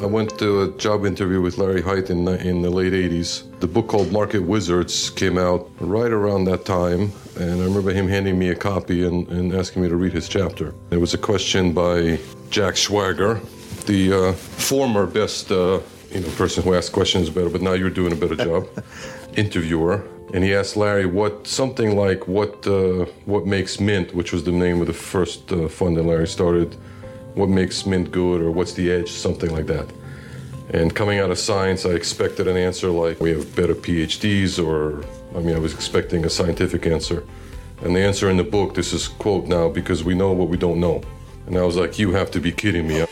I 0.00 0.06
went 0.06 0.38
to 0.38 0.62
a 0.62 0.68
job 0.78 1.04
interview 1.04 1.42
with 1.42 1.58
Larry 1.58 1.82
Hite 1.82 2.08
in, 2.08 2.26
in 2.26 2.62
the 2.62 2.70
late 2.70 2.94
80s. 2.94 3.60
The 3.60 3.66
book 3.66 3.88
called 3.88 4.10
Market 4.10 4.38
Wizards 4.38 5.10
came 5.10 5.36
out 5.36 5.70
right 5.78 6.10
around 6.10 6.44
that 6.44 6.64
time, 6.64 7.12
and 7.38 7.60
I 7.60 7.64
remember 7.64 7.90
him 7.90 8.08
handing 8.08 8.38
me 8.38 8.48
a 8.48 8.54
copy 8.54 9.06
and, 9.06 9.28
and 9.28 9.54
asking 9.54 9.82
me 9.82 9.90
to 9.90 9.96
read 9.96 10.14
his 10.14 10.26
chapter. 10.26 10.74
There 10.88 11.00
was 11.00 11.12
a 11.12 11.18
question 11.18 11.74
by 11.74 12.18
Jack 12.48 12.76
Schwager, 12.76 13.42
the 13.84 14.12
uh, 14.12 14.32
former 14.32 15.04
best 15.04 15.52
uh, 15.52 15.80
you 16.10 16.20
know, 16.20 16.28
person 16.30 16.62
who 16.62 16.74
asked 16.74 16.92
questions 16.92 17.28
better, 17.28 17.50
but 17.50 17.60
now 17.60 17.74
you're 17.74 17.90
doing 17.90 18.12
a 18.12 18.16
better 18.16 18.36
job, 18.48 18.68
interviewer. 19.36 20.08
And 20.32 20.42
he 20.42 20.54
asked 20.54 20.78
Larry 20.78 21.04
what 21.04 21.46
something 21.46 21.94
like 21.94 22.26
what 22.26 22.66
uh, 22.66 23.04
what 23.26 23.46
makes 23.46 23.80
Mint, 23.80 24.14
which 24.14 24.32
was 24.32 24.44
the 24.44 24.52
name 24.52 24.80
of 24.80 24.86
the 24.86 24.94
first 24.94 25.52
uh, 25.52 25.68
fund 25.68 25.98
that 25.98 26.04
Larry 26.04 26.28
started, 26.28 26.74
what 27.34 27.48
makes 27.48 27.86
Mint 27.86 28.10
good 28.10 28.40
or 28.40 28.50
what's 28.50 28.72
the 28.74 28.90
edge, 28.90 29.10
something 29.10 29.50
like 29.50 29.66
that. 29.66 29.88
And 30.72 30.94
coming 30.94 31.18
out 31.18 31.30
of 31.30 31.38
science, 31.38 31.84
I 31.84 31.90
expected 31.90 32.46
an 32.46 32.56
answer 32.56 32.88
like 32.90 33.20
we 33.20 33.30
have 33.30 33.56
better 33.56 33.74
PhDs, 33.74 34.64
or 34.64 35.04
I 35.36 35.40
mean, 35.40 35.56
I 35.56 35.58
was 35.58 35.74
expecting 35.74 36.24
a 36.24 36.30
scientific 36.30 36.86
answer. 36.86 37.24
And 37.82 37.96
the 37.96 38.00
answer 38.00 38.30
in 38.30 38.36
the 38.36 38.44
book, 38.44 38.74
this 38.74 38.92
is 38.92 39.08
quote 39.08 39.46
now, 39.46 39.68
because 39.68 40.04
we 40.04 40.14
know 40.14 40.32
what 40.32 40.48
we 40.48 40.56
don't 40.56 40.78
know. 40.78 41.02
And 41.46 41.56
I 41.56 41.62
was 41.62 41.76
like, 41.76 41.98
you 41.98 42.12
have 42.12 42.30
to 42.32 42.40
be 42.40 42.52
kidding 42.52 42.86
me. 42.86 43.04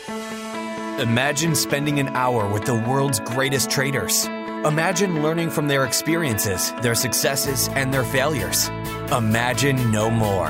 Imagine 1.01 1.55
spending 1.55 1.99
an 1.99 2.09
hour 2.09 2.51
with 2.51 2.65
the 2.65 2.75
world's 2.75 3.19
greatest 3.21 3.69
traders. 3.69 4.25
Imagine 4.65 5.23
learning 5.23 5.49
from 5.49 5.67
their 5.67 5.85
experiences, 5.85 6.73
their 6.81 6.95
successes, 6.95 7.69
and 7.69 7.93
their 7.93 8.03
failures. 8.03 8.69
Imagine 9.11 9.91
no 9.91 10.09
more. 10.09 10.49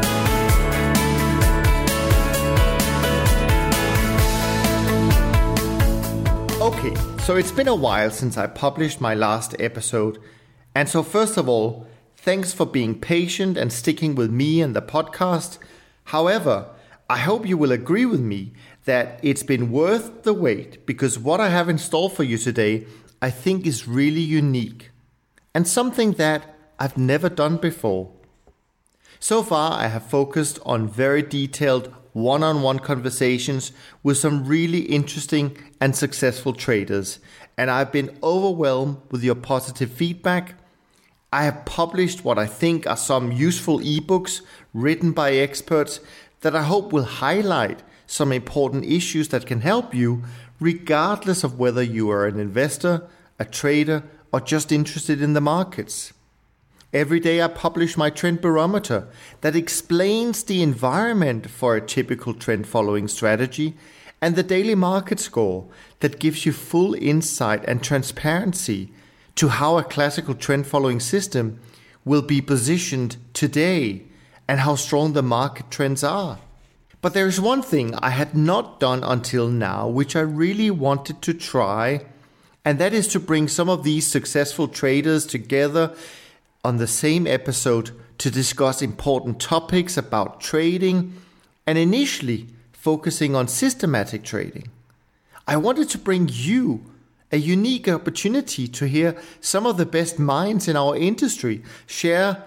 Okay, 6.83 6.95
so 7.19 7.35
it's 7.35 7.51
been 7.51 7.67
a 7.67 7.75
while 7.75 8.09
since 8.09 8.39
I 8.39 8.47
published 8.47 8.99
my 8.99 9.13
last 9.13 9.55
episode. 9.59 10.17
And 10.73 10.89
so, 10.89 11.03
first 11.03 11.37
of 11.37 11.47
all, 11.47 11.85
thanks 12.15 12.53
for 12.53 12.65
being 12.65 12.99
patient 12.99 13.55
and 13.55 13.71
sticking 13.71 14.15
with 14.15 14.31
me 14.31 14.63
and 14.63 14.75
the 14.75 14.81
podcast. 14.81 15.59
However, 16.05 16.71
I 17.07 17.19
hope 17.19 17.47
you 17.47 17.55
will 17.55 17.71
agree 17.71 18.07
with 18.07 18.19
me 18.19 18.53
that 18.85 19.19
it's 19.21 19.43
been 19.43 19.71
worth 19.71 20.23
the 20.23 20.33
wait 20.33 20.83
because 20.87 21.19
what 21.19 21.39
I 21.39 21.49
have 21.49 21.69
in 21.69 21.77
store 21.77 22.09
for 22.09 22.23
you 22.23 22.39
today 22.39 22.87
I 23.21 23.29
think 23.29 23.67
is 23.67 23.87
really 23.87 24.21
unique 24.21 24.89
and 25.53 25.67
something 25.67 26.13
that 26.13 26.55
I've 26.79 26.97
never 26.97 27.29
done 27.29 27.57
before. 27.57 28.09
So 29.19 29.43
far, 29.43 29.79
I 29.79 29.85
have 29.85 30.07
focused 30.07 30.57
on 30.65 30.87
very 30.87 31.21
detailed 31.21 31.93
one 32.13 32.43
on 32.43 32.61
one 32.61 32.79
conversations 32.79 33.71
with 34.03 34.17
some 34.17 34.45
really 34.45 34.81
interesting 34.81 35.57
and 35.79 35.95
successful 35.95 36.53
traders, 36.53 37.19
and 37.57 37.69
I've 37.69 37.91
been 37.91 38.17
overwhelmed 38.21 38.97
with 39.09 39.23
your 39.23 39.35
positive 39.35 39.91
feedback. 39.91 40.55
I 41.31 41.43
have 41.43 41.65
published 41.65 42.25
what 42.25 42.37
I 42.37 42.45
think 42.45 42.85
are 42.85 42.97
some 42.97 43.31
useful 43.31 43.79
ebooks 43.79 44.41
written 44.73 45.11
by 45.11 45.33
experts 45.33 45.99
that 46.41 46.55
I 46.55 46.63
hope 46.63 46.91
will 46.91 47.03
highlight 47.03 47.83
some 48.05 48.31
important 48.33 48.83
issues 48.83 49.29
that 49.29 49.45
can 49.45 49.61
help 49.61 49.93
you, 49.93 50.23
regardless 50.59 51.43
of 51.43 51.57
whether 51.57 51.81
you 51.81 52.09
are 52.11 52.27
an 52.27 52.39
investor, 52.39 53.07
a 53.39 53.45
trader, 53.45 54.03
or 54.33 54.41
just 54.41 54.71
interested 54.71 55.21
in 55.21 55.33
the 55.33 55.41
markets. 55.41 56.13
Every 56.93 57.21
day 57.21 57.41
I 57.41 57.47
publish 57.47 57.95
my 57.95 58.09
trend 58.09 58.41
barometer 58.41 59.07
that 59.39 59.55
explains 59.55 60.43
the 60.43 60.61
environment 60.61 61.49
for 61.49 61.75
a 61.75 61.85
typical 61.85 62.33
trend 62.33 62.67
following 62.67 63.07
strategy 63.07 63.75
and 64.21 64.35
the 64.35 64.43
daily 64.43 64.75
market 64.75 65.17
score 65.17 65.67
that 66.01 66.19
gives 66.19 66.45
you 66.45 66.51
full 66.51 66.93
insight 66.95 67.63
and 67.65 67.81
transparency 67.81 68.91
to 69.35 69.47
how 69.47 69.77
a 69.77 69.85
classical 69.85 70.35
trend 70.35 70.67
following 70.67 70.99
system 70.99 71.61
will 72.03 72.21
be 72.21 72.41
positioned 72.41 73.15
today 73.31 74.03
and 74.45 74.59
how 74.59 74.75
strong 74.75 75.13
the 75.13 75.23
market 75.23 75.71
trends 75.71 76.03
are. 76.03 76.39
But 76.99 77.13
there 77.13 77.25
is 77.25 77.39
one 77.39 77.61
thing 77.61 77.95
I 77.95 78.09
had 78.09 78.35
not 78.35 78.81
done 78.81 79.01
until 79.01 79.47
now, 79.47 79.87
which 79.87 80.15
I 80.15 80.21
really 80.21 80.69
wanted 80.69 81.21
to 81.21 81.33
try, 81.33 82.05
and 82.65 82.77
that 82.79 82.93
is 82.93 83.07
to 83.09 83.19
bring 83.19 83.47
some 83.47 83.69
of 83.69 83.83
these 83.83 84.05
successful 84.05 84.67
traders 84.67 85.25
together 85.25 85.95
on 86.63 86.77
the 86.77 86.87
same 86.87 87.25
episode 87.25 87.91
to 88.17 88.29
discuss 88.29 88.81
important 88.81 89.39
topics 89.39 89.97
about 89.97 90.39
trading 90.39 91.13
and 91.65 91.77
initially 91.77 92.47
focusing 92.71 93.35
on 93.35 93.47
systematic 93.47 94.23
trading. 94.23 94.69
I 95.47 95.57
wanted 95.57 95.89
to 95.89 95.97
bring 95.97 96.29
you 96.31 96.85
a 97.31 97.37
unique 97.37 97.87
opportunity 97.87 98.67
to 98.67 98.87
hear 98.87 99.15
some 99.39 99.65
of 99.65 99.77
the 99.77 99.85
best 99.85 100.19
minds 100.19 100.67
in 100.67 100.75
our 100.75 100.95
industry 100.95 101.63
share 101.87 102.43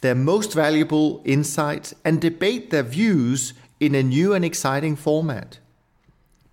their 0.00 0.14
most 0.14 0.52
valuable 0.52 1.22
insights 1.24 1.94
and 2.04 2.20
debate 2.20 2.70
their 2.70 2.82
views 2.82 3.54
in 3.80 3.94
a 3.94 4.02
new 4.02 4.32
and 4.32 4.44
exciting 4.44 4.94
format. 4.94 5.58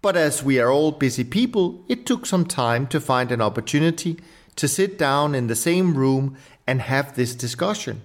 But 0.02 0.18
as 0.18 0.44
we 0.44 0.60
are 0.60 0.72
all 0.72 0.92
busy 0.92 1.24
people, 1.24 1.84
it 1.88 2.06
took 2.06 2.26
some 2.26 2.46
time 2.46 2.88
to 2.88 3.00
find 3.00 3.32
an 3.32 3.42
opportunity 3.42 4.20
to 4.56 4.68
sit 4.68 4.98
down 4.98 5.36
in 5.36 5.48
the 5.48 5.56
same 5.56 5.96
room 5.96 6.38
and 6.68 6.82
have 6.82 7.16
this 7.16 7.36
discussion. 7.36 8.02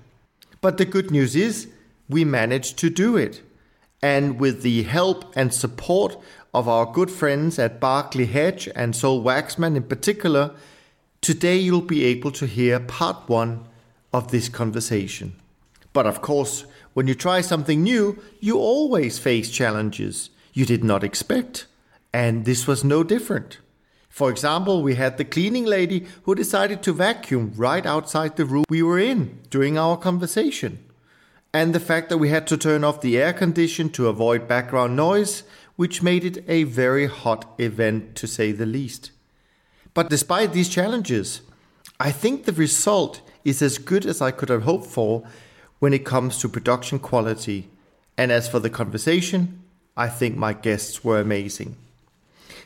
But 0.61 0.79
the 0.79 0.85
good 0.85 1.11
news 1.11 1.37
is 1.37 1.69
we 2.09 2.25
managed 2.25 2.79
to 2.79 2.91
do 2.91 3.17
it. 3.17 3.43
And 4.03 4.39
with 4.39 4.63
the 4.63 4.85
help 4.85 5.37
and 5.37 5.53
support 5.53 6.17
of 6.55 6.69
our 6.69 6.87
good 6.87 7.11
friends 7.11 7.59
at 7.59 7.81
Barclay 7.81 8.27
Hedge 8.27 8.69
and 8.75 8.95
Sol 8.95 9.23
Waxman 9.23 9.77
in 9.77 9.83
particular, 9.83 10.55
today 11.21 11.57
you'll 11.57 11.83
be 11.83 12.05
able 12.05 12.31
to 12.33 12.47
hear 12.47 12.81
part 12.81 13.29
one 13.29 13.65
of 14.13 14.31
this 14.31 14.49
conversation. 14.49 15.35
But 15.93 16.07
of 16.07 16.23
course, 16.23 16.65
when 16.95 17.07
you 17.07 17.15
try 17.15 17.41
something 17.41 17.83
new, 17.83 18.19
you 18.41 18.59
always 18.59 19.19
face 19.19 19.51
challenges 19.51 20.31
you 20.53 20.65
did 20.65 20.83
not 20.83 21.05
expect. 21.05 21.67
And 22.13 22.45
this 22.45 22.67
was 22.67 22.83
no 22.83 23.03
different. 23.05 23.59
For 24.09 24.31
example, 24.31 24.83
we 24.83 24.95
had 24.95 25.17
the 25.17 25.25
cleaning 25.25 25.65
lady 25.65 26.07
who 26.25 26.35
decided 26.35 26.83
to 26.83 26.93
vacuum 26.93 27.53
right 27.57 27.87
outside 27.87 28.37
the 28.37 28.45
room 28.45 28.65
we 28.69 28.83
were 28.83 28.99
in 28.99 29.41
during 29.51 29.79
our 29.79 29.97
conversation. 29.97 30.79
And 31.53 31.75
the 31.75 31.81
fact 31.81 32.09
that 32.09 32.19
we 32.19 32.29
had 32.29 32.47
to 32.49 32.57
turn 32.57 32.85
off 32.85 33.01
the 33.01 33.19
air 33.19 33.33
condition 33.33 33.91
to 33.91 34.09
avoid 34.09 34.49
background 34.49 34.97
noise, 34.97 35.45
which 35.77 36.03
made 36.03 36.25
it 36.25 36.45
a 36.49 36.65
very 36.65 37.07
hot 37.07 37.55
event 37.59 38.17
to 38.17 38.27
say 38.27 38.53
the 38.53 38.67
least. 38.67 39.13
But 39.95 40.11
despite 40.11 40.53
these 40.53 40.69
challenges, 40.69 41.41
I 42.01 42.11
think 42.11 42.45
the 42.45 42.53
result 42.53 43.21
is 43.45 43.63
as 43.63 43.79
good 43.79 44.05
as 44.05 44.21
I 44.21 44.31
could 44.31 44.49
have 44.49 44.65
hoped 44.65 44.87
for 44.87 45.25
when 45.79 45.95
it 45.95 46.05
comes 46.05 46.39
to 46.39 46.49
production 46.49 46.99
quality. 46.99 47.71
And 48.17 48.31
as 48.31 48.49
for 48.49 48.59
the 48.59 48.71
conversation, 48.71 49.63
I 49.97 50.09
think 50.09 50.37
my 50.37 50.53
guests 50.53 51.03
were 51.03 51.21
amazing. 51.21 51.77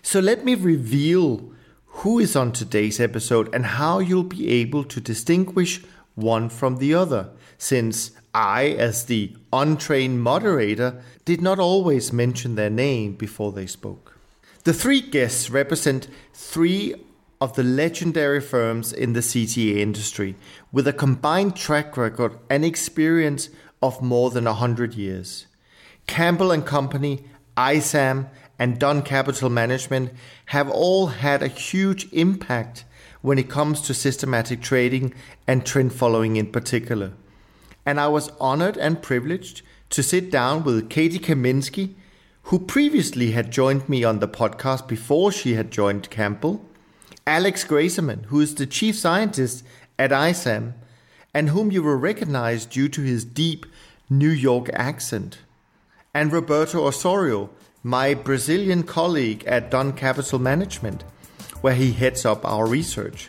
So 0.02 0.18
let 0.18 0.44
me 0.44 0.56
reveal 0.56 1.52
who 1.86 2.18
is 2.18 2.34
on 2.34 2.52
today's 2.52 2.98
episode 2.98 3.54
and 3.54 3.64
how 3.64 4.00
you'll 4.00 4.24
be 4.24 4.48
able 4.48 4.82
to 4.84 5.00
distinguish 5.00 5.80
one 6.16 6.48
from 6.48 6.76
the 6.76 6.92
other, 6.92 7.30
since 7.56 8.10
I, 8.34 8.70
as 8.70 9.06
the 9.06 9.36
untrained 9.52 10.20
moderator, 10.20 11.02
did 11.24 11.40
not 11.40 11.60
always 11.60 12.12
mention 12.12 12.56
their 12.56 12.70
name 12.70 13.14
before 13.14 13.52
they 13.52 13.66
spoke. 13.66 14.18
The 14.64 14.72
three 14.72 15.00
guests 15.00 15.50
represent 15.50 16.08
three 16.34 16.94
of 17.40 17.54
the 17.54 17.62
legendary 17.62 18.40
firms 18.40 18.92
in 18.92 19.12
the 19.12 19.20
CTA 19.20 19.76
industry 19.76 20.34
with 20.72 20.88
a 20.88 20.92
combined 20.92 21.56
track 21.56 21.96
record 21.96 22.38
and 22.50 22.64
experience 22.64 23.50
of 23.82 24.02
more 24.02 24.30
than 24.30 24.44
100 24.44 24.94
years. 24.94 25.46
Campbell 26.06 26.50
and 26.50 26.66
Company, 26.66 27.24
ISAM, 27.56 28.28
and 28.62 28.78
Dunn 28.78 29.02
Capital 29.02 29.50
Management 29.50 30.12
have 30.46 30.70
all 30.70 31.08
had 31.08 31.42
a 31.42 31.48
huge 31.48 32.06
impact 32.12 32.84
when 33.20 33.36
it 33.36 33.50
comes 33.50 33.80
to 33.80 33.92
systematic 33.92 34.62
trading 34.62 35.12
and 35.48 35.66
trend 35.66 35.92
following 35.92 36.36
in 36.36 36.46
particular. 36.46 37.10
And 37.84 37.98
I 37.98 38.06
was 38.06 38.30
honored 38.38 38.76
and 38.76 39.02
privileged 39.02 39.62
to 39.90 40.00
sit 40.00 40.30
down 40.30 40.62
with 40.62 40.88
Katy 40.88 41.18
Kaminski, 41.18 41.94
who 42.44 42.60
previously 42.60 43.32
had 43.32 43.50
joined 43.50 43.88
me 43.88 44.04
on 44.04 44.20
the 44.20 44.28
podcast 44.28 44.86
before 44.86 45.32
she 45.32 45.54
had 45.54 45.72
joined 45.72 46.08
Campbell, 46.10 46.64
Alex 47.26 47.64
Greyserman, 47.64 48.26
who 48.26 48.38
is 48.38 48.54
the 48.54 48.64
chief 48.64 48.94
scientist 48.96 49.64
at 49.98 50.12
ISAM, 50.12 50.74
and 51.34 51.48
whom 51.48 51.72
you 51.72 51.82
will 51.82 51.96
recognize 51.96 52.64
due 52.64 52.88
to 52.90 53.00
his 53.00 53.24
deep 53.24 53.66
New 54.08 54.30
York 54.30 54.70
accent, 54.72 55.38
and 56.14 56.32
Roberto 56.32 56.86
Osorio, 56.86 57.50
my 57.82 58.14
Brazilian 58.14 58.84
colleague 58.84 59.44
at 59.44 59.70
Dunn 59.70 59.92
Capital 59.92 60.38
Management, 60.38 61.02
where 61.62 61.74
he 61.74 61.92
heads 61.92 62.24
up 62.24 62.44
our 62.44 62.66
research, 62.66 63.28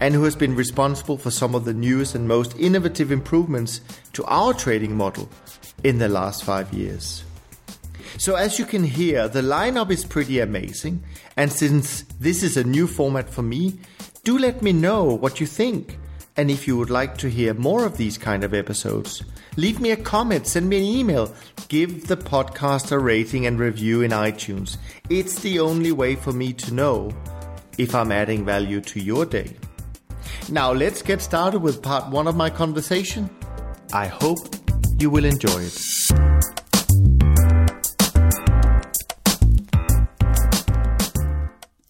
and 0.00 0.14
who 0.14 0.24
has 0.24 0.34
been 0.34 0.54
responsible 0.54 1.18
for 1.18 1.30
some 1.30 1.54
of 1.54 1.66
the 1.66 1.74
newest 1.74 2.14
and 2.14 2.26
most 2.26 2.56
innovative 2.58 3.12
improvements 3.12 3.82
to 4.14 4.24
our 4.24 4.54
trading 4.54 4.96
model 4.96 5.28
in 5.84 5.98
the 5.98 6.08
last 6.08 6.44
five 6.44 6.72
years. 6.72 7.24
So, 8.16 8.36
as 8.36 8.58
you 8.58 8.64
can 8.64 8.84
hear, 8.84 9.28
the 9.28 9.42
lineup 9.42 9.90
is 9.90 10.04
pretty 10.04 10.40
amazing, 10.40 11.02
and 11.36 11.52
since 11.52 12.02
this 12.18 12.42
is 12.42 12.56
a 12.56 12.64
new 12.64 12.86
format 12.86 13.28
for 13.28 13.42
me, 13.42 13.78
do 14.24 14.38
let 14.38 14.62
me 14.62 14.72
know 14.72 15.04
what 15.04 15.40
you 15.40 15.46
think. 15.46 15.98
And 16.36 16.50
if 16.50 16.66
you 16.66 16.76
would 16.78 16.90
like 16.90 17.18
to 17.18 17.28
hear 17.28 17.54
more 17.54 17.84
of 17.84 17.96
these 17.96 18.16
kind 18.16 18.44
of 18.44 18.54
episodes, 18.54 19.22
leave 19.56 19.80
me 19.80 19.90
a 19.90 19.96
comment, 19.96 20.46
send 20.46 20.68
me 20.68 20.78
an 20.78 20.84
email, 20.84 21.34
give 21.68 22.06
the 22.06 22.16
podcast 22.16 22.92
a 22.92 22.98
rating 22.98 23.46
and 23.46 23.58
review 23.58 24.02
in 24.02 24.12
iTunes. 24.12 24.76
It's 25.08 25.40
the 25.40 25.60
only 25.60 25.92
way 25.92 26.14
for 26.14 26.32
me 26.32 26.52
to 26.54 26.74
know 26.74 27.10
if 27.78 27.94
I'm 27.94 28.12
adding 28.12 28.44
value 28.44 28.80
to 28.82 29.00
your 29.00 29.26
day. 29.26 29.56
Now, 30.48 30.72
let's 30.72 31.02
get 31.02 31.20
started 31.20 31.60
with 31.60 31.82
part 31.82 32.10
one 32.10 32.26
of 32.26 32.36
my 32.36 32.50
conversation. 32.50 33.28
I 33.92 34.06
hope 34.06 34.38
you 34.98 35.10
will 35.10 35.24
enjoy 35.24 35.62
it. 35.62 36.59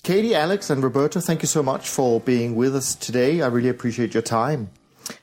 Katy, 0.02 0.34
Alex, 0.34 0.70
and 0.70 0.82
Roberto, 0.82 1.20
thank 1.20 1.42
you 1.42 1.46
so 1.46 1.62
much 1.62 1.86
for 1.86 2.20
being 2.20 2.56
with 2.56 2.74
us 2.74 2.94
today. 2.94 3.42
I 3.42 3.48
really 3.48 3.68
appreciate 3.68 4.14
your 4.14 4.22
time. 4.22 4.70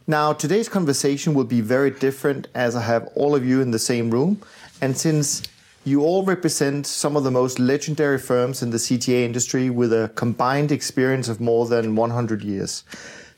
Now, 0.06 0.34
today's 0.34 0.70
conversation 0.70 1.34
will 1.34 1.46
be 1.46 1.62
very 1.62 1.90
different 1.90 2.48
as 2.54 2.76
I 2.76 2.82
have 2.82 3.10
all 3.16 3.34
of 3.34 3.44
you 3.44 3.60
in 3.60 3.72
the 3.72 3.80
same 3.80 4.12
room. 4.12 4.40
And 4.80 4.96
since 4.96 5.42
you 5.84 6.04
all 6.04 6.24
represent 6.24 6.86
some 6.86 7.18
of 7.18 7.24
the 7.24 7.32
most 7.32 7.58
legendary 7.58 8.20
firms 8.20 8.62
in 8.62 8.70
the 8.70 8.78
CTA 8.78 9.24
industry 9.24 9.72
with 9.72 9.92
a 9.92 10.12
combined 10.14 10.72
experience 10.72 11.28
of 11.28 11.42
more 11.42 11.66
than 11.66 11.96
100 11.96 12.44
years. 12.44 12.84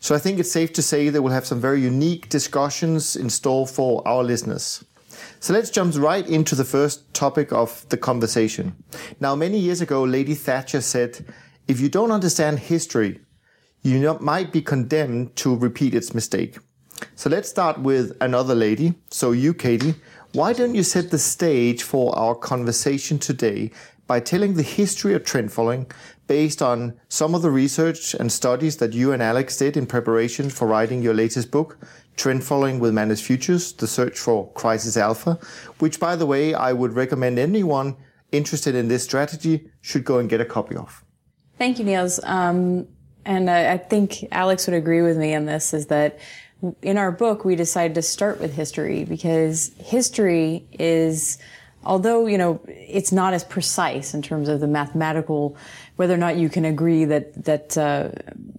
So 0.02 0.14
I 0.14 0.18
think 0.18 0.40
it's 0.40 0.52
safe 0.52 0.74
to 0.74 0.82
say 0.82 1.08
that 1.08 1.22
we'll 1.22 1.32
have 1.32 1.46
some 1.46 1.62
very 1.62 1.82
unique 1.82 2.28
discussions 2.28 3.16
in 3.16 3.30
store 3.30 3.66
for 3.66 4.06
our 4.06 4.26
listeners. 4.26 4.84
So 5.42 5.54
let's 5.54 5.70
jump 5.70 5.96
right 5.96 6.28
into 6.28 6.54
the 6.54 6.66
first 6.66 7.14
topic 7.14 7.54
of 7.54 7.88
the 7.88 7.98
conversation. 7.98 8.76
Now, 9.22 9.36
many 9.36 9.58
years 9.58 9.80
ago, 9.80 10.04
Lady 10.04 10.36
Thatcher 10.36 10.82
said, 10.82 11.26
if 11.66 11.80
you 11.80 11.88
don't 11.88 12.12
understand 12.12 12.60
history, 12.60 13.22
you 13.82 14.18
might 14.20 14.52
be 14.52 14.62
condemned 14.62 15.38
to 15.38 15.56
repeat 15.56 15.96
its 15.96 16.14
mistake. 16.14 16.58
So 17.16 17.30
let's 17.30 17.48
start 17.48 17.80
with 17.80 18.18
another 18.20 18.54
lady. 18.54 18.96
So 19.12 19.32
you, 19.32 19.54
Katy, 19.54 19.96
why 20.34 20.52
don't 20.52 20.76
you 20.76 20.84
set 20.84 21.10
the 21.10 21.18
stage 21.18 21.84
for 21.84 22.14
our 22.18 22.36
conversation 22.36 23.18
today 23.18 23.72
by 24.08 24.20
telling 24.20 24.56
the 24.56 24.64
history 24.64 25.14
of 25.14 25.24
trend 25.24 25.54
following 25.54 25.90
based 26.28 26.62
on 26.62 27.00
some 27.08 27.34
of 27.34 27.42
the 27.42 27.50
research 27.50 28.14
and 28.14 28.32
studies 28.32 28.78
that 28.78 28.94
you 28.94 29.14
and 29.14 29.24
Alex 29.24 29.58
did 29.58 29.78
in 29.78 29.86
preparation 29.86 30.50
for 30.50 30.68
writing 30.68 31.02
your 31.02 31.14
latest 31.14 31.50
book, 31.50 31.78
Trend 32.20 32.44
Following 32.44 32.80
with 32.80 32.94
Managed 32.94 33.24
Futures, 33.24 33.72
The 33.72 33.88
Search 33.88 34.20
for 34.20 34.52
Crisis 34.52 34.98
Alpha, 34.98 35.40
which 35.80 36.02
by 36.02 36.18
the 36.18 36.26
way, 36.26 36.54
I 36.54 36.74
would 36.74 36.94
recommend 36.94 37.40
anyone 37.40 37.96
interested 38.34 38.76
in 38.76 38.90
this 38.90 39.06
strategy 39.06 39.70
should 39.80 40.04
go 40.04 40.20
and 40.20 40.30
get 40.30 40.42
a 40.42 40.46
copy 40.46 40.76
of. 40.76 41.04
Thank 41.58 41.80
you, 41.80 41.86
Niels. 41.86 42.20
Um, 42.24 42.88
and 43.26 43.50
I, 43.50 43.74
I 43.74 43.78
think 43.78 44.28
Alex 44.34 44.68
would 44.68 44.76
agree 44.76 45.02
with 45.02 45.18
me 45.18 45.34
on 45.34 45.46
this 45.46 45.74
is 45.74 45.88
that 45.88 46.20
in 46.82 46.98
our 46.98 47.12
book, 47.12 47.46
we 47.46 47.56
decided 47.56 47.96
to 47.96 48.02
start 48.02 48.42
with 48.42 48.54
history 48.54 49.06
because 49.06 49.72
history 49.80 50.68
is, 50.74 51.38
although, 51.86 52.26
you 52.26 52.38
know, 52.38 52.60
it's 52.68 53.14
not 53.14 53.34
as 53.34 53.46
precise 53.46 54.14
in 54.14 54.22
terms 54.22 54.50
of 54.50 54.60
the 54.60 54.68
mathematical, 54.68 55.56
whether 55.96 56.14
or 56.14 56.18
not 56.18 56.36
you 56.36 56.50
can 56.50 56.66
agree 56.66 57.06
that, 57.06 57.46
that, 57.46 57.78
uh, 57.78 58.10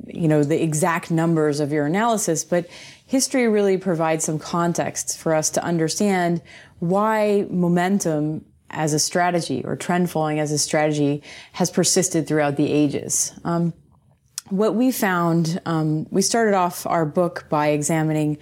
you 0.06 0.28
know, 0.28 0.42
the 0.42 0.62
exact 0.62 1.10
numbers 1.10 1.60
of 1.60 1.72
your 1.72 1.84
analysis, 1.84 2.42
but 2.42 2.66
history 3.10 3.48
really 3.48 3.76
provides 3.76 4.24
some 4.24 4.38
context 4.38 5.18
for 5.18 5.34
us 5.34 5.50
to 5.50 5.64
understand 5.64 6.40
why 6.78 7.44
momentum 7.50 8.44
as 8.70 8.92
a 8.92 9.00
strategy 9.00 9.64
or 9.64 9.74
trend 9.74 10.08
following 10.08 10.38
as 10.38 10.52
a 10.52 10.58
strategy 10.58 11.20
has 11.50 11.72
persisted 11.72 12.28
throughout 12.28 12.54
the 12.54 12.70
ages. 12.70 13.32
Um, 13.42 13.74
what 14.48 14.76
we 14.76 14.92
found, 14.92 15.60
um, 15.66 16.06
we 16.12 16.22
started 16.22 16.54
off 16.54 16.86
our 16.86 17.04
book 17.04 17.46
by 17.48 17.70
examining 17.70 18.38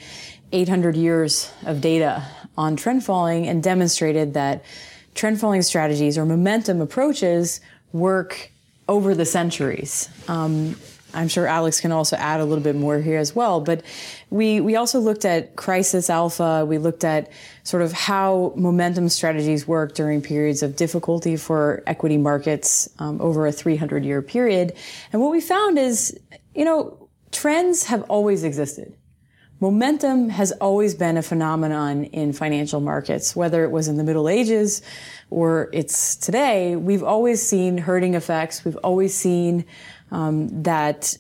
800 0.53 0.97
years 0.97 1.51
of 1.65 1.81
data 1.81 2.23
on 2.59 2.77
trend 2.77 3.03
following 3.03 3.49
and 3.49 3.63
demonstrated 3.63 4.35
that 4.35 4.67
trend 5.15 5.41
following 5.41 5.63
strategies 5.63 6.19
or 6.19 6.27
momentum 6.27 6.83
approaches 6.83 7.63
work 7.93 8.51
over 8.87 9.15
the 9.15 9.25
centuries. 9.25 10.11
Um, 10.29 10.77
I'm 11.15 11.29
sure 11.29 11.47
Alex 11.47 11.81
can 11.81 11.93
also 11.93 12.17
add 12.17 12.41
a 12.41 12.45
little 12.45 12.63
bit 12.63 12.77
more 12.77 12.99
here 12.99 13.19
as 13.19 13.35
well. 13.35 13.61
But 13.61 13.83
we, 14.31 14.61
we 14.61 14.77
also 14.77 15.01
looked 15.01 15.25
at 15.25 15.57
crisis 15.57 16.11
alpha. 16.11 16.65
We 16.67 16.79
looked 16.79 17.05
at 17.05 17.31
sort 17.65 17.83
of 17.83 17.93
how 17.93 18.53
momentum 18.57 19.09
strategies 19.09 19.67
work 19.67 19.95
during 19.95 20.21
periods 20.21 20.63
of 20.63 20.77
difficulty 20.77 21.37
for 21.37 21.83
equity 21.87 22.19
markets 22.19 22.89
um, 22.99 23.21
over 23.21 23.47
a 23.47 23.53
300 23.53 24.05
year 24.05 24.21
period. 24.21 24.75
And 25.13 25.23
what 25.23 25.31
we 25.31 25.41
found 25.41 25.79
is, 25.79 26.19
you 26.55 26.65
know, 26.65 27.09
trends 27.33 27.85
have 27.85 28.03
always 28.05 28.45
existed. 28.45 28.95
Momentum 29.61 30.29
has 30.29 30.53
always 30.53 30.95
been 30.95 31.17
a 31.17 31.23
phenomenon 31.23 32.05
in 32.05 32.33
financial 32.33 32.81
markets, 32.81 33.35
whether 33.35 33.65
it 33.65 33.73
was 33.73 33.89
in 33.89 33.97
the 33.97 34.05
Middle 34.05 34.29
Ages 34.29 34.83
or 35.31 35.69
it's 35.73 36.15
today. 36.15 36.77
We've 36.77 37.03
always 37.03 37.43
seen 37.47 37.77
herding 37.77 38.15
effects. 38.15 38.65
We've 38.65 38.77
always 38.85 39.17
seen 39.17 39.65
um, 40.11 40.63
that 40.63 41.17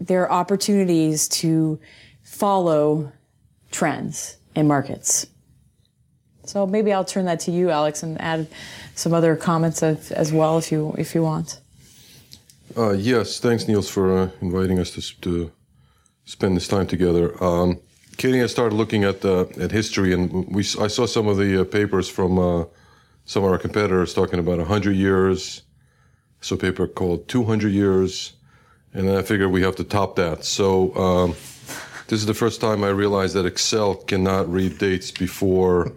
there 0.00 0.22
are 0.22 0.32
opportunities 0.32 1.28
to 1.28 1.78
follow 2.22 3.12
trends 3.70 4.36
in 4.54 4.66
markets. 4.66 5.26
So 6.44 6.66
maybe 6.66 6.92
I'll 6.92 7.04
turn 7.04 7.26
that 7.26 7.40
to 7.40 7.50
you, 7.50 7.70
Alex, 7.70 8.02
and 8.02 8.20
add 8.20 8.48
some 8.94 9.14
other 9.14 9.36
comments 9.36 9.82
of, 9.82 10.10
as 10.12 10.32
well 10.32 10.58
if 10.58 10.72
you 10.72 10.94
if 10.98 11.14
you 11.14 11.22
want. 11.22 11.60
Uh, 12.76 12.90
yes, 12.92 13.40
thanks, 13.40 13.68
Niels, 13.68 13.88
for 13.88 14.16
uh, 14.16 14.30
inviting 14.40 14.78
us 14.78 14.90
to, 14.92 15.20
to 15.20 15.52
spend 16.24 16.56
this 16.56 16.68
time 16.68 16.86
together. 16.86 17.42
Um, 17.42 17.80
Katy 18.16 18.42
I 18.42 18.46
started 18.46 18.74
looking 18.76 19.04
at 19.04 19.24
uh, 19.24 19.46
at 19.60 19.70
history, 19.72 20.12
and 20.12 20.54
we 20.54 20.60
I 20.80 20.88
saw 20.88 21.06
some 21.06 21.26
of 21.28 21.36
the 21.36 21.60
uh, 21.60 21.64
papers 21.64 22.08
from 22.08 22.38
uh, 22.38 22.64
some 23.24 23.44
of 23.44 23.50
our 23.50 23.58
competitors 23.58 24.12
talking 24.12 24.38
about 24.38 24.58
100 24.58 24.96
years, 24.96 25.62
so 26.40 26.56
paper 26.56 26.86
called 26.86 27.28
200 27.28 27.68
years, 27.68 28.32
and 28.94 29.08
then 29.08 29.16
I 29.16 29.22
figured 29.22 29.50
we 29.50 29.62
have 29.62 29.76
to 29.76 29.84
top 29.84 30.16
that. 30.16 30.44
So 30.44 30.94
um, 30.96 31.30
this 32.08 32.20
is 32.20 32.26
the 32.26 32.34
first 32.34 32.60
time 32.60 32.82
I 32.82 32.88
realized 32.88 33.34
that 33.34 33.46
Excel 33.46 33.94
cannot 33.94 34.50
read 34.50 34.78
dates 34.78 35.10
before 35.10 35.92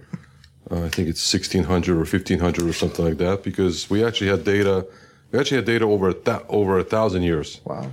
uh, 0.72 0.86
I 0.86 0.90
think 0.90 1.10
it's 1.10 1.34
1600 1.34 1.94
or 1.94 1.98
1500 2.00 2.68
or 2.68 2.74
something 2.74 3.06
like 3.06 3.18
that 3.18 3.44
because 3.44 3.90
we 3.90 4.04
actually 4.04 4.30
had 4.30 4.44
data. 4.44 4.86
We 5.32 5.40
actually 5.40 5.58
had 5.58 5.66
data 5.66 5.86
over 5.86 6.10
a 6.10 6.14
th- 6.14 6.42
over 6.50 6.80
a 6.80 6.84
thousand 6.84 7.24
years. 7.24 7.62
Wow. 7.66 7.92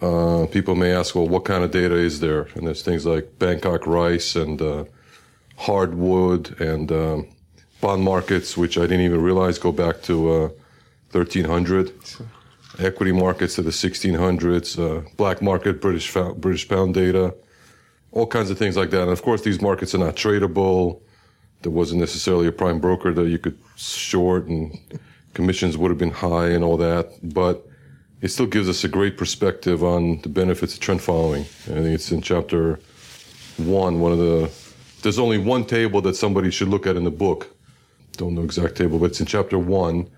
Uh, 0.00 0.46
people 0.46 0.74
may 0.74 0.92
ask, 0.92 1.14
well, 1.14 1.26
what 1.26 1.44
kind 1.44 1.64
of 1.64 1.70
data 1.70 1.94
is 1.94 2.20
there? 2.20 2.48
And 2.54 2.66
there's 2.66 2.82
things 2.82 3.06
like 3.06 3.38
Bangkok 3.38 3.86
rice 3.86 4.36
and 4.36 4.60
uh, 4.60 4.84
hardwood 5.56 6.60
and 6.60 6.92
um, 6.92 7.28
bond 7.80 8.02
markets, 8.02 8.56
which 8.56 8.76
I 8.76 8.82
didn't 8.82 9.00
even 9.00 9.22
realize 9.22 9.58
go 9.58 9.72
back 9.72 10.02
to 10.02 10.52
1300. 11.14 11.90
Uh, 12.20 12.24
Equity 12.78 13.12
markets 13.12 13.54
to 13.54 13.62
the 13.62 13.70
1600s, 13.70 14.78
uh, 14.80 15.08
black 15.16 15.40
market 15.40 15.80
British 15.80 16.12
British 16.12 16.68
pound 16.68 16.92
data, 16.92 17.32
all 18.10 18.26
kinds 18.26 18.50
of 18.50 18.58
things 18.58 18.76
like 18.76 18.90
that. 18.90 19.02
And 19.02 19.12
of 19.12 19.22
course, 19.22 19.42
these 19.42 19.60
markets 19.60 19.94
are 19.94 19.98
not 19.98 20.16
tradable. 20.16 21.00
There 21.62 21.70
wasn't 21.70 22.00
necessarily 22.00 22.48
a 22.48 22.52
prime 22.52 22.80
broker 22.80 23.12
that 23.12 23.28
you 23.28 23.38
could 23.38 23.56
short, 23.76 24.46
and 24.46 24.76
commissions 25.34 25.76
would 25.78 25.90
have 25.92 25.98
been 25.98 26.10
high 26.10 26.48
and 26.48 26.64
all 26.64 26.76
that. 26.78 27.10
But 27.22 27.64
it 28.20 28.28
still 28.28 28.46
gives 28.46 28.68
us 28.68 28.82
a 28.82 28.88
great 28.88 29.16
perspective 29.16 29.84
on 29.84 30.20
the 30.22 30.28
benefits 30.28 30.74
of 30.74 30.80
trend 30.80 31.00
following. 31.00 31.42
I 31.42 31.78
think 31.82 31.94
it's 31.94 32.10
in 32.10 32.22
chapter 32.22 32.80
one, 33.56 34.00
one 34.00 34.10
of 34.10 34.18
the. 34.18 34.50
There's 35.02 35.20
only 35.20 35.38
one 35.38 35.64
table 35.64 36.00
that 36.00 36.16
somebody 36.16 36.50
should 36.50 36.68
look 36.68 36.88
at 36.88 36.96
in 36.96 37.04
the 37.04 37.12
book. 37.12 37.54
Don't 38.16 38.34
know 38.34 38.42
exact 38.42 38.74
table, 38.74 38.98
but 38.98 39.06
it's 39.10 39.20
in 39.20 39.26
chapter 39.26 39.60
one 39.60 40.10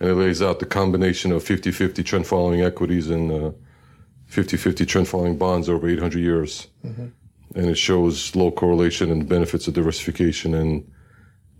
and 0.00 0.08
it 0.08 0.14
lays 0.14 0.40
out 0.40 0.58
the 0.58 0.66
combination 0.66 1.30
of 1.30 1.44
50-50 1.44 2.04
trend 2.04 2.26
following 2.26 2.62
equities 2.62 3.10
and 3.10 3.30
uh, 3.30 3.50
50-50 4.30 4.88
trend 4.88 5.08
following 5.08 5.36
bonds 5.36 5.68
over 5.68 5.88
800 5.88 6.18
years. 6.18 6.68
Mm-hmm. 6.84 7.08
And 7.54 7.66
it 7.66 7.76
shows 7.76 8.34
low 8.34 8.50
correlation 8.50 9.10
and 9.10 9.28
benefits 9.28 9.68
of 9.68 9.74
diversification. 9.74 10.54
And 10.54 10.90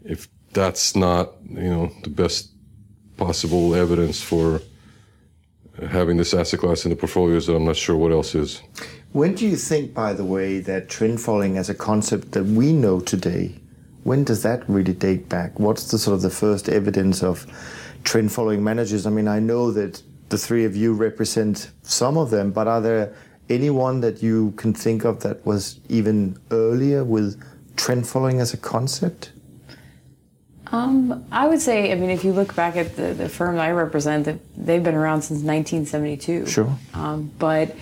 if 0.04 0.28
that's 0.52 0.96
not, 0.96 1.32
you 1.44 1.68
know, 1.68 1.92
the 2.02 2.10
best 2.10 2.52
possible 3.16 3.74
evidence 3.74 4.22
for 4.22 4.62
having 5.88 6.16
this 6.16 6.32
asset 6.32 6.60
class 6.60 6.84
in 6.84 6.90
the 6.90 6.96
portfolios, 6.96 7.48
I'm 7.48 7.64
not 7.64 7.76
sure 7.76 7.96
what 7.96 8.12
else 8.12 8.34
is. 8.34 8.62
When 9.12 9.34
do 9.34 9.46
you 9.46 9.56
think, 9.56 9.92
by 9.92 10.12
the 10.12 10.24
way, 10.24 10.60
that 10.60 10.88
trend 10.88 11.20
following 11.20 11.58
as 11.58 11.68
a 11.68 11.74
concept 11.74 12.32
that 12.32 12.44
we 12.44 12.72
know 12.72 13.00
today, 13.00 13.56
when 14.04 14.24
does 14.24 14.42
that 14.44 14.66
really 14.68 14.94
date 14.94 15.28
back? 15.28 15.58
What's 15.58 15.90
the 15.90 15.98
sort 15.98 16.14
of 16.14 16.22
the 16.22 16.30
first 16.30 16.68
evidence 16.68 17.22
of 17.22 17.46
trend 18.04 18.32
following 18.32 18.62
managers? 18.62 19.06
I 19.06 19.10
mean, 19.10 19.28
I 19.28 19.38
know 19.38 19.70
that 19.72 20.02
the 20.28 20.38
three 20.38 20.64
of 20.64 20.76
you 20.76 20.92
represent 20.94 21.70
some 21.82 22.16
of 22.16 22.30
them, 22.30 22.52
but 22.52 22.66
are 22.66 22.80
there 22.80 23.14
anyone 23.48 24.00
that 24.00 24.22
you 24.22 24.52
can 24.52 24.72
think 24.72 25.04
of 25.04 25.20
that 25.20 25.44
was 25.44 25.80
even 25.88 26.38
earlier 26.50 27.04
with 27.04 27.42
trend 27.76 28.06
following 28.06 28.40
as 28.40 28.54
a 28.54 28.56
concept? 28.56 29.32
Um, 30.72 31.24
I 31.32 31.48
would 31.48 31.60
say, 31.60 31.90
I 31.90 31.96
mean, 31.96 32.10
if 32.10 32.22
you 32.24 32.32
look 32.32 32.54
back 32.54 32.76
at 32.76 32.94
the, 32.94 33.12
the 33.12 33.28
firm 33.28 33.58
I 33.58 33.72
represent, 33.72 34.40
they've 34.56 34.82
been 34.82 34.94
around 34.94 35.22
since 35.22 35.42
1972. 35.42 36.46
Sure. 36.46 36.76
Um, 36.94 37.32
but 37.38 37.74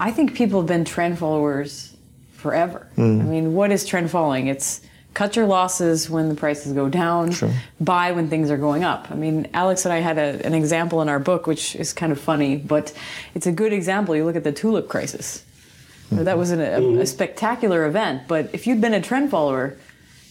I 0.00 0.10
think 0.10 0.34
people 0.34 0.60
have 0.60 0.66
been 0.66 0.86
trend 0.86 1.18
followers 1.18 1.94
forever. 2.32 2.88
Mm. 2.96 3.20
I 3.20 3.24
mean, 3.24 3.54
what 3.54 3.70
is 3.70 3.84
trend 3.84 4.10
following? 4.10 4.46
It's 4.46 4.80
cut 5.14 5.36
your 5.36 5.46
losses 5.46 6.10
when 6.10 6.28
the 6.28 6.34
prices 6.34 6.72
go 6.72 6.88
down, 6.88 7.30
sure. 7.30 7.52
buy 7.80 8.10
when 8.12 8.28
things 8.28 8.50
are 8.50 8.56
going 8.56 8.82
up. 8.82 9.10
I 9.10 9.14
mean, 9.14 9.48
Alex 9.54 9.84
and 9.84 9.94
I 9.94 10.00
had 10.00 10.18
a, 10.18 10.44
an 10.44 10.54
example 10.54 11.00
in 11.02 11.08
our 11.08 11.20
book, 11.20 11.46
which 11.46 11.76
is 11.76 11.92
kind 11.92 12.10
of 12.10 12.20
funny, 12.20 12.56
but 12.56 12.92
it's 13.34 13.46
a 13.46 13.52
good 13.52 13.72
example. 13.72 14.16
You 14.16 14.24
look 14.24 14.36
at 14.36 14.44
the 14.44 14.52
tulip 14.52 14.88
crisis. 14.88 15.44
Mm-hmm. 16.10 16.24
That 16.24 16.36
was 16.36 16.50
an, 16.50 16.60
a, 16.60 16.64
a, 16.64 16.80
mm-hmm. 16.80 17.04
spectacular 17.04 17.86
event, 17.86 18.22
but 18.26 18.50
if 18.52 18.66
you'd 18.66 18.80
been 18.80 18.92
a 18.92 19.00
trend 19.00 19.30
follower, 19.30 19.76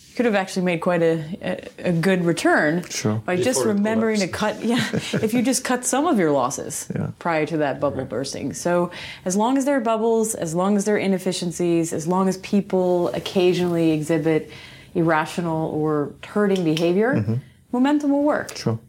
you 0.10 0.16
could 0.18 0.26
have 0.26 0.36
actually 0.36 0.66
made 0.66 0.82
quite 0.82 1.02
a, 1.02 1.70
a, 1.82 1.90
a 1.90 1.92
good 1.94 2.26
return 2.26 2.84
sure. 2.84 3.16
by 3.26 3.38
Before 3.38 3.54
just 3.54 3.66
remembering 3.66 4.20
to 4.20 4.28
cut 4.28 4.64
yeah 4.64 4.88
if 4.94 5.34
you 5.34 5.42
just 5.42 5.64
cut 5.64 5.86
some 5.86 6.06
of 6.06 6.20
your 6.20 6.30
losses 6.30 6.88
yeah. 6.96 7.10
prior 7.18 7.48
to 7.48 7.58
that 7.58 7.80
bubble 7.80 7.98
right. 7.98 8.10
bursting 8.10 8.54
so 8.54 8.92
as 9.26 9.36
long 9.36 9.58
as 9.58 9.66
there 9.66 9.76
are 9.76 9.82
bubbles 9.82 10.36
as 10.36 10.54
long 10.54 10.78
as 10.78 10.86
there 10.86 10.94
are 10.94 11.00
inefficiencies 11.00 11.94
as 11.94 12.06
long 12.06 12.30
as 12.30 12.38
people 12.38 13.08
occasionally 13.16 13.92
exhibit 13.92 14.52
irrational 14.96 15.70
or 15.72 16.14
herding 16.26 16.64
behavior 16.64 17.16
mm-hmm. 17.16 17.36
momentum 17.72 18.12
will 18.12 18.24
work 18.24 18.56
sure 18.56 18.80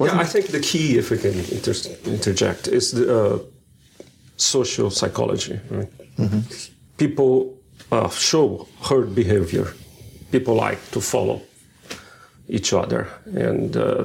yeah, 0.00 0.18
I 0.18 0.24
think 0.24 0.48
the 0.48 0.58
key, 0.58 0.98
if 0.98 1.12
we 1.12 1.18
can 1.18 1.32
inter- 1.32 1.94
interject, 2.04 2.66
is 2.66 2.90
the 2.90 3.06
uh, 3.06 3.38
social 4.36 4.90
psychology. 4.90 5.60
Right? 5.70 5.88
Mm-hmm. 6.16 6.40
People 6.96 7.56
uh, 7.92 8.08
show 8.08 8.66
herd 8.82 9.14
behavior 9.14 9.72
people 10.30 10.54
like 10.54 10.78
to 10.92 11.00
follow 11.00 11.42
each 12.48 12.72
other, 12.72 13.08
and 13.34 13.76
uh, 13.76 14.04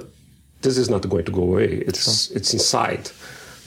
this 0.62 0.78
is 0.78 0.90
not 0.90 1.08
going 1.10 1.26
to 1.26 1.32
go 1.32 1.44
away. 1.44 1.84
It's 1.88 2.28
sure. 2.28 2.38
it's 2.38 2.54
inside 2.54 3.12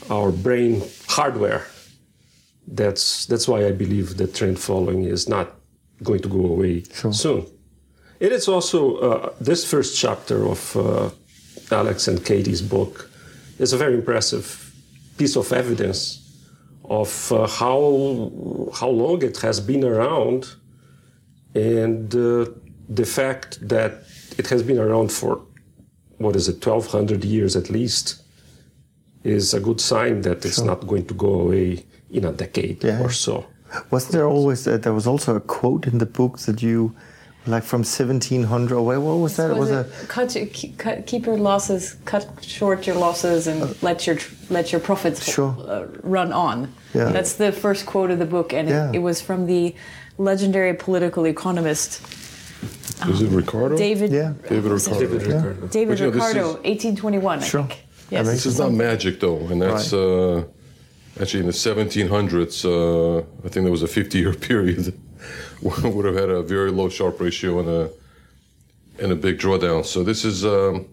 our 0.09 0.31
brain 0.31 0.83
hardware. 1.07 1.65
That's 2.67 3.25
that's 3.25 3.47
why 3.47 3.65
I 3.65 3.71
believe 3.71 4.17
that 4.17 4.35
trend 4.35 4.59
following 4.59 5.03
is 5.03 5.27
not 5.27 5.55
going 6.03 6.21
to 6.21 6.29
go 6.29 6.45
away 6.45 6.83
sure. 6.93 7.13
soon. 7.13 7.45
It 8.19 8.31
is 8.31 8.47
also 8.47 8.97
uh, 8.97 9.33
this 9.39 9.63
first 9.63 9.97
chapter 9.97 10.45
of 10.45 10.75
uh, 10.75 11.09
Alex 11.71 12.07
and 12.07 12.23
Katy's 12.23 12.61
book 12.61 13.09
is 13.59 13.71
a 13.73 13.77
very 13.77 13.95
impressive 13.95 14.73
piece 15.17 15.35
of 15.37 15.51
evidence 15.53 16.19
of 16.85 17.31
uh, 17.31 17.47
how 17.47 18.71
how 18.73 18.89
long 18.89 19.21
it 19.21 19.37
has 19.37 19.59
been 19.59 19.83
around 19.83 20.55
and 21.55 22.13
uh, 22.15 22.45
the 22.89 23.05
fact 23.05 23.59
that 23.67 24.03
it 24.37 24.47
has 24.47 24.63
been 24.63 24.79
around 24.79 25.11
for 25.11 25.41
what 26.17 26.35
is 26.35 26.47
it 26.49 26.65
1200 26.65 27.23
years 27.23 27.55
at 27.55 27.69
least 27.69 28.21
is 29.23 29.53
a 29.53 29.59
good 29.59 29.79
sign 29.79 30.21
that 30.21 30.43
it's 30.45 30.55
sure. 30.55 30.65
not 30.65 30.87
going 30.87 31.05
to 31.05 31.13
go 31.13 31.41
away 31.41 31.85
in 32.09 32.25
a 32.25 32.31
decade 32.31 32.83
yeah. 32.83 33.01
or 33.01 33.11
so 33.11 33.45
was 33.91 34.07
there 34.09 34.25
always 34.25 34.65
a, 34.65 34.77
there 34.77 34.93
was 34.93 35.05
also 35.05 35.35
a 35.35 35.39
quote 35.41 35.85
in 35.85 35.99
the 35.99 36.05
book 36.05 36.39
that 36.39 36.61
you 36.63 36.95
like 37.47 37.63
from 37.63 37.79
1700 37.79 38.75
away 38.75 38.97
what 38.97 39.13
was 39.15 39.37
that 39.37 39.55
was, 39.55 39.69
was 39.69 39.87
it, 39.87 40.09
cut, 40.09 40.35
cut, 40.77 41.07
keep 41.07 41.25
your 41.25 41.37
losses 41.37 41.95
cut 42.05 42.27
short 42.43 42.85
your 42.85 42.95
losses 42.95 43.47
and 43.47 43.63
uh, 43.63 43.73
let 43.81 44.05
your 44.05 44.17
let 44.49 44.71
your 44.71 44.81
profits 44.81 45.23
sure. 45.23 45.55
uh, 45.67 45.87
run 46.03 46.33
on 46.33 46.71
yeah. 46.93 47.05
that's 47.05 47.33
the 47.33 47.51
first 47.51 47.85
quote 47.85 48.11
of 48.11 48.19
the 48.19 48.25
book 48.25 48.53
and 48.53 48.67
yeah. 48.67 48.89
it, 48.89 48.95
it 48.95 48.99
was 48.99 49.21
from 49.21 49.45
the 49.47 49.73
legendary 50.19 50.73
political 50.75 51.25
economist. 51.25 52.01
Is 53.07 53.21
it 53.21 53.29
Ricardo? 53.29 53.77
David. 53.77 54.11
Yeah. 54.11 54.33
David 54.47 54.71
Ricardo. 54.71 54.99
David 54.99 55.21
Ricardo. 55.23 55.67
David 55.67 55.99
Ricardo, 56.01 56.47
1821. 56.63 57.41
Sure. 57.41 57.61
I 57.61 57.63
think. 57.63 57.85
Yes. 58.11 58.27
This 58.27 58.45
is 58.45 58.59
not 58.59 58.73
magic 58.73 59.19
though, 59.19 59.37
and 59.47 59.61
that's 59.61 59.93
right. 59.93 59.99
uh, 59.99 60.43
actually 61.21 61.41
in 61.41 61.45
the 61.45 61.53
1700s. 61.53 62.65
Uh, 62.65 63.19
I 63.45 63.49
think 63.49 63.63
there 63.63 63.71
was 63.71 63.83
a 63.83 63.87
50-year 63.87 64.33
period 64.49 64.99
would 65.83 66.05
have 66.05 66.15
had 66.15 66.29
a 66.29 66.41
very 66.41 66.71
low 66.71 66.89
Sharpe 66.89 67.19
ratio 67.19 67.59
and 67.59 67.69
a 67.69 67.91
and 68.99 69.11
a 69.11 69.15
big 69.15 69.39
drawdown. 69.39 69.85
So 69.85 70.03
this 70.03 70.25
is 70.25 70.45
um, 70.45 70.87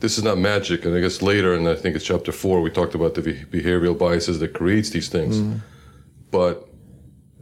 this 0.00 0.18
is 0.18 0.24
not 0.24 0.38
magic. 0.38 0.84
And 0.84 0.94
I 0.94 1.00
guess 1.00 1.22
later, 1.22 1.54
and 1.54 1.68
I 1.68 1.74
think 1.74 1.96
it's 1.96 2.04
chapter 2.04 2.32
four, 2.32 2.60
we 2.60 2.70
talked 2.70 2.94
about 2.94 3.14
the 3.14 3.22
behavioral 3.22 3.98
biases 3.98 4.38
that 4.40 4.54
creates 4.54 4.90
these 4.90 5.08
things. 5.08 5.38
Mm. 5.38 5.60
But 6.30 6.68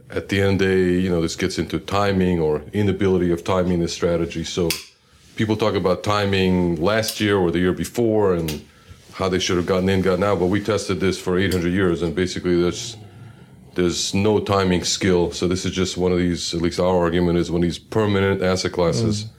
at 0.09 0.29
the 0.29 0.41
end 0.41 0.53
of 0.53 0.59
the 0.59 0.65
day, 0.65 0.99
you 0.99 1.09
know, 1.09 1.21
this 1.21 1.35
gets 1.35 1.59
into 1.59 1.79
timing 1.79 2.39
or 2.39 2.63
inability 2.73 3.31
of 3.31 3.43
timing 3.43 3.79
this 3.79 3.93
strategy. 3.93 4.43
So 4.43 4.69
people 5.35 5.55
talk 5.55 5.75
about 5.75 6.03
timing 6.03 6.81
last 6.81 7.19
year 7.19 7.37
or 7.37 7.51
the 7.51 7.59
year 7.59 7.73
before 7.73 8.33
and 8.33 8.65
how 9.13 9.27
they 9.27 9.39
should 9.39 9.57
have 9.57 9.65
gotten 9.65 9.89
in, 9.89 10.01
gotten 10.01 10.23
out. 10.23 10.39
But 10.39 10.47
we 10.47 10.63
tested 10.63 10.99
this 10.99 11.19
for 11.19 11.37
800 11.37 11.73
years, 11.73 12.01
and 12.01 12.15
basically 12.15 12.61
there's 12.61 12.97
there's 13.77 14.13
no 14.13 14.39
timing 14.39 14.83
skill. 14.83 15.31
So 15.31 15.47
this 15.47 15.65
is 15.65 15.71
just 15.71 15.97
one 15.97 16.11
of 16.11 16.17
these. 16.17 16.53
At 16.53 16.61
least 16.61 16.79
our 16.79 16.97
argument 17.05 17.37
is 17.37 17.49
one 17.49 17.61
of 17.63 17.67
these 17.69 17.79
permanent 17.79 18.41
asset 18.41 18.71
classes 18.73 19.23
mm. 19.23 19.29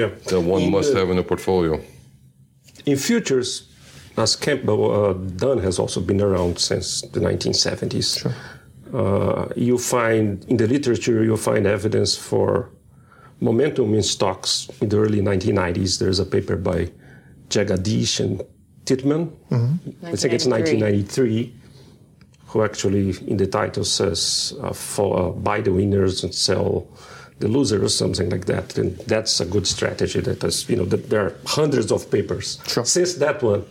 yeah. 0.00 0.10
that 0.30 0.40
one 0.40 0.62
in 0.62 0.70
must 0.70 0.92
the, 0.92 1.00
have 1.00 1.10
in 1.10 1.18
a 1.18 1.22
portfolio. 1.22 1.80
In 2.86 2.96
futures, 2.96 3.68
as 4.16 4.36
Campbell 4.36 4.82
uh, 4.92 5.12
Dunn 5.14 5.58
has 5.58 5.78
also 5.78 6.00
been 6.00 6.20
around 6.20 6.58
since 6.58 7.02
the 7.02 7.20
1970s. 7.20 8.20
Sure 8.20 8.34
uh, 8.94 9.48
you 9.56 9.78
find 9.78 10.44
in 10.48 10.56
the 10.56 10.66
literature 10.66 11.22
you 11.22 11.36
find 11.36 11.66
evidence 11.66 12.16
for 12.16 12.70
momentum 13.40 13.94
in 13.94 14.02
stocks 14.02 14.68
in 14.80 14.88
the 14.88 14.98
early 14.98 15.20
1990s. 15.20 15.98
There's 15.98 16.18
a 16.18 16.26
paper 16.26 16.56
by 16.56 16.90
Jegadeesh 17.48 18.20
and 18.20 18.42
Titman. 18.84 19.30
Mm-hmm. 19.50 20.06
I 20.06 20.16
think 20.16 20.34
it's 20.34 20.46
1993, 20.46 21.54
who 22.50 22.62
actually 22.62 23.14
in 23.26 23.36
the 23.36 23.46
title 23.46 23.84
says 23.84 24.54
uh, 24.60 24.72
for, 24.72 25.18
uh, 25.18 25.30
buy 25.30 25.60
the 25.60 25.72
winners 25.72 26.24
and 26.24 26.34
sell 26.34 26.86
the 27.38 27.48
losers, 27.48 27.94
something 27.94 28.28
like 28.28 28.46
that. 28.46 28.76
And 28.76 28.96
that's 29.06 29.40
a 29.40 29.46
good 29.46 29.66
strategy. 29.66 30.20
That 30.20 30.44
is, 30.44 30.68
you 30.68 30.76
know, 30.76 30.84
there 30.84 31.26
are 31.26 31.34
hundreds 31.46 31.90
of 31.90 32.10
papers 32.10 32.58
sure. 32.66 32.84
since 32.84 33.14
that 33.14 33.42
one 33.42 33.64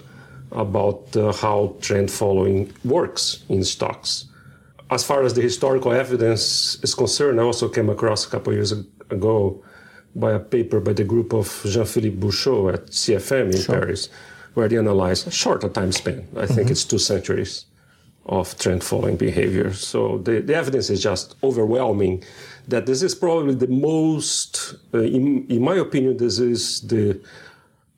about 0.52 1.16
uh, 1.16 1.32
how 1.34 1.76
trend 1.82 2.10
following 2.10 2.74
works 2.84 3.44
in 3.50 3.64
stocks 3.64 4.26
as 4.90 5.04
far 5.04 5.24
as 5.24 5.34
the 5.34 5.42
historical 5.42 5.92
evidence 5.92 6.80
is 6.84 6.96
concerned, 6.96 7.40
I 7.40 7.44
also 7.44 7.70
came 7.70 7.90
across 7.90 8.26
a 8.26 8.30
couple 8.30 8.54
years 8.54 8.72
ago 8.72 9.64
by 10.16 10.34
a 10.34 10.40
paper 10.40 10.80
by 10.80 10.94
the 10.94 11.04
group 11.04 11.34
of 11.34 11.62
Jean-Philippe 11.66 12.18
Bouchaud 12.18 12.70
at 12.74 12.88
CFM 12.88 13.54
in 13.54 13.62
sure. 13.62 13.76
Paris, 13.76 14.10
where 14.56 14.68
they 14.68 14.78
analyzed 14.78 15.28
a 15.28 15.32
shorter 15.32 15.70
time 15.70 15.92
span. 15.92 16.28
I 16.36 16.48
think 16.48 16.62
mm-hmm. 16.62 16.72
it's 16.72 16.84
two 16.84 16.98
centuries 16.98 17.66
of 18.30 18.58
trend 18.60 18.84
following 18.84 19.18
behavior. 19.18 19.74
So 19.74 20.20
the, 20.20 20.40
the 20.40 20.56
evidence 20.56 20.90
is 20.90 21.02
just 21.02 21.36
overwhelming 21.44 22.24
that 22.68 22.86
this 22.86 23.02
is 23.02 23.16
probably 23.16 23.56
the 23.56 23.68
most, 23.68 24.76
uh, 24.94 25.00
in, 25.00 25.48
in, 25.48 25.62
my 25.62 25.76
opinion, 25.76 26.18
this 26.18 26.38
is 26.40 26.82
the 26.82 27.20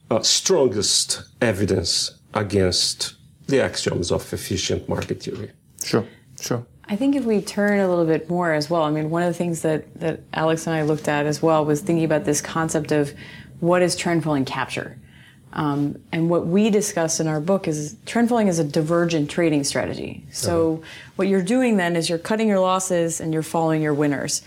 uh, 0.09 0.21
strongest 0.21 1.23
evidence 1.41 2.17
against 2.33 3.15
the 3.47 3.61
axioms 3.61 4.11
of 4.11 4.31
efficient 4.31 4.88
market 4.88 5.21
theory. 5.21 5.51
Sure, 5.83 6.05
sure. 6.39 6.65
I 6.85 6.95
think 6.95 7.15
if 7.15 7.25
we 7.25 7.41
turn 7.41 7.79
a 7.79 7.89
little 7.89 8.05
bit 8.05 8.29
more 8.29 8.53
as 8.53 8.69
well, 8.69 8.83
I 8.83 8.91
mean, 8.91 9.09
one 9.09 9.23
of 9.23 9.27
the 9.27 9.38
things 9.38 9.61
that, 9.61 10.00
that 10.00 10.21
Alex 10.33 10.65
and 10.65 10.75
I 10.75 10.83
looked 10.83 11.09
at 11.09 11.25
as 11.25 11.41
well 11.41 11.65
was 11.65 11.81
thinking 11.81 12.05
about 12.05 12.23
this 12.23 12.41
concept 12.41 12.93
of 12.93 13.13
what 13.59 13.81
is 13.81 13.95
trend 13.97 14.23
following 14.23 14.45
capture. 14.45 14.97
Um, 15.53 16.01
and 16.12 16.29
what 16.29 16.48
we 16.48 16.70
discuss 16.70 17.20
in 17.20 17.27
our 17.27 17.41
book 17.41 17.67
is 17.67 17.98
trend 18.05 18.29
following 18.29 18.48
is 18.48 18.60
a 18.60 18.63
divergent 18.63 19.29
trading 19.29 19.63
strategy. 19.63 20.24
So 20.31 20.75
uh-huh. 20.75 20.84
what 21.17 21.27
you're 21.27 21.41
doing 21.43 21.77
then 21.77 21.96
is 21.96 22.10
you're 22.10 22.20
cutting 22.20 22.48
your 22.48 22.60
losses 22.60 23.20
and 23.20 23.34
you're 23.34 23.43
following 23.43 23.81
your 23.81 23.93
winners. 23.93 24.41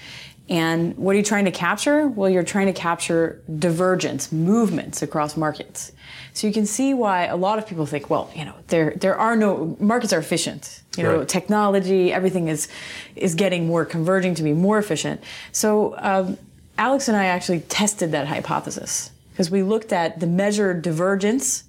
And 0.49 0.97
what 0.99 1.15
are 1.15 1.19
you 1.19 1.25
trying 1.25 1.47
to 1.47 1.51
capture? 1.51 2.07
Well, 2.07 2.29
you're 2.29 2.43
trying 2.43 2.67
to 2.67 2.75
capture 2.75 3.41
divergence, 3.59 4.31
movements 4.31 5.01
across 5.01 5.37
markets. 5.39 5.93
So 6.35 6.47
you 6.47 6.53
can 6.53 6.67
see 6.67 6.93
why 6.93 7.27
a 7.27 7.37
lot 7.37 7.59
of 7.59 7.67
people 7.67 7.87
think, 7.87 8.11
well, 8.11 8.31
you 8.35 8.45
know, 8.45 8.55
there 8.67 8.93
there 8.97 9.17
are 9.17 9.37
no 9.37 9.77
markets 9.81 10.13
are 10.13 10.19
efficient. 10.19 10.83
You 10.97 11.05
know, 11.05 11.19
Right. 11.19 11.29
technology, 11.29 12.13
everything 12.13 12.49
is 12.49 12.69
is 13.17 13.35
getting 13.35 13.67
more 13.67 13.85
converging 13.87 14.35
to 14.35 14.43
be 14.43 14.53
more 14.53 14.79
efficient. 14.79 15.23
So 15.53 15.95
um, 15.99 16.37
Alex 16.77 17.09
and 17.09 17.17
I 17.17 17.27
actually 17.27 17.61
tested 17.61 18.13
that 18.13 18.27
hypothesis 18.27 19.11
because 19.35 19.51
we 19.51 19.65
looked 19.65 19.93
at 19.93 20.21
the 20.21 20.29
measured 20.29 20.83
divergence 20.83 21.65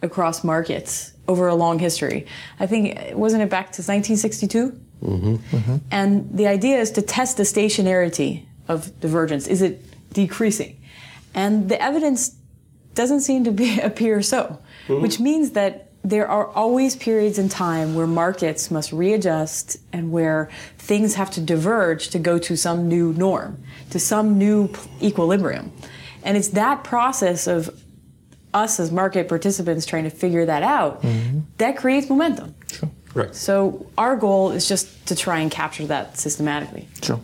across 0.00 0.42
markets 0.42 1.12
over 1.28 1.48
a 1.48 1.54
long 1.54 1.78
history. 1.78 2.26
I 2.58 2.66
think 2.66 3.14
wasn't 3.14 3.42
it 3.42 3.50
back 3.50 3.66
to 3.72 3.82
1962? 3.82 4.80
Mm-hmm. 5.02 5.34
Mm-hmm. 5.34 5.76
And 5.90 6.30
the 6.32 6.46
idea 6.46 6.78
is 6.78 6.90
to 6.92 7.02
test 7.02 7.36
the 7.36 7.42
stationarity 7.42 8.46
of 8.68 8.98
divergence. 9.00 9.46
Is 9.46 9.60
it 9.60 9.84
decreasing? 10.14 10.80
And 11.34 11.68
the 11.68 11.80
evidence 11.80 12.34
doesn't 12.94 13.20
seem 13.20 13.44
to 13.44 13.52
be 13.52 13.78
appear 13.82 14.22
so, 14.22 14.58
mm-hmm. 14.88 15.02
which 15.02 15.20
means 15.20 15.50
that 15.50 15.88
there 16.02 16.26
are 16.26 16.48
always 16.52 16.96
periods 16.96 17.38
in 17.38 17.50
time 17.50 17.94
where 17.94 18.06
markets 18.06 18.70
must 18.70 18.90
readjust 18.90 19.76
and 19.92 20.10
where 20.10 20.48
things 20.78 21.16
have 21.16 21.30
to 21.32 21.40
diverge 21.42 22.08
to 22.08 22.18
go 22.18 22.38
to 22.38 22.56
some 22.56 22.88
new 22.88 23.12
norm, 23.12 23.62
to 23.90 24.00
some 24.00 24.38
new 24.38 24.68
p- 24.68 25.08
equilibrium. 25.08 25.70
And 26.22 26.36
it's 26.36 26.48
that 26.48 26.84
process 26.84 27.46
of 27.46 27.82
us 28.52 28.80
as 28.80 28.90
market 28.90 29.28
participants 29.28 29.86
trying 29.86 30.04
to 30.04 30.10
figure 30.10 30.46
that 30.46 30.62
out 30.62 31.02
mm-hmm. 31.02 31.40
that 31.58 31.76
creates 31.76 32.08
momentum. 32.08 32.54
Sure. 32.72 32.90
Right. 33.14 33.34
So 33.34 33.86
our 33.98 34.16
goal 34.16 34.50
is 34.50 34.68
just 34.68 35.06
to 35.06 35.16
try 35.16 35.40
and 35.40 35.50
capture 35.50 35.86
that 35.86 36.18
systematically. 36.18 36.88
Sure. 37.02 37.20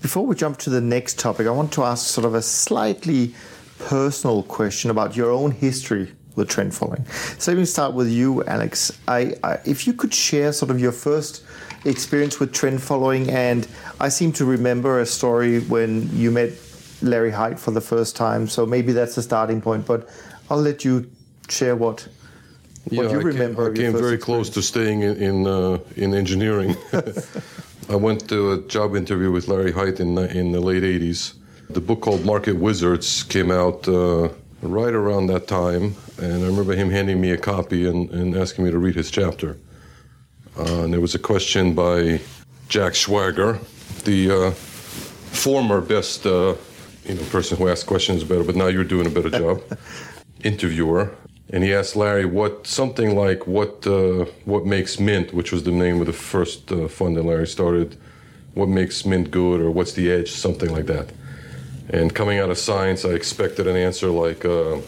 Before 0.00 0.26
we 0.26 0.34
jump 0.34 0.58
to 0.58 0.70
the 0.70 0.80
next 0.80 1.18
topic, 1.18 1.46
I 1.46 1.50
want 1.50 1.72
to 1.74 1.84
ask 1.84 2.06
sort 2.08 2.24
of 2.24 2.34
a 2.34 2.42
slightly 2.42 3.34
personal 3.78 4.42
question 4.42 4.90
about 4.90 5.16
your 5.16 5.30
own 5.30 5.52
history 5.52 6.12
with 6.34 6.48
trend 6.48 6.74
following. 6.74 7.04
So 7.38 7.52
let 7.52 7.58
me 7.58 7.64
start 7.64 7.94
with 7.94 8.08
you, 8.08 8.42
Alex. 8.44 8.98
I, 9.06 9.34
I, 9.44 9.58
if 9.64 9.86
you 9.86 9.92
could 9.92 10.14
share 10.14 10.52
sort 10.52 10.70
of 10.70 10.80
your 10.80 10.92
first 10.92 11.44
experience 11.84 12.40
with 12.40 12.52
trend 12.52 12.82
following, 12.82 13.30
and 13.30 13.66
I 14.00 14.08
seem 14.08 14.32
to 14.32 14.44
remember 14.44 15.00
a 15.00 15.06
story 15.06 15.60
when 15.60 16.08
you 16.16 16.30
met 16.30 16.50
Larry 17.02 17.30
Hite 17.30 17.58
for 17.58 17.70
the 17.72 17.80
first 17.80 18.16
time. 18.16 18.48
So 18.48 18.66
maybe 18.66 18.92
that's 18.92 19.14
the 19.14 19.22
starting 19.22 19.60
point. 19.60 19.86
But 19.86 20.08
I'll 20.50 20.60
let 20.60 20.84
you 20.84 21.10
share 21.48 21.76
what 21.76 22.06
what 22.90 23.10
you 23.10 23.20
I 23.20 23.22
remember. 23.22 23.72
Came, 23.72 23.88
I 23.88 23.92
came 23.92 24.00
very 24.00 24.18
close 24.18 24.50
to 24.50 24.62
staying 24.62 25.02
in 25.02 25.16
in, 25.16 25.46
uh, 25.46 25.78
in 25.96 26.14
engineering. 26.14 26.76
I 27.88 27.96
went 27.96 28.28
to 28.28 28.52
a 28.52 28.58
job 28.68 28.94
interview 28.96 29.30
with 29.30 29.48
Larry 29.48 29.72
Hite 29.72 30.00
in 30.00 30.14
the- 30.14 30.30
in 30.36 30.52
the 30.52 30.60
late 30.60 30.82
'80s. 30.84 31.34
The 31.70 31.80
book 31.80 32.00
called 32.02 32.24
Market 32.24 32.56
Wizards 32.56 33.22
came 33.22 33.50
out 33.50 33.88
uh, 33.88 34.28
right 34.62 34.94
around 34.94 35.26
that 35.28 35.46
time, 35.46 35.94
and 36.18 36.44
I 36.44 36.46
remember 36.46 36.74
him 36.74 36.90
handing 36.90 37.20
me 37.20 37.30
a 37.30 37.38
copy 37.38 37.86
and, 37.86 38.10
and 38.10 38.36
asking 38.36 38.64
me 38.64 38.70
to 38.70 38.78
read 38.78 38.94
his 38.94 39.10
chapter. 39.10 39.56
Uh, 40.58 40.82
and 40.84 40.92
there 40.92 41.00
was 41.00 41.14
a 41.14 41.18
question 41.18 41.74
by 41.74 42.20
Jack 42.68 42.92
Schwager, 42.92 43.58
the 44.04 44.30
uh, 44.30 44.50
former 45.32 45.80
best 45.80 46.26
uh, 46.26 46.54
you 47.04 47.14
know 47.14 47.22
person 47.24 47.56
who 47.56 47.68
asks 47.68 47.84
questions 47.84 48.24
better, 48.24 48.44
but 48.44 48.56
now 48.56 48.66
you're 48.66 48.84
doing 48.84 49.06
a 49.06 49.10
better 49.10 49.30
job. 49.42 49.62
Interviewer, 50.42 51.14
and 51.50 51.62
he 51.62 51.72
asked 51.72 51.94
Larry 51.94 52.24
what 52.24 52.66
something 52.66 53.14
like 53.16 53.46
what 53.46 53.86
uh, 53.86 54.26
what 54.44 54.66
makes 54.66 54.98
Mint, 54.98 55.32
which 55.32 55.52
was 55.52 55.62
the 55.64 55.70
name 55.70 56.00
of 56.00 56.06
the 56.06 56.12
first 56.12 56.72
uh, 56.72 56.88
fund 56.88 57.16
that 57.16 57.24
Larry 57.24 57.46
started, 57.46 57.96
what 58.54 58.68
makes 58.68 59.04
Mint 59.04 59.30
good, 59.30 59.60
or 59.60 59.70
what's 59.70 59.92
the 59.92 60.10
edge, 60.10 60.30
something 60.30 60.70
like 60.70 60.86
that. 60.86 61.10
And 61.88 62.14
coming 62.14 62.38
out 62.38 62.50
of 62.50 62.58
science, 62.58 63.04
I 63.04 63.10
expected 63.10 63.66
an 63.66 63.76
answer 63.76 64.08
like 64.08 64.44
uh, 64.44 64.78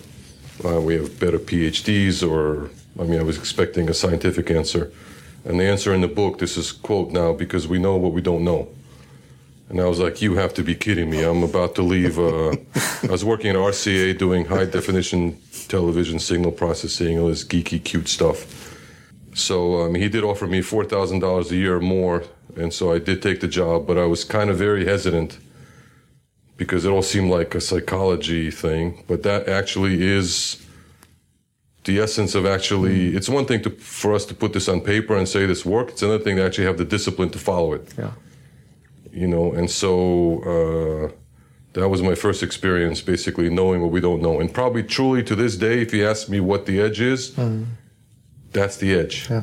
uh, 0.65 0.81
we 0.81 0.95
have 0.95 1.19
better 1.19 1.39
PhDs, 1.39 2.29
or 2.29 2.71
I 2.99 3.05
mean, 3.05 3.21
I 3.21 3.23
was 3.23 3.37
expecting 3.37 3.89
a 3.89 3.95
scientific 3.95 4.51
answer. 4.51 4.93
And 5.45 5.61
the 5.61 5.65
answer 5.65 5.93
in 5.93 6.01
the 6.01 6.09
book, 6.09 6.39
this 6.39 6.57
is 6.57 6.73
quote 6.73 7.11
now, 7.11 7.33
because 7.35 7.69
we 7.69 7.79
know 7.79 7.97
what 7.97 8.13
we 8.13 8.23
don't 8.23 8.45
know. 8.45 8.69
And 9.69 9.81
I 9.81 9.87
was 9.87 9.99
like, 9.99 10.21
you 10.21 10.35
have 10.35 10.53
to 10.55 10.63
be 10.63 10.75
kidding 10.75 11.11
me. 11.11 11.23
I'm 11.23 11.43
about 11.43 11.75
to 11.77 11.83
leave. 11.83 12.19
Uh, 12.19 12.51
I 13.03 13.09
was 13.11 13.25
working 13.25 13.51
at 13.51 13.57
RCA 13.57 14.17
doing 14.19 14.45
high 14.45 14.67
definition 14.67 15.39
television 15.69 16.19
signal 16.19 16.53
processing, 16.53 17.19
all 17.19 17.29
this 17.29 17.45
geeky, 17.45 17.83
cute 17.83 18.09
stuff. 18.09 18.39
So 19.35 19.81
um, 19.81 19.95
he 19.95 20.09
did 20.09 20.23
offer 20.23 20.47
me 20.47 20.61
$4,000 20.61 21.51
a 21.51 21.57
year 21.57 21.81
more. 21.81 22.25
And 22.57 22.73
so 22.73 22.93
I 22.93 22.99
did 22.99 23.23
take 23.23 23.41
the 23.41 23.49
job, 23.49 23.87
but 23.87 23.99
I 23.99 24.05
was 24.05 24.23
kind 24.23 24.51
of 24.51 24.59
very 24.59 24.85
hesitant 24.85 25.39
because 26.57 26.85
it 26.85 26.91
all 26.91 27.03
seemed 27.03 27.31
like 27.31 27.55
a 27.55 27.61
psychology 27.61 28.51
thing. 28.51 29.03
But 29.09 29.23
that 29.25 29.49
actually 29.49 30.03
is 30.03 30.65
the 31.85 31.99
essence 31.99 32.35
of 32.35 32.47
actually, 32.47 33.17
it's 33.17 33.29
one 33.29 33.45
thing 33.47 33.63
to, 33.63 33.71
for 33.71 34.15
us 34.15 34.25
to 34.27 34.35
put 34.35 34.53
this 34.53 34.69
on 34.69 34.81
paper 34.81 35.17
and 35.17 35.29
say 35.29 35.47
this 35.47 35.65
worked. 35.65 35.93
It's 35.93 36.03
another 36.03 36.23
thing 36.23 36.37
to 36.37 36.45
actually 36.45 36.67
have 36.67 36.79
the 36.79 36.85
discipline 36.85 37.31
to 37.31 37.39
follow 37.39 37.73
it 37.73 37.93
Yeah. 37.99 38.13
You 39.15 39.29
know 39.29 39.53
and 39.53 39.71
so 39.71 39.93
uh, 40.55 41.13
that 41.75 41.89
was 41.89 42.03
my 42.03 42.15
first 42.15 42.43
experience 42.43 43.01
basically 43.01 43.49
knowing 43.49 43.81
what 43.83 43.91
we 43.93 44.01
don't 44.01 44.21
know 44.23 44.41
and 44.41 44.53
probably 44.53 44.83
truly 44.83 45.23
to 45.25 45.35
this 45.37 45.57
day 45.57 45.81
if 45.83 45.95
you 45.95 46.07
ask 46.13 46.29
me 46.29 46.41
what 46.41 46.67
the 46.67 46.81
edge 46.81 47.01
is 47.01 47.33
that's 48.53 48.77
the 48.77 48.95
edge 48.95 49.29
Yeah. 49.31 49.43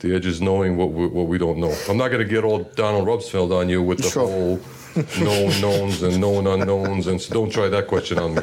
the 0.00 0.14
edge 0.14 0.26
is 0.26 0.40
knowing 0.40 0.76
what 0.76 0.90
we, 0.92 1.06
what 1.06 1.26
we 1.32 1.38
don't 1.38 1.58
know 1.58 1.74
i'm 1.88 1.96
not 2.02 2.08
going 2.12 2.22
to 2.26 2.32
get 2.36 2.44
all 2.44 2.60
donald 2.82 3.06
rumsfeld 3.10 3.50
on 3.60 3.68
you 3.68 3.82
with 3.82 3.98
the 4.04 4.10
Sure. 4.10 4.26
whole 4.26 4.60
known 5.24 5.50
knowns 5.64 6.02
and 6.02 6.14
known 6.20 6.46
unknowns 6.46 7.06
and 7.06 7.20
so 7.20 7.32
don't 7.34 7.50
try 7.58 7.68
that 7.68 7.86
question 7.88 8.18
on 8.18 8.34
me 8.36 8.42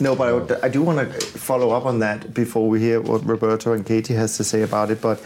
No, 0.00 0.14
but 0.16 0.26
I, 0.28 0.32
would, 0.32 0.50
I 0.66 0.68
do 0.68 0.80
want 0.88 0.98
to 1.00 1.06
follow 1.50 1.68
up 1.76 1.84
on 1.86 1.98
that 2.00 2.32
before 2.32 2.66
we 2.72 2.78
hear 2.80 2.98
what 3.00 3.20
Roberto 3.26 3.72
and 3.72 3.84
Katy 3.84 4.14
has 4.14 4.36
to 4.38 4.44
say 4.44 4.62
about 4.62 4.90
it. 4.92 5.00
But 5.00 5.18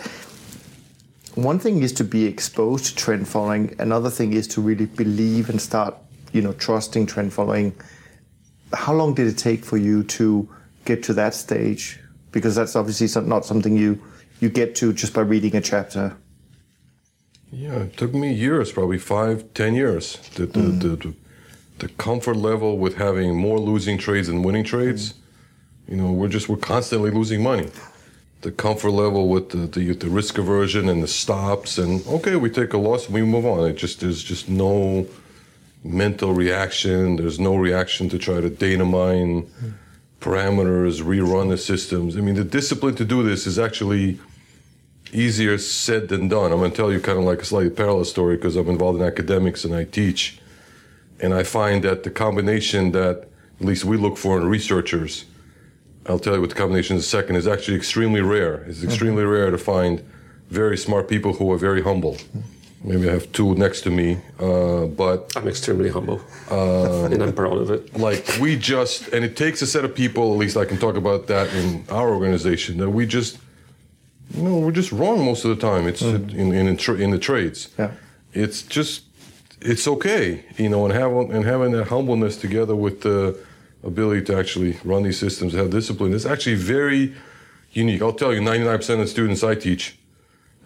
one 1.34 1.58
thing 1.58 1.82
is 1.82 1.92
to 1.94 2.04
be 2.04 2.24
exposed 2.24 2.86
to 2.86 2.96
trend 2.96 3.28
following. 3.28 3.74
Another 3.78 4.10
thing 4.10 4.32
is 4.32 4.46
to 4.48 4.60
really 4.60 4.86
believe 4.86 5.50
and 5.50 5.60
start, 5.60 5.94
you 6.32 6.42
know, 6.42 6.52
trusting 6.52 7.06
trend 7.06 7.32
following. 7.32 7.74
How 8.72 8.92
long 8.92 9.14
did 9.14 9.26
it 9.26 9.38
take 9.38 9.64
for 9.64 9.76
you 9.76 10.02
to 10.04 10.48
get 10.84 11.02
to 11.04 11.14
that 11.14 11.34
stage? 11.34 12.00
Because 12.32 12.54
that's 12.54 12.76
obviously 12.76 13.08
not 13.22 13.44
something 13.44 13.76
you 13.76 14.00
you 14.40 14.48
get 14.48 14.74
to 14.76 14.92
just 14.92 15.12
by 15.12 15.20
reading 15.20 15.54
a 15.56 15.60
chapter. 15.60 16.16
Yeah, 17.52 17.80
it 17.80 17.96
took 17.96 18.14
me 18.14 18.32
years, 18.32 18.72
probably 18.72 18.98
five, 18.98 19.52
ten 19.54 19.74
years. 19.74 20.16
The, 20.34 20.46
the, 20.46 20.60
mm-hmm. 20.60 20.78
the, 20.78 20.96
the, 20.96 21.14
the 21.78 21.88
comfort 21.88 22.36
level 22.36 22.78
with 22.78 22.96
having 22.96 23.36
more 23.36 23.58
losing 23.58 23.98
trades 23.98 24.28
than 24.28 24.42
winning 24.42 24.64
trades, 24.64 25.14
you 25.88 25.96
know, 25.96 26.12
we're 26.12 26.28
just, 26.28 26.48
we're 26.48 26.56
constantly 26.56 27.10
losing 27.10 27.42
money. 27.42 27.68
The 28.42 28.52
comfort 28.52 28.90
level 28.90 29.28
with 29.28 29.50
the, 29.50 29.66
the, 29.66 29.92
the 29.94 30.08
risk 30.08 30.38
aversion 30.38 30.88
and 30.88 31.02
the 31.02 31.08
stops, 31.08 31.76
and 31.76 32.06
okay, 32.06 32.36
we 32.36 32.48
take 32.48 32.72
a 32.72 32.78
loss 32.78 33.06
and 33.06 33.14
we 33.14 33.22
move 33.22 33.44
on. 33.44 33.68
It 33.68 33.74
just, 33.74 34.00
there's 34.00 34.22
just 34.22 34.48
no 34.48 35.06
mental 35.84 36.32
reaction. 36.32 37.16
There's 37.16 37.38
no 37.38 37.56
reaction 37.56 38.08
to 38.08 38.18
try 38.18 38.40
to 38.40 38.50
data 38.50 38.84
mine 38.84 39.46
parameters, 40.20 41.02
rerun 41.02 41.48
the 41.48 41.56
systems. 41.56 42.16
I 42.16 42.20
mean, 42.20 42.34
the 42.34 42.44
discipline 42.44 42.94
to 42.96 43.04
do 43.04 43.22
this 43.22 43.46
is 43.46 43.58
actually 43.58 44.18
easier 45.12 45.58
said 45.58 46.08
than 46.08 46.28
done. 46.28 46.52
I'm 46.52 46.58
going 46.58 46.70
to 46.70 46.76
tell 46.76 46.92
you 46.92 47.00
kind 47.00 47.18
of 47.18 47.24
like 47.24 47.40
a 47.40 47.44
slightly 47.44 47.70
parallel 47.70 48.04
story 48.04 48.36
because 48.36 48.56
I'm 48.56 48.68
involved 48.68 49.00
in 49.00 49.06
academics 49.06 49.64
and 49.64 49.74
I 49.74 49.84
teach. 49.84 50.38
And 51.18 51.34
I 51.34 51.42
find 51.42 51.82
that 51.84 52.04
the 52.04 52.10
combination 52.10 52.92
that 52.92 53.28
at 53.60 53.66
least 53.66 53.84
we 53.84 53.96
look 53.96 54.16
for 54.16 54.38
in 54.38 54.46
researchers, 54.46 55.24
I'll 56.06 56.18
tell 56.18 56.34
you 56.34 56.40
what 56.40 56.50
the 56.50 56.56
combination 56.56 56.96
is 56.96 57.02
in 57.02 57.06
a 57.06 57.22
second, 57.22 57.36
is 57.36 57.46
actually 57.46 57.76
extremely 57.76 58.20
rare. 58.20 58.64
It's 58.64 58.82
extremely 58.82 59.22
mm-hmm. 59.22 59.32
rare 59.32 59.50
to 59.50 59.58
find 59.58 60.02
very 60.48 60.76
smart 60.76 61.08
people 61.08 61.32
who 61.34 61.50
are 61.52 61.58
very 61.58 61.82
humble. 61.82 62.16
Maybe 62.82 63.10
I 63.10 63.12
have 63.12 63.30
two 63.32 63.54
next 63.56 63.82
to 63.82 63.90
me, 63.90 64.18
uh, 64.38 64.86
but 64.86 65.30
I'm 65.36 65.46
extremely 65.46 65.90
humble, 65.90 66.22
uh, 66.50 67.04
and 67.12 67.22
I'm 67.22 67.34
proud 67.34 67.58
of 67.58 67.70
it. 67.70 67.94
like 67.98 68.24
we 68.40 68.56
just 68.56 69.08
and 69.08 69.22
it 69.22 69.36
takes 69.36 69.60
a 69.60 69.66
set 69.66 69.84
of 69.84 69.94
people 69.94 70.32
at 70.32 70.38
least 70.38 70.56
i 70.56 70.64
can 70.64 70.78
talk 70.78 70.96
about 70.96 71.26
that 71.26 71.52
in 71.52 71.84
our 71.90 72.08
organization 72.08 72.78
that 72.78 72.88
we 72.88 73.04
just 73.04 73.36
you 74.34 74.42
know 74.42 74.58
we're 74.58 74.72
just 74.72 74.92
wrong 74.92 75.24
most 75.26 75.44
of 75.44 75.50
the 75.50 75.60
time 75.60 75.86
it's 75.86 76.02
mm. 76.02 76.32
in 76.32 76.52
in, 76.54 76.66
in, 76.68 76.76
tra- 76.76 76.96
in 76.96 77.10
the 77.10 77.18
trades 77.18 77.68
Yeah. 77.78 77.90
it's 78.32 78.62
just 78.62 79.02
it's 79.60 79.86
okay 79.86 80.44
you 80.56 80.70
know 80.70 80.86
and 80.86 80.94
having 80.94 81.32
and 81.32 81.44
having 81.44 81.72
that 81.72 81.88
humbleness 81.88 82.38
together 82.38 82.74
with 82.74 83.02
the 83.02 83.36
ability 83.84 84.22
to 84.26 84.36
actually 84.36 84.76
run 84.84 85.02
these 85.02 85.18
systems 85.18 85.52
have 85.54 85.70
discipline 85.70 86.12
It's 86.14 86.26
actually 86.26 86.56
very 86.56 87.14
unique 87.72 88.02
i'll 88.02 88.12
tell 88.12 88.32
you 88.34 88.40
99% 88.40 88.90
of 88.94 88.98
the 89.00 89.06
students 89.06 89.42
i 89.42 89.54
teach 89.54 89.96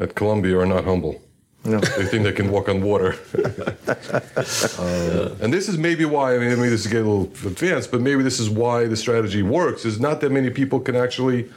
at 0.00 0.14
columbia 0.14 0.58
are 0.58 0.66
not 0.66 0.84
humble 0.84 1.20
No. 1.64 1.78
they 1.80 2.06
think 2.06 2.24
they 2.24 2.32
can 2.32 2.50
walk 2.50 2.68
on 2.68 2.82
water 2.82 3.14
Uh, 3.86 5.34
and 5.42 5.52
this 5.52 5.68
is 5.68 5.76
maybe 5.78 6.04
why, 6.04 6.34
I 6.34 6.38
mean, 6.38 6.48
maybe 6.50 6.68
this 6.68 6.84
is 6.86 6.90
getting 6.92 7.06
a 7.06 7.10
little 7.14 7.48
advanced, 7.50 7.90
but 7.90 8.00
maybe 8.00 8.22
this 8.22 8.38
is 8.40 8.48
why 8.50 8.86
the 8.86 8.96
strategy 8.96 9.42
works, 9.42 9.84
is 9.84 9.98
not 10.00 10.20
that 10.22 10.30
many 10.30 10.50
people 10.50 10.80
can 10.80 10.96
actually 10.96 11.48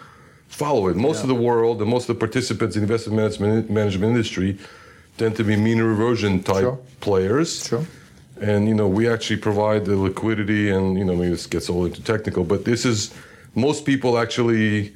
follow 0.47 0.87
it. 0.87 0.95
Most 0.95 1.21
of 1.23 1.27
the 1.27 1.35
world 1.35 1.81
and 1.81 1.89
most 1.89 2.07
of 2.09 2.15
the 2.15 2.19
participants 2.19 2.75
in 2.75 2.81
the 2.81 2.85
investment 2.85 3.17
management, 3.17 3.69
management 3.69 4.09
industry 4.15 4.57
tend 5.17 5.35
to 5.35 5.43
be 5.43 5.55
mean 5.55 5.81
reversion 5.81 6.43
type 6.43 6.61
Sure. 6.61 6.79
players. 7.01 7.67
Sure. 7.67 7.85
And 8.41 8.67
you 8.67 8.73
know 8.73 8.87
we 8.87 9.09
actually 9.09 9.37
provide 9.37 9.85
the 9.85 9.95
liquidity 9.95 10.69
and 10.69 10.97
you 10.97 11.05
know 11.05 11.15
maybe 11.15 11.31
this 11.31 11.47
gets 11.47 11.69
all 11.69 11.85
into 11.85 12.03
technical 12.03 12.43
but 12.43 12.65
this 12.65 12.85
is 12.85 13.13
most 13.55 13.85
people 13.85 14.17
actually 14.17 14.93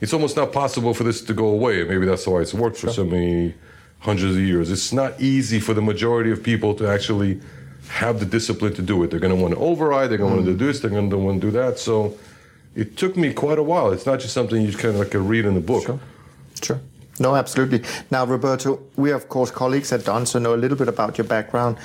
it's 0.00 0.12
almost 0.12 0.36
not 0.36 0.52
possible 0.52 0.94
for 0.94 1.04
this 1.04 1.22
to 1.22 1.32
go 1.32 1.46
away. 1.46 1.84
Maybe 1.84 2.06
that's 2.06 2.26
why 2.26 2.40
it's 2.40 2.52
worked 2.52 2.76
for 2.76 2.90
so 2.90 3.04
many 3.04 3.54
hundreds 4.00 4.34
of 4.34 4.42
years. 4.42 4.70
It's 4.70 4.92
not 4.92 5.20
easy 5.20 5.60
for 5.60 5.74
the 5.74 5.82
majority 5.82 6.32
of 6.32 6.42
people 6.42 6.74
to 6.74 6.88
actually 6.88 7.40
have 7.88 8.18
the 8.18 8.26
discipline 8.26 8.74
to 8.74 8.82
do 8.82 9.02
it. 9.04 9.10
They're 9.10 9.20
going 9.20 9.34
to 9.34 9.40
want 9.40 9.54
to 9.54 9.60
override 9.60 10.10
they're 10.10 10.18
going 10.18 10.30
to 10.30 10.36
want 10.36 10.46
to 10.46 10.52
do 10.52 10.64
mm. 10.64 10.66
this 10.66 10.80
they're 10.80 10.90
going 10.90 11.10
to 11.10 11.18
want 11.18 11.40
to 11.40 11.46
do 11.46 11.50
that. 11.52 11.78
So 11.78 12.18
it 12.74 12.96
took 12.96 13.16
me 13.16 13.32
quite 13.32 13.58
a 13.58 13.62
while. 13.62 13.92
It's 13.92 14.06
not 14.06 14.18
just 14.18 14.34
something 14.34 14.60
you 14.60 14.72
kind 14.72 14.94
of 14.94 15.00
like 15.00 15.14
read 15.14 15.44
in 15.44 15.54
the 15.54 15.60
book. 15.60 15.84
Sure. 15.84 16.00
Sure. 16.62 16.80
No, 17.18 17.36
absolutely. 17.36 17.82
Now, 18.10 18.24
Roberto, 18.24 18.80
we 18.96 19.12
are, 19.12 19.16
of 19.16 19.28
course, 19.28 19.50
colleagues 19.50 19.92
at 19.92 20.04
Dunn, 20.04 20.26
so 20.26 20.38
know 20.38 20.54
a 20.54 20.56
little 20.56 20.76
bit 20.76 20.88
about 20.88 21.18
your 21.18 21.26
background, 21.26 21.76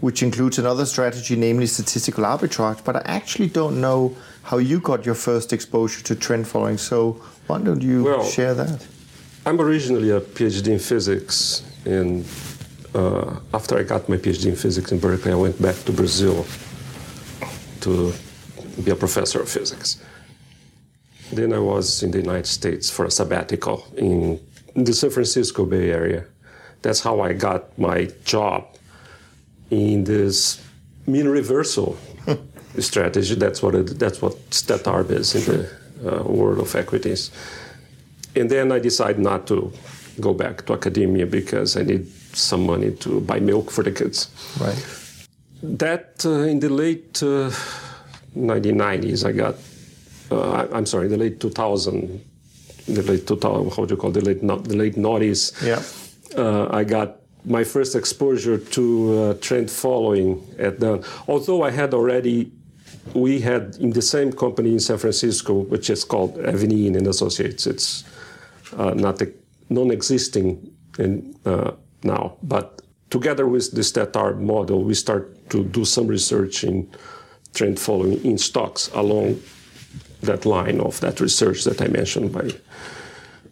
which 0.00 0.22
includes 0.22 0.58
another 0.58 0.86
strategy, 0.86 1.36
namely 1.36 1.66
statistical 1.66 2.24
arbitrage. 2.24 2.82
But 2.84 2.96
I 2.96 3.02
actually 3.04 3.48
don't 3.48 3.80
know 3.80 4.16
how 4.42 4.58
you 4.58 4.80
got 4.80 5.06
your 5.06 5.14
first 5.14 5.52
exposure 5.52 6.02
to 6.04 6.14
trend 6.14 6.46
following. 6.46 6.78
So 6.78 7.20
why 7.46 7.60
don't 7.60 7.82
you 7.82 8.04
Well- 8.04 8.24
share 8.24 8.54
that? 8.54 8.86
I'm 9.46 9.60
originally 9.60 10.10
a 10.10 10.20
PhD 10.20 10.72
in 10.72 10.78
physics, 10.78 11.62
and 11.84 12.24
uh, 12.94 13.36
after 13.52 13.76
I 13.76 13.82
got 13.82 14.08
my 14.08 14.16
PhD 14.16 14.46
in 14.46 14.56
physics 14.56 14.90
in 14.90 14.98
Berkeley, 14.98 15.32
I 15.32 15.34
went 15.34 15.60
back 15.60 15.76
to 15.84 15.92
Brazil 15.92 16.46
to 17.80 18.12
be 18.82 18.90
a 18.90 18.96
professor 18.96 19.40
of 19.42 19.48
physics. 19.48 19.98
Then 21.32 21.52
I 21.52 21.58
was 21.58 22.02
in 22.02 22.10
the 22.10 22.18
United 22.18 22.46
States 22.46 22.88
for 22.88 23.04
a 23.04 23.10
sabbatical 23.10 23.86
in 23.96 24.40
the 24.74 24.92
San 24.94 25.10
Francisco 25.10 25.66
Bay 25.66 25.90
Area. 25.90 26.24
That's 26.82 27.00
how 27.00 27.20
I 27.20 27.32
got 27.34 27.78
my 27.78 28.08
job 28.24 28.64
in 29.80 30.04
this 30.04 30.60
mean 31.06 31.28
reversal 31.28 31.96
strategy. 32.78 33.34
That's 33.34 33.62
what 33.62 33.74
it, 33.74 33.98
that's 33.98 34.20
what 34.22 34.34
StatArb 34.50 35.10
is 35.10 35.34
in 35.34 35.44
the 35.44 35.68
uh, 36.20 36.22
world 36.24 36.58
of 36.58 36.74
equities. 36.74 37.30
And 38.36 38.50
then 38.50 38.72
I 38.72 38.78
decided 38.80 39.18
not 39.20 39.46
to 39.48 39.72
go 40.20 40.34
back 40.34 40.66
to 40.66 40.72
academia 40.72 41.26
because 41.26 41.76
I 41.76 41.82
need 41.82 42.06
some 42.34 42.66
money 42.66 42.90
to 42.92 43.20
buy 43.20 43.38
milk 43.40 43.70
for 43.70 43.82
the 43.84 43.92
kids. 43.92 44.28
Right. 44.60 44.84
That 45.62 46.24
uh, 46.26 46.30
in 46.50 46.60
the 46.60 46.68
late 46.68 47.22
uh, 47.22 47.50
1990s, 48.36 49.24
I 49.26 49.32
got. 49.32 49.54
Uh, 50.30 50.50
I- 50.52 50.76
I'm 50.76 50.86
sorry, 50.86 51.08
the 51.08 51.16
late 51.16 51.38
2000, 51.40 52.20
the 52.88 53.02
late 53.02 53.26
2000. 53.26 53.70
How 53.70 53.84
do 53.84 53.94
you 53.94 53.96
call 54.00 54.10
it? 54.10 54.14
the 54.14 54.20
late 54.22 54.42
no- 54.42 54.58
the 54.58 54.76
late 54.76 54.96
noughties? 54.96 55.52
Yeah. 55.62 55.82
uh, 56.42 56.68
I 56.70 56.82
got 56.84 57.18
my 57.44 57.64
first 57.64 57.94
exposure 57.94 58.58
to 58.58 59.18
uh, 59.18 59.34
trend 59.40 59.70
following 59.70 60.42
at 60.58 60.80
the. 60.80 61.06
Although 61.28 61.62
I 61.62 61.70
had 61.70 61.94
already, 61.94 62.50
we 63.14 63.40
had 63.40 63.76
in 63.76 63.90
the 63.90 64.02
same 64.02 64.32
company 64.32 64.72
in 64.72 64.80
San 64.80 64.98
Francisco, 64.98 65.52
which 65.54 65.90
is 65.90 66.04
called 66.04 66.36
Avenine 66.38 66.96
and 66.96 67.06
Associates. 67.06 67.66
It's 67.66 68.04
uh, 68.76 68.94
not 68.94 69.20
a, 69.20 69.32
non-existing 69.68 70.72
in, 70.98 71.36
uh, 71.44 71.72
now, 72.02 72.36
but 72.42 72.82
together 73.10 73.46
with 73.46 73.72
the 73.72 73.80
StatArb 73.80 74.40
model, 74.40 74.82
we 74.84 74.94
start 74.94 75.48
to 75.50 75.64
do 75.64 75.84
some 75.84 76.06
research 76.06 76.64
in 76.64 76.90
trend 77.54 77.78
following 77.78 78.24
in 78.24 78.38
stocks 78.38 78.90
along 78.94 79.40
that 80.22 80.44
line 80.44 80.80
of 80.80 81.00
that 81.00 81.20
research 81.20 81.64
that 81.64 81.80
I 81.80 81.88
mentioned 81.88 82.32
by 82.32 82.50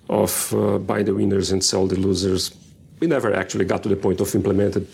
of 0.09 0.53
uh, 0.55 0.79
buy 0.79 1.03
the 1.03 1.15
winners 1.15 1.53
and 1.53 1.65
sell 1.65 1.87
the 1.87 1.97
losers. 1.97 2.55
We 3.03 3.09
never 3.09 3.35
actually 3.35 3.65
got 3.65 3.83
to 3.83 3.89
the 3.89 3.97
point 3.97 4.21
of 4.21 4.33
implemented. 4.33 4.87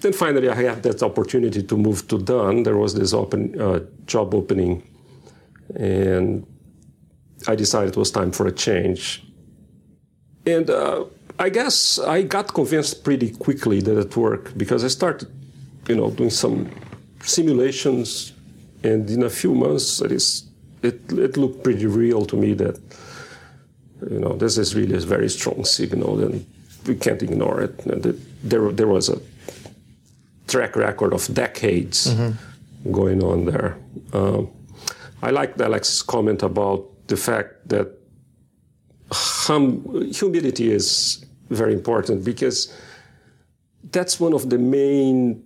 Then 0.00 0.12
finally, 0.12 0.48
I 0.48 0.54
had 0.54 0.80
that 0.84 1.02
opportunity 1.02 1.60
to 1.60 1.76
move 1.76 2.06
to 2.06 2.16
Dunn. 2.16 2.62
There 2.62 2.76
was 2.76 2.94
this 2.94 3.12
open 3.12 3.60
uh, 3.60 3.80
job 4.06 4.32
opening, 4.32 4.84
and 5.74 6.46
I 7.48 7.56
decided 7.56 7.94
it 7.94 7.96
was 7.96 8.12
time 8.12 8.30
for 8.30 8.46
a 8.46 8.52
change. 8.52 9.24
And 10.46 10.70
uh, 10.70 11.06
I 11.40 11.48
guess 11.48 11.98
I 11.98 12.22
got 12.22 12.54
convinced 12.54 13.02
pretty 13.02 13.30
quickly 13.32 13.80
that 13.80 13.98
it 13.98 14.16
worked 14.16 14.56
because 14.56 14.84
I 14.84 14.88
started, 14.88 15.28
you 15.88 15.96
know, 15.96 16.12
doing 16.12 16.30
some 16.30 16.70
simulations, 17.24 18.34
and 18.84 19.10
in 19.10 19.24
a 19.24 19.30
few 19.30 19.52
months, 19.52 20.00
it 20.00 20.12
is 20.12 20.44
it, 20.82 21.00
it 21.10 21.36
looked 21.36 21.64
pretty 21.64 21.86
real 21.86 22.24
to 22.26 22.36
me 22.36 22.54
that 22.54 22.78
you 24.08 24.20
know 24.20 24.36
this 24.36 24.58
is 24.58 24.76
really 24.76 24.94
a 24.94 25.00
very 25.00 25.28
strong 25.28 25.64
signal 25.64 26.20
and 26.20 26.46
we 26.86 26.94
can't 26.94 27.22
ignore 27.22 27.60
it. 27.62 27.76
There, 28.42 28.72
there 28.72 28.86
was 28.86 29.08
a 29.08 29.18
track 30.46 30.76
record 30.76 31.12
of 31.12 31.32
decades 31.34 32.12
going 32.90 33.22
on 33.22 33.44
there. 33.44 33.76
Um, 34.12 34.50
i 35.22 35.30
liked 35.30 35.60
alex's 35.60 36.02
comment 36.02 36.42
about 36.42 36.86
the 37.08 37.16
fact 37.16 37.68
that 37.68 37.88
hum, 39.10 39.82
humility 40.12 40.70
is 40.70 41.24
very 41.50 41.72
important 41.72 42.24
because 42.24 42.72
that's 43.90 44.20
one 44.20 44.32
of 44.32 44.50
the 44.50 44.58
main 44.58 45.42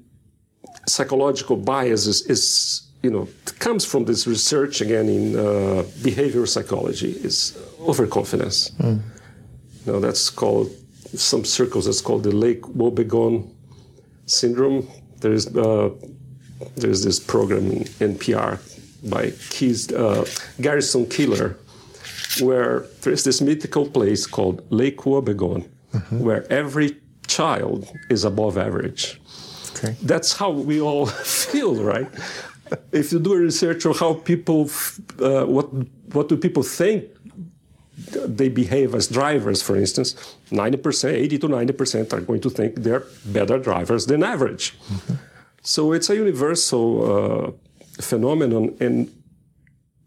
psychological 0.87 1.57
biases 1.57 2.23
is 2.27 2.83
you 3.03 3.11
know 3.11 3.29
comes 3.59 3.85
from 3.85 4.05
this 4.05 4.27
research 4.27 4.81
again 4.81 5.09
in 5.09 5.37
uh, 5.37 5.83
behavioral 6.03 6.49
psychology 6.49 7.13
is 7.13 7.57
overconfidence. 7.81 8.73
You 9.87 9.93
know 9.93 10.01
that's 10.01 10.31
called 10.31 10.71
some 11.15 11.45
circles 11.45 11.85
that's 11.87 12.01
called 12.01 12.23
the 12.23 12.33
lake 12.33 12.63
wobegon 12.63 13.49
syndrome 14.27 14.87
there's 15.21 15.47
uh, 15.57 15.91
there's 16.77 17.03
this 17.05 17.19
program 17.21 17.71
in 17.71 17.85
npr 18.15 18.59
by 19.11 19.31
Keys, 19.51 19.93
uh, 19.93 20.25
garrison 20.61 21.07
keillor 21.07 21.57
where 22.41 22.87
there's 23.03 23.25
this 23.25 23.41
mythical 23.41 23.87
place 23.89 24.27
called 24.27 24.63
lake 24.71 24.99
wobegon 24.99 25.67
where 26.11 26.51
every 26.53 26.97
child 27.27 27.87
is 28.11 28.25
above 28.25 28.57
average 28.57 29.19
Okay. 29.77 29.97
that's 30.03 30.33
how 30.35 30.51
we 30.51 30.81
all 30.81 31.07
feel, 31.51 31.75
right? 31.83 32.07
if 32.93 33.11
you 33.13 33.19
do 33.19 33.33
a 33.33 33.39
research 33.39 33.85
on 33.87 33.95
how 33.95 34.15
people, 34.15 34.67
f- 34.67 35.01
uh, 35.21 35.45
what 35.47 35.67
what 36.15 36.29
do 36.29 36.37
people 36.37 36.63
think 36.63 37.05
they 38.11 38.49
behave 38.49 38.95
as 38.95 39.09
drivers, 39.09 39.63
for 39.63 39.77
instance, 39.77 40.15
90%, 40.51 41.13
80 41.13 41.39
to 41.39 41.49
90% 41.49 42.13
are 42.13 42.21
going 42.21 42.41
to 42.41 42.51
think 42.51 42.77
they're 42.77 43.05
better 43.27 43.59
drivers 43.59 44.07
than 44.07 44.23
average. 44.23 44.75
So 45.63 45.93
it's 45.93 46.11
a 46.11 46.17
universal 46.17 46.87
uh, 47.05 47.53
phenomenon, 48.01 48.77
and 48.81 49.11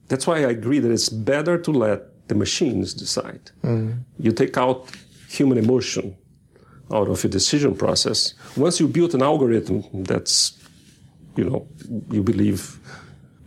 that's 0.07 0.27
why 0.27 0.37
I 0.37 0.49
agree 0.49 0.79
that 0.79 0.91
it's 0.91 1.09
better 1.09 1.57
to 1.57 1.71
let 1.71 2.27
the 2.27 2.35
machines 2.35 2.93
decide. 2.93 3.51
You 4.19 4.31
take 4.31 4.57
out 4.57 4.89
human 5.29 5.57
emotion 5.57 6.15
out 6.93 7.07
of 7.09 7.23
your 7.23 7.31
decision 7.31 7.75
process. 7.75 8.33
Once 8.55 8.79
you 8.79 8.87
build 8.87 9.13
an 9.15 9.21
algorithm 9.21 9.83
that's, 10.03 10.57
you 11.35 11.43
know, 11.43 11.67
you 12.11 12.21
believe 12.23 12.79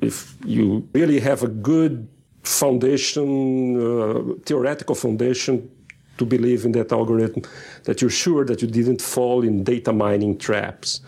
if 0.00 0.34
you 0.44 0.88
really 0.92 1.20
have 1.20 1.42
a 1.42 1.48
good 1.48 2.08
foundation, 2.48 3.76
uh, 3.76 4.34
theoretical 4.44 4.94
foundation 4.94 5.70
to 6.16 6.24
believe 6.24 6.64
in 6.64 6.72
that 6.72 6.90
algorithm, 6.92 7.42
that 7.84 8.00
you're 8.00 8.11
sure 8.11 8.44
that 8.44 8.61
you 8.62 8.68
didn't 8.68 9.00
fall 9.00 9.44
in 9.44 9.62
data 9.64 9.92
mining 9.92 10.37
traps 10.38 11.00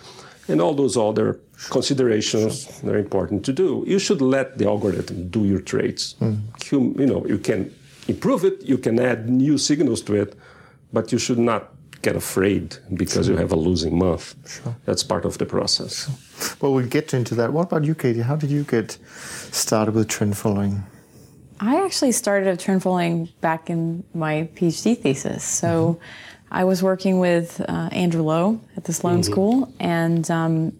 and 0.48 0.60
all 0.60 0.74
those 0.74 0.96
other 0.96 1.38
considerations 1.70 2.82
are 2.84 2.98
important 2.98 3.44
to 3.44 3.52
do. 3.52 3.84
You 3.86 3.98
should 3.98 4.20
let 4.20 4.58
the 4.58 4.66
algorithm 4.66 5.28
do 5.28 5.44
your 5.44 5.60
trades. 5.60 6.14
Hum- 6.18 6.96
you 6.98 7.06
know, 7.06 7.26
you 7.26 7.38
can 7.38 7.72
improve 8.08 8.44
it, 8.44 8.62
you 8.62 8.78
can 8.78 8.98
add 8.98 9.28
new 9.28 9.58
signals 9.58 10.02
to 10.02 10.14
it, 10.14 10.34
but 10.92 11.12
you 11.12 11.18
should 11.18 11.38
not 11.38 11.72
get 12.02 12.16
afraid 12.16 12.76
because 12.94 13.28
you 13.28 13.36
have 13.36 13.52
a 13.52 13.56
losing 13.56 13.98
month. 13.98 14.34
Sure. 14.48 14.74
That's 14.86 15.02
part 15.02 15.24
of 15.24 15.36
the 15.38 15.46
process. 15.46 16.08
Well, 16.60 16.72
we'll 16.74 16.86
get 16.88 17.12
into 17.14 17.34
that. 17.34 17.52
What 17.52 17.64
about 17.64 17.84
you, 17.84 17.94
Katy? 17.94 18.20
How 18.20 18.36
did 18.36 18.50
you 18.50 18.64
get 18.64 18.98
started 19.52 19.94
with 19.94 20.08
trend 20.08 20.36
following? 20.36 20.82
I 21.62 21.84
actually 21.84 22.12
started 22.12 22.48
a 22.48 22.56
trend 22.56 22.82
following 22.82 23.28
back 23.42 23.68
in 23.68 24.02
my 24.14 24.48
PhD 24.54 24.96
thesis. 24.96 25.44
So 25.44 26.00
I 26.50 26.64
was 26.64 26.82
working 26.82 27.18
with 27.18 27.60
uh, 27.60 27.90
Andrew 27.92 28.22
Lo 28.22 28.60
at 28.78 28.84
the 28.84 28.94
Sloan 28.94 29.22
School, 29.22 29.70
and 29.78 30.28
um, 30.30 30.72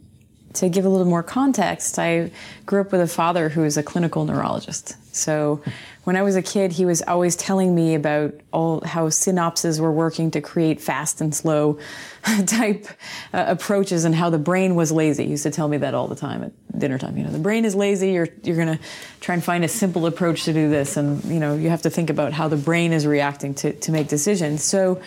to 0.55 0.71
give 0.71 0.87
a 0.87 0.89
little 0.89 1.07
more 1.07 1.23
context, 1.23 1.99
I 1.99 2.31
grew 2.65 2.81
up 2.81 2.93
with 2.93 3.03
a 3.03 3.07
father 3.07 3.51
who 3.51 3.61
was 3.61 3.77
a 3.77 3.83
clinical 3.83 4.25
neurologist. 4.25 4.97
So 5.13 5.63
when 6.05 6.17
I 6.17 6.23
was 6.23 6.37
a 6.37 6.43
kid, 6.43 6.73
he 6.73 6.85
was 6.85 7.03
always 7.03 7.37
telling 7.37 7.75
me 7.75 7.95
about 7.95 8.35
all 8.53 8.81
how 8.85 9.09
synapses 9.09 9.81
were 9.81 9.93
working 9.93 10.31
to 10.33 10.41
create 10.41 10.81
fast 10.81 11.21
and 11.21 11.35
slow 11.35 11.79
type 12.47 12.87
uh, 13.33 13.45
approaches 13.49 14.05
and 14.05 14.15
how 14.15 14.31
the 14.31 14.39
brain 14.39 14.75
was 14.75 14.93
lazy. 14.93 15.25
He 15.25 15.31
used 15.31 15.43
to 15.43 15.51
tell 15.51 15.69
me 15.69 15.77
that 15.79 15.95
all 15.95 16.09
the 16.09 16.17
time 16.17 16.43
at 16.45 16.79
dinner 16.79 16.99
time. 16.99 17.17
You 17.17 17.25
know, 17.25 17.31
the 17.31 17.39
brain 17.39 17.65
is 17.65 17.75
lazy. 17.75 18.13
You're 18.13 18.29
you're 18.43 18.57
gonna 18.57 18.81
try 19.21 19.35
and 19.35 19.45
find 19.45 19.65
a 19.65 19.69
simple 19.69 20.07
approach 20.07 20.45
to 20.45 20.53
do 20.53 20.71
this, 20.71 20.97
and 20.97 21.25
you 21.25 21.41
know 21.41 21.55
you 21.55 21.71
have 21.71 21.83
to 21.83 21.91
think 21.91 22.11
about 22.11 22.33
how 22.33 22.49
the 22.49 22.57
brain 22.57 22.93
is 22.93 23.07
reacting 23.07 23.55
to 23.57 23.73
to 23.73 23.93
make 23.93 24.09
decisions. 24.09 24.65
So 24.65 25.01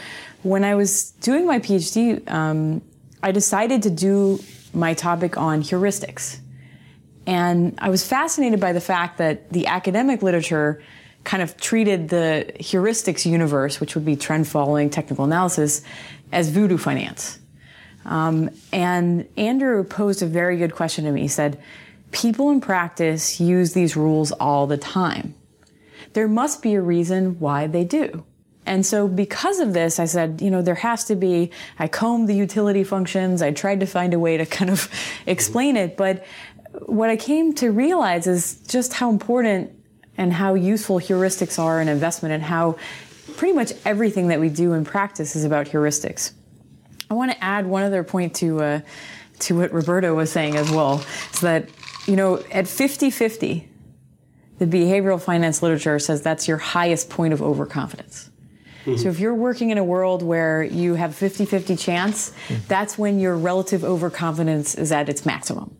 when 0.43 0.63
I 0.63 0.75
was 0.75 1.11
doing 1.21 1.45
my 1.45 1.59
PhD, 1.59 2.29
um, 2.29 2.81
I 3.21 3.31
decided 3.31 3.83
to 3.83 3.89
do 3.89 4.39
my 4.73 4.93
topic 4.93 5.37
on 5.37 5.63
heuristics. 5.63 6.39
And 7.25 7.75
I 7.79 7.89
was 7.89 8.05
fascinated 8.05 8.59
by 8.59 8.73
the 8.73 8.81
fact 8.81 9.17
that 9.17 9.51
the 9.51 9.67
academic 9.67 10.21
literature 10.21 10.81
kind 11.23 11.41
of 11.41 11.55
treated 11.57 12.09
the 12.09 12.51
heuristics 12.59 13.25
universe, 13.25 13.79
which 13.79 13.95
would 13.95 14.05
be 14.05 14.15
trend 14.15 14.47
following, 14.47 14.89
technical 14.89 15.23
analysis, 15.23 15.81
as 16.31 16.49
voodoo 16.49 16.77
finance. 16.77 17.39
Um, 18.05 18.49
and 18.73 19.27
Andrew 19.37 19.83
posed 19.83 20.21
a 20.21 20.25
very 20.25 20.57
good 20.57 20.75
question 20.75 21.05
to 21.05 21.11
me. 21.11 21.21
He 21.21 21.27
said, 21.27 21.61
People 22.11 22.51
in 22.51 22.61
practice 22.61 23.39
use 23.39 23.73
these 23.73 23.95
rules 23.95 24.31
all 24.33 24.67
the 24.67 24.77
time. 24.77 25.33
There 26.13 26.27
must 26.27 26.61
be 26.61 26.75
a 26.75 26.81
reason 26.81 27.39
why 27.39 27.67
they 27.67 27.83
do. 27.83 28.23
And 28.65 28.85
so 28.85 29.07
because 29.07 29.59
of 29.59 29.73
this, 29.73 29.99
I 29.99 30.05
said, 30.05 30.41
you 30.41 30.49
know, 30.49 30.61
there 30.61 30.75
has 30.75 31.05
to 31.05 31.15
be, 31.15 31.51
I 31.79 31.87
combed 31.87 32.29
the 32.29 32.35
utility 32.35 32.83
functions. 32.83 33.41
I 33.41 33.51
tried 33.51 33.81
to 33.81 33.85
find 33.85 34.13
a 34.13 34.19
way 34.19 34.37
to 34.37 34.45
kind 34.45 34.69
of 34.69 34.89
explain 35.25 35.75
it. 35.75 35.97
But 35.97 36.25
what 36.81 37.09
I 37.09 37.17
came 37.17 37.53
to 37.55 37.71
realize 37.71 38.27
is 38.27 38.55
just 38.67 38.93
how 38.93 39.09
important 39.09 39.71
and 40.17 40.33
how 40.33 40.53
useful 40.53 40.99
heuristics 40.99 41.57
are 41.59 41.81
in 41.81 41.87
investment 41.87 42.33
and 42.33 42.43
how 42.43 42.77
pretty 43.37 43.53
much 43.53 43.73
everything 43.85 44.27
that 44.27 44.39
we 44.39 44.49
do 44.49 44.73
in 44.73 44.85
practice 44.85 45.35
is 45.35 45.43
about 45.43 45.67
heuristics. 45.67 46.33
I 47.09 47.13
want 47.15 47.31
to 47.31 47.43
add 47.43 47.65
one 47.65 47.83
other 47.83 48.03
point 48.03 48.35
to, 48.35 48.61
uh, 48.61 48.79
to 49.39 49.57
what 49.57 49.73
Roberto 49.73 50.13
was 50.15 50.31
saying 50.31 50.55
as 50.55 50.69
well, 50.71 51.03
is 51.33 51.41
that, 51.41 51.69
you 52.07 52.15
know, 52.15 52.37
at 52.51 52.65
50-50, 52.65 53.67
the 54.59 54.65
behavioral 54.65 55.21
finance 55.21 55.61
literature 55.61 55.99
says 55.99 56.21
that's 56.21 56.47
your 56.47 56.57
highest 56.57 57.09
point 57.09 57.33
of 57.33 57.41
overconfidence. 57.41 58.29
Mm-hmm. 58.85 58.97
So 58.97 59.09
if 59.09 59.19
you're 59.19 59.33
working 59.33 59.69
in 59.69 59.77
a 59.77 59.83
world 59.83 60.23
where 60.23 60.63
you 60.63 60.95
have 60.95 61.11
50-50 61.11 61.79
chance, 61.79 62.31
mm-hmm. 62.31 62.55
that's 62.67 62.97
when 62.97 63.19
your 63.19 63.35
relative 63.35 63.83
overconfidence 63.83 64.75
is 64.75 64.91
at 64.91 65.09
its 65.09 65.25
maximum. 65.25 65.75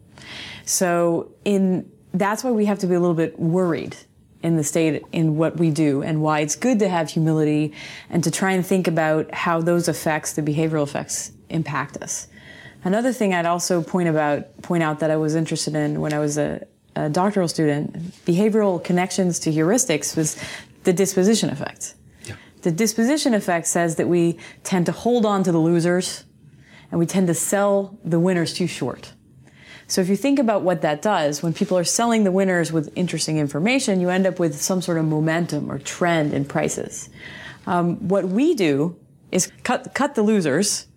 So 0.66 1.32
in 1.46 1.90
that's 2.14 2.44
why 2.44 2.52
we 2.52 2.66
have 2.66 2.80
to 2.80 2.88
be 2.88 2.96
a 2.96 3.00
little 3.00 3.16
bit 3.16 3.40
worried 3.40 3.98
in 4.44 4.58
the 4.58 4.64
state 4.64 5.04
in 5.12 5.38
what 5.38 5.58
we 5.58 5.72
do 5.72 6.04
and 6.04 6.22
why 6.22 6.42
it's 6.42 6.56
good 6.56 6.80
to 6.80 6.90
have 6.90 7.10
humility 7.10 7.74
and 8.10 8.24
to 8.24 8.30
try 8.30 8.52
and 8.52 8.66
think 8.66 8.88
about 8.88 9.34
how 9.34 9.62
those 9.62 9.88
effects, 9.88 10.34
the 10.34 10.42
behavioral 10.42 10.84
effects, 10.84 11.32
impact 11.50 11.98
us. 11.98 12.28
Another 12.84 13.14
thing 13.14 13.34
I'd 13.34 13.46
also 13.46 13.82
point 13.82 14.10
about 14.10 14.62
point 14.62 14.84
out 14.84 15.00
that 15.00 15.10
I 15.10 15.16
was 15.16 15.36
interested 15.36 15.76
in 15.76 16.02
when 16.02 16.14
I 16.14 16.20
was 16.20 16.38
a, 16.38 16.68
a 16.96 17.10
doctoral 17.10 17.48
student, 17.48 17.94
behavioral 18.26 18.84
connections 18.84 19.40
to 19.40 19.52
heuristics 19.52 20.18
was 20.18 20.38
the 20.84 20.92
disposition 20.92 21.50
effect. 21.50 21.96
Yeah. 22.26 22.36
The 22.62 22.72
disposition 22.72 23.34
effect 23.34 23.68
says 23.68 23.96
that 23.96 24.10
we 24.10 24.38
tend 24.64 24.86
to 24.88 24.92
hold 24.92 25.26
on 25.26 25.44
to 25.44 25.54
the 25.54 25.58
losers 25.58 26.26
and 26.92 27.00
we 27.00 27.06
tend 27.06 27.28
to 27.28 27.34
sell 27.34 27.98
the 28.04 28.20
winners 28.20 28.54
too 28.54 28.68
short. 28.68 29.14
So 29.88 30.02
if 30.02 30.10
you 30.10 30.16
think 30.16 30.40
about 30.40 30.64
what 30.64 30.82
that 30.82 31.02
does, 31.02 31.44
when 31.44 31.54
people 31.54 31.78
are 31.78 31.84
selling 31.84 32.24
the 32.24 32.32
winners 32.32 32.72
with 32.72 32.92
interesting 32.96 33.38
information, 33.38 34.00
you 34.00 34.10
end 34.10 34.26
up 34.26 34.40
with 34.40 34.60
some 34.62 34.82
sort 34.82 34.98
of 34.98 35.06
momentum 35.06 35.72
or 35.72 35.80
trend 35.80 36.34
in 36.34 36.46
prices. 36.46 37.10
Um, 37.68 38.08
what 38.08 38.26
we 38.26 38.56
do 38.56 38.96
is 39.32 39.52
cut 39.64 39.94
cut 39.94 40.16
the 40.16 40.22
losers 40.22 40.88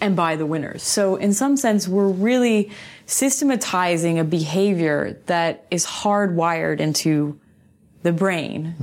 and 0.00 0.16
buy 0.16 0.36
the 0.36 0.46
winners. 0.46 0.82
So 0.82 1.16
in 1.16 1.32
some 1.32 1.56
sense, 1.56 1.88
we're 1.88 2.08
really 2.08 2.70
systematizing 3.06 4.18
a 4.18 4.24
behavior 4.24 5.20
that 5.26 5.66
is 5.70 5.86
hardwired 5.86 6.80
into 6.80 7.38
the 8.02 8.12
brain 8.12 8.74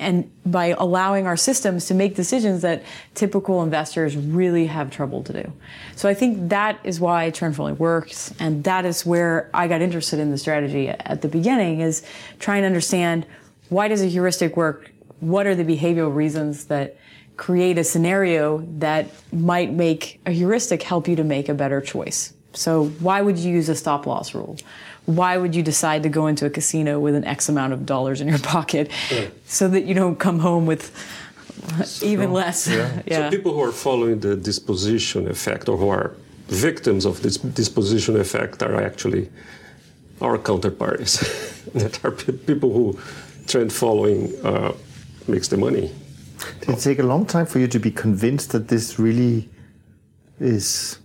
and 0.00 0.30
by 0.46 0.74
allowing 0.78 1.26
our 1.26 1.36
systems 1.36 1.86
to 1.86 1.94
make 1.94 2.16
decisions 2.16 2.62
that 2.62 2.82
typical 3.14 3.62
investors 3.62 4.16
really 4.16 4.66
have 4.66 4.90
trouble 4.90 5.22
to 5.24 5.32
do. 5.42 5.52
So 5.94 6.08
I 6.08 6.14
think 6.14 6.48
that 6.48 6.80
is 6.82 6.98
why 6.98 7.30
trend 7.30 7.54
following 7.54 7.76
works, 7.76 8.34
and 8.40 8.64
that 8.64 8.84
is 8.84 9.04
where 9.04 9.50
I 9.54 9.68
got 9.68 9.82
interested 9.82 10.18
in 10.18 10.30
the 10.30 10.38
strategy 10.38 10.88
at 10.88 11.22
the 11.22 11.28
beginning 11.28 11.80
is 11.80 12.02
trying 12.38 12.62
to 12.62 12.66
understand 12.66 13.26
why 13.68 13.88
does 13.88 14.02
a 14.02 14.06
heuristic 14.06 14.56
work? 14.56 14.90
What 15.20 15.46
are 15.46 15.54
the 15.54 15.64
behavioral 15.64 16.14
reasons 16.14 16.64
that 16.64 16.96
create 17.36 17.78
a 17.78 17.84
scenario 17.84 18.66
that 18.78 19.06
might 19.32 19.72
make 19.72 20.20
a 20.26 20.30
heuristic 20.30 20.82
help 20.82 21.06
you 21.06 21.16
to 21.16 21.24
make 21.24 21.48
a 21.48 21.54
better 21.54 21.80
choice? 21.80 22.32
So 22.52 22.86
why 23.00 23.22
would 23.22 23.38
you 23.38 23.52
use 23.52 23.68
a 23.68 23.76
stop 23.76 24.06
loss 24.06 24.34
rule? 24.34 24.56
Why 25.16 25.36
would 25.36 25.54
you 25.54 25.62
decide 25.62 26.02
to 26.02 26.08
go 26.08 26.26
into 26.26 26.46
a 26.46 26.50
casino 26.50 26.98
with 27.00 27.14
an 27.14 27.24
X 27.24 27.48
amount 27.48 27.72
of 27.72 27.86
dollars 27.86 28.20
in 28.20 28.28
your 28.28 28.38
pocket 28.54 28.90
yeah. 29.10 29.26
so 29.46 29.68
that 29.68 29.84
you 29.84 29.94
don't 29.94 30.16
come 30.16 30.38
home 30.38 30.66
with 30.66 30.92
so, 31.84 32.06
even 32.06 32.32
less? 32.32 32.68
Yeah. 32.68 33.02
yeah. 33.06 33.30
So 33.30 33.36
people 33.36 33.52
who 33.52 33.62
are 33.62 33.72
following 33.72 34.20
the 34.20 34.36
disposition 34.36 35.28
effect 35.28 35.68
or 35.68 35.76
who 35.76 35.88
are 35.88 36.14
victims 36.48 37.04
of 37.04 37.22
this 37.22 37.36
disposition 37.36 38.18
effect 38.18 38.62
are 38.62 38.82
actually 38.82 39.30
our 40.20 40.36
counterparties 40.38 41.14
that 41.72 42.04
are 42.04 42.10
people 42.46 42.72
who 42.72 42.98
trend 43.46 43.72
following 43.72 44.32
uh, 44.44 44.72
makes 45.28 45.48
the 45.48 45.56
money. 45.56 45.90
Did 46.60 46.70
it 46.70 46.80
take 46.80 46.98
a 46.98 47.02
long 47.02 47.26
time 47.26 47.46
for 47.46 47.58
you 47.58 47.68
to 47.68 47.78
be 47.78 47.90
convinced 47.90 48.52
that 48.52 48.68
this 48.68 48.98
really 48.98 49.48
is, 50.38 50.98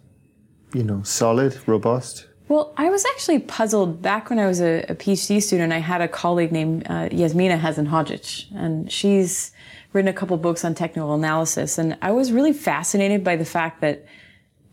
you 0.73 0.83
know, 0.83 1.03
solid, 1.03 1.57
robust? 1.67 2.27
Well, 2.47 2.73
I 2.77 2.89
was 2.89 3.05
actually 3.05 3.39
puzzled 3.39 4.01
back 4.01 4.29
when 4.29 4.37
I 4.37 4.45
was 4.45 4.61
a, 4.61 4.85
a 4.87 4.95
PhD 4.95 5.41
student. 5.41 5.73
I 5.73 5.79
had 5.79 6.01
a 6.01 6.07
colleague 6.07 6.51
named 6.51 6.85
uh, 6.85 7.09
Jasmina 7.09 7.59
Hasanhodzic, 7.59 8.45
and 8.55 8.91
she's 8.91 9.51
written 9.93 10.09
a 10.09 10.13
couple 10.13 10.37
books 10.37 10.63
on 10.63 10.75
technical 10.75 11.15
analysis. 11.15 11.79
And 11.79 11.97
I 12.01 12.11
was 12.11 12.31
really 12.31 12.53
fascinated 12.53 13.23
by 13.23 13.35
the 13.35 13.45
fact 13.45 13.81
that 13.81 14.05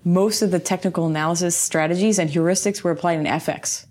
most 0.04 0.42
of 0.42 0.50
the 0.50 0.58
technical 0.58 1.06
analysis 1.06 1.56
strategies 1.56 2.18
and 2.18 2.28
heuristics 2.28 2.82
were 2.82 2.90
applied 2.90 3.18
in 3.20 3.24
FX. 3.24 3.86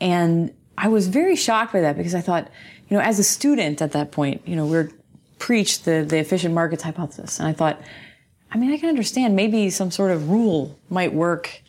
And 0.00 0.52
I 0.76 0.88
was 0.88 1.08
very 1.08 1.36
shocked 1.36 1.72
by 1.72 1.80
that 1.80 1.96
because 1.96 2.14
I 2.14 2.20
thought, 2.20 2.50
you 2.88 2.96
know, 2.96 3.02
as 3.02 3.18
a 3.18 3.24
student 3.24 3.80
at 3.80 3.92
that 3.92 4.12
point, 4.12 4.42
you 4.46 4.56
know, 4.56 4.66
we 4.66 4.76
are 4.76 4.90
preached 5.38 5.84
the, 5.84 6.04
the 6.06 6.18
efficient 6.18 6.52
markets 6.52 6.82
hypothesis. 6.82 7.38
And 7.38 7.48
I 7.48 7.52
thought, 7.52 7.80
I 8.50 8.58
mean, 8.58 8.72
I 8.72 8.76
can 8.76 8.88
understand 8.88 9.36
maybe 9.36 9.70
some 9.70 9.90
sort 9.90 10.10
of 10.10 10.28
rule 10.28 10.78
might 10.90 11.14
work 11.14 11.62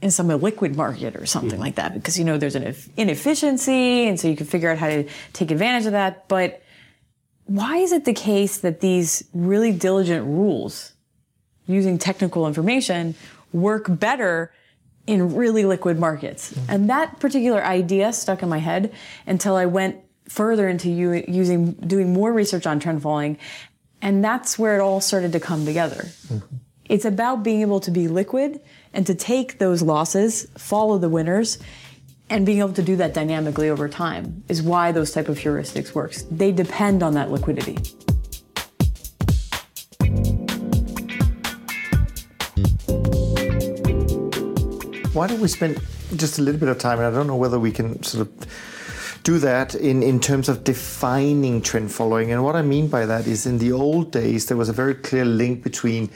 in 0.00 0.10
some 0.10 0.28
liquid 0.28 0.76
market 0.76 1.16
or 1.16 1.26
something 1.26 1.52
mm-hmm. 1.52 1.60
like 1.60 1.74
that 1.74 1.94
because 1.94 2.18
you 2.18 2.24
know 2.24 2.38
there's 2.38 2.54
an 2.54 2.74
inefficiency 2.96 4.06
and 4.06 4.18
so 4.18 4.28
you 4.28 4.36
can 4.36 4.46
figure 4.46 4.70
out 4.70 4.78
how 4.78 4.88
to 4.88 5.08
take 5.32 5.50
advantage 5.50 5.86
of 5.86 5.92
that 5.92 6.28
but 6.28 6.62
why 7.46 7.78
is 7.78 7.92
it 7.92 8.04
the 8.04 8.12
case 8.12 8.58
that 8.58 8.80
these 8.80 9.24
really 9.32 9.72
diligent 9.72 10.24
rules 10.26 10.92
using 11.66 11.98
technical 11.98 12.46
information 12.46 13.14
work 13.52 13.86
better 13.88 14.52
in 15.06 15.34
really 15.34 15.64
liquid 15.64 15.98
markets 15.98 16.52
mm-hmm. 16.52 16.70
and 16.70 16.90
that 16.90 17.18
particular 17.18 17.64
idea 17.64 18.12
stuck 18.12 18.42
in 18.42 18.48
my 18.48 18.58
head 18.58 18.92
until 19.26 19.56
i 19.56 19.66
went 19.66 19.96
further 20.28 20.68
into 20.68 20.90
using 20.90 21.72
doing 21.72 22.12
more 22.12 22.32
research 22.32 22.66
on 22.66 22.78
trend 22.78 23.02
following 23.02 23.36
and 24.00 24.22
that's 24.22 24.58
where 24.58 24.76
it 24.76 24.80
all 24.80 25.00
started 25.00 25.32
to 25.32 25.40
come 25.40 25.64
together 25.64 26.04
mm-hmm. 26.28 26.56
It's 26.88 27.04
about 27.04 27.42
being 27.42 27.60
able 27.60 27.80
to 27.80 27.90
be 27.90 28.08
liquid 28.08 28.60
and 28.94 29.06
to 29.06 29.14
take 29.14 29.58
those 29.58 29.82
losses, 29.82 30.48
follow 30.56 30.96
the 30.96 31.08
winners, 31.08 31.58
and 32.30 32.46
being 32.46 32.58
able 32.58 32.72
to 32.72 32.82
do 32.82 32.96
that 32.96 33.14
dynamically 33.14 33.68
over 33.68 33.88
time 33.88 34.42
is 34.48 34.62
why 34.62 34.92
those 34.92 35.12
type 35.12 35.28
of 35.28 35.38
heuristics 35.38 35.94
works. 35.94 36.22
They 36.30 36.52
depend 36.52 37.02
on 37.02 37.14
that 37.14 37.30
liquidity. 37.30 37.76
Why 45.12 45.26
don't 45.26 45.40
we 45.40 45.48
spend 45.48 45.80
just 46.16 46.38
a 46.38 46.42
little 46.42 46.60
bit 46.60 46.68
of 46.68 46.78
time, 46.78 46.98
and 46.98 47.06
I 47.06 47.10
don't 47.10 47.26
know 47.26 47.36
whether 47.36 47.58
we 47.58 47.72
can 47.72 48.02
sort 48.02 48.28
of 48.28 48.46
do 49.24 49.38
that 49.38 49.74
in, 49.74 50.02
in 50.02 50.20
terms 50.20 50.48
of 50.48 50.64
defining 50.64 51.60
trend 51.60 51.92
following. 51.92 52.32
And 52.32 52.44
what 52.44 52.56
I 52.56 52.62
mean 52.62 52.88
by 52.88 53.04
that 53.04 53.26
is 53.26 53.44
in 53.44 53.58
the 53.58 53.72
old 53.72 54.10
days, 54.10 54.46
there 54.46 54.56
was 54.56 54.68
a 54.68 54.72
very 54.72 54.94
clear 54.94 55.24
link 55.24 55.62
between 55.62 56.08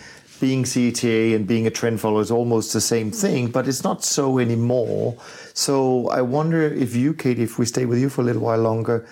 being 0.42 0.64
CTA 0.64 1.36
and 1.36 1.46
being 1.46 1.68
a 1.68 1.70
trend 1.70 2.00
follower 2.00 2.20
is 2.20 2.32
almost 2.32 2.72
the 2.72 2.80
same 2.80 3.12
mm. 3.12 3.14
thing, 3.14 3.46
but 3.46 3.68
it's 3.68 3.84
not 3.84 4.02
so 4.02 4.40
anymore. 4.40 5.16
So 5.54 6.08
I 6.08 6.20
wonder 6.20 6.62
if 6.64 6.96
you, 6.96 7.14
Katy, 7.14 7.44
if 7.44 7.60
we 7.60 7.64
stay 7.64 7.84
with 7.84 8.00
you 8.00 8.08
for 8.08 8.22
a 8.22 8.24
little 8.24 8.42
while 8.42 8.58
longer, 8.58 9.06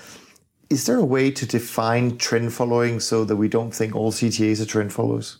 is 0.71 0.87
there 0.87 0.97
a 0.97 1.05
way 1.05 1.31
to 1.31 1.47
define 1.47 2.16
trend 2.19 2.53
following 2.53 2.99
so 2.99 3.25
that 3.25 3.37
we 3.37 3.47
don't 3.47 3.71
think 3.71 3.95
all 3.95 4.11
CTAs 4.11 4.61
are 4.61 4.66
trend 4.66 4.93
followers? 4.93 5.38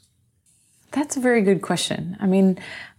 That's 0.93 1.17
a 1.17 1.21
very 1.21 1.43
good 1.43 1.61
question. 1.61 2.17
I 2.21 2.27
mean, 2.29 2.57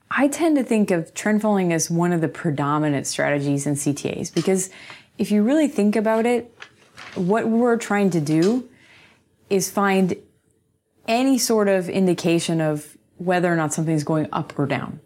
I 0.09 0.27
tend 0.27 0.57
to 0.57 0.63
think 0.63 0.91
of 0.91 1.13
trend 1.13 1.41
following 1.41 1.71
as 1.71 1.89
one 1.89 2.11
of 2.11 2.19
the 2.19 2.27
predominant 2.27 3.07
strategies 3.07 3.65
in 3.65 3.75
CTAs 3.75 4.33
because 4.33 4.69
if 5.17 5.31
you 5.31 5.43
really 5.43 5.69
think 5.69 5.95
about 5.95 6.25
it, 6.25 6.53
what 7.15 7.47
we're 7.47 7.77
trying 7.77 8.09
to 8.09 8.19
do 8.19 8.67
is 9.49 9.71
find 9.71 10.17
any 11.11 11.37
sort 11.37 11.67
of 11.67 11.89
indication 11.89 12.61
of 12.61 12.97
whether 13.17 13.51
or 13.51 13.55
not 13.57 13.73
something's 13.73 14.05
going 14.05 14.27
up 14.31 14.57
or 14.57 14.65
down. 14.65 14.99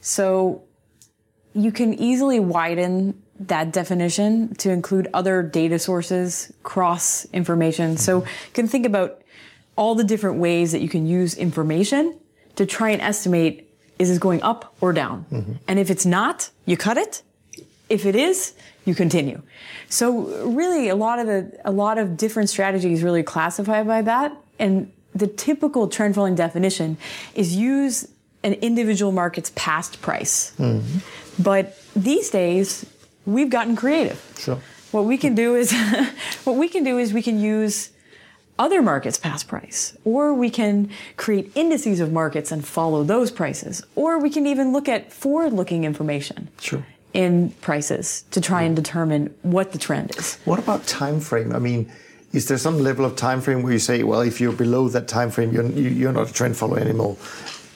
So 0.00 0.64
you 1.54 1.70
can 1.70 1.94
easily 1.94 2.40
widen 2.40 3.22
that 3.38 3.72
definition 3.72 4.54
to 4.56 4.70
include 4.70 5.08
other 5.14 5.42
data 5.42 5.78
sources, 5.78 6.52
cross 6.64 7.24
information. 7.26 7.96
So 7.96 8.18
you 8.18 8.26
can 8.52 8.66
think 8.66 8.84
about 8.84 9.22
all 9.76 9.94
the 9.94 10.04
different 10.04 10.38
ways 10.38 10.72
that 10.72 10.80
you 10.80 10.88
can 10.88 11.06
use 11.06 11.34
information 11.36 12.18
to 12.56 12.66
try 12.66 12.90
and 12.90 13.00
estimate 13.00 13.68
is 13.98 14.10
it 14.10 14.20
going 14.20 14.42
up 14.42 14.74
or 14.80 14.92
down? 14.92 15.26
Mm-hmm. 15.30 15.52
And 15.68 15.78
if 15.78 15.90
it's 15.90 16.06
not, 16.06 16.50
you 16.64 16.76
cut 16.76 16.96
it. 16.96 17.22
If 17.90 18.06
it 18.06 18.16
is, 18.16 18.54
you 18.86 18.94
continue. 18.94 19.42
So 19.90 20.46
really 20.46 20.88
a 20.88 20.96
lot 20.96 21.18
of 21.18 21.26
the 21.26 21.60
a 21.64 21.70
lot 21.70 21.98
of 21.98 22.16
different 22.16 22.48
strategies 22.48 23.02
really 23.02 23.22
classify 23.22 23.82
by 23.82 24.02
that. 24.02 24.34
And 24.58 24.90
the 25.14 25.26
typical 25.26 25.88
trend 25.88 26.14
following 26.14 26.34
definition 26.34 26.96
is 27.34 27.56
use 27.56 28.08
an 28.42 28.54
individual 28.54 29.12
market's 29.12 29.52
past 29.54 30.00
price. 30.00 30.52
Mm-hmm. 30.58 30.98
But 31.42 31.78
these 31.94 32.30
days, 32.30 32.86
we've 33.26 33.50
gotten 33.50 33.76
creative. 33.76 34.22
Sure. 34.38 34.58
What 34.92 35.04
we 35.04 35.18
can 35.18 35.34
do 35.34 35.54
is 35.54 35.72
what 36.44 36.56
we 36.56 36.68
can 36.68 36.84
do 36.84 36.98
is 36.98 37.12
we 37.12 37.22
can 37.22 37.38
use 37.40 37.90
other 38.58 38.82
markets 38.82 39.16
past 39.16 39.48
price 39.48 39.96
or 40.04 40.34
we 40.34 40.50
can 40.50 40.90
create 41.16 41.50
indices 41.54 41.98
of 41.98 42.12
markets 42.12 42.52
and 42.52 42.66
follow 42.66 43.02
those 43.02 43.30
prices 43.30 43.82
or 43.94 44.18
we 44.18 44.28
can 44.28 44.46
even 44.46 44.70
look 44.72 44.86
at 44.86 45.10
forward 45.10 45.52
looking 45.52 45.84
information 45.84 46.48
Sure. 46.60 46.84
in 47.14 47.50
prices 47.62 48.24
to 48.32 48.40
try 48.40 48.62
and 48.62 48.76
mm-hmm. 48.76 48.82
determine 48.82 49.34
what 49.40 49.72
the 49.72 49.78
trend 49.78 50.14
is 50.18 50.36
What 50.44 50.58
about 50.58 50.86
time 50.86 51.20
frame? 51.20 51.54
I 51.54 51.58
mean, 51.58 51.90
is 52.32 52.46
there 52.48 52.58
some 52.58 52.78
level 52.78 53.04
of 53.04 53.16
time 53.16 53.40
frame 53.40 53.62
where 53.62 53.72
you 53.72 53.78
say, 53.78 54.02
well, 54.02 54.20
if 54.20 54.40
you're 54.40 54.52
below 54.52 54.88
that 54.88 55.08
time 55.08 55.30
frame, 55.30 55.52
you're 55.52 55.66
you- 55.66 55.90
you're 55.90 56.12
not 56.12 56.30
a 56.30 56.32
trend 56.32 56.56
follower 56.56 56.78
anymore. 56.78 57.16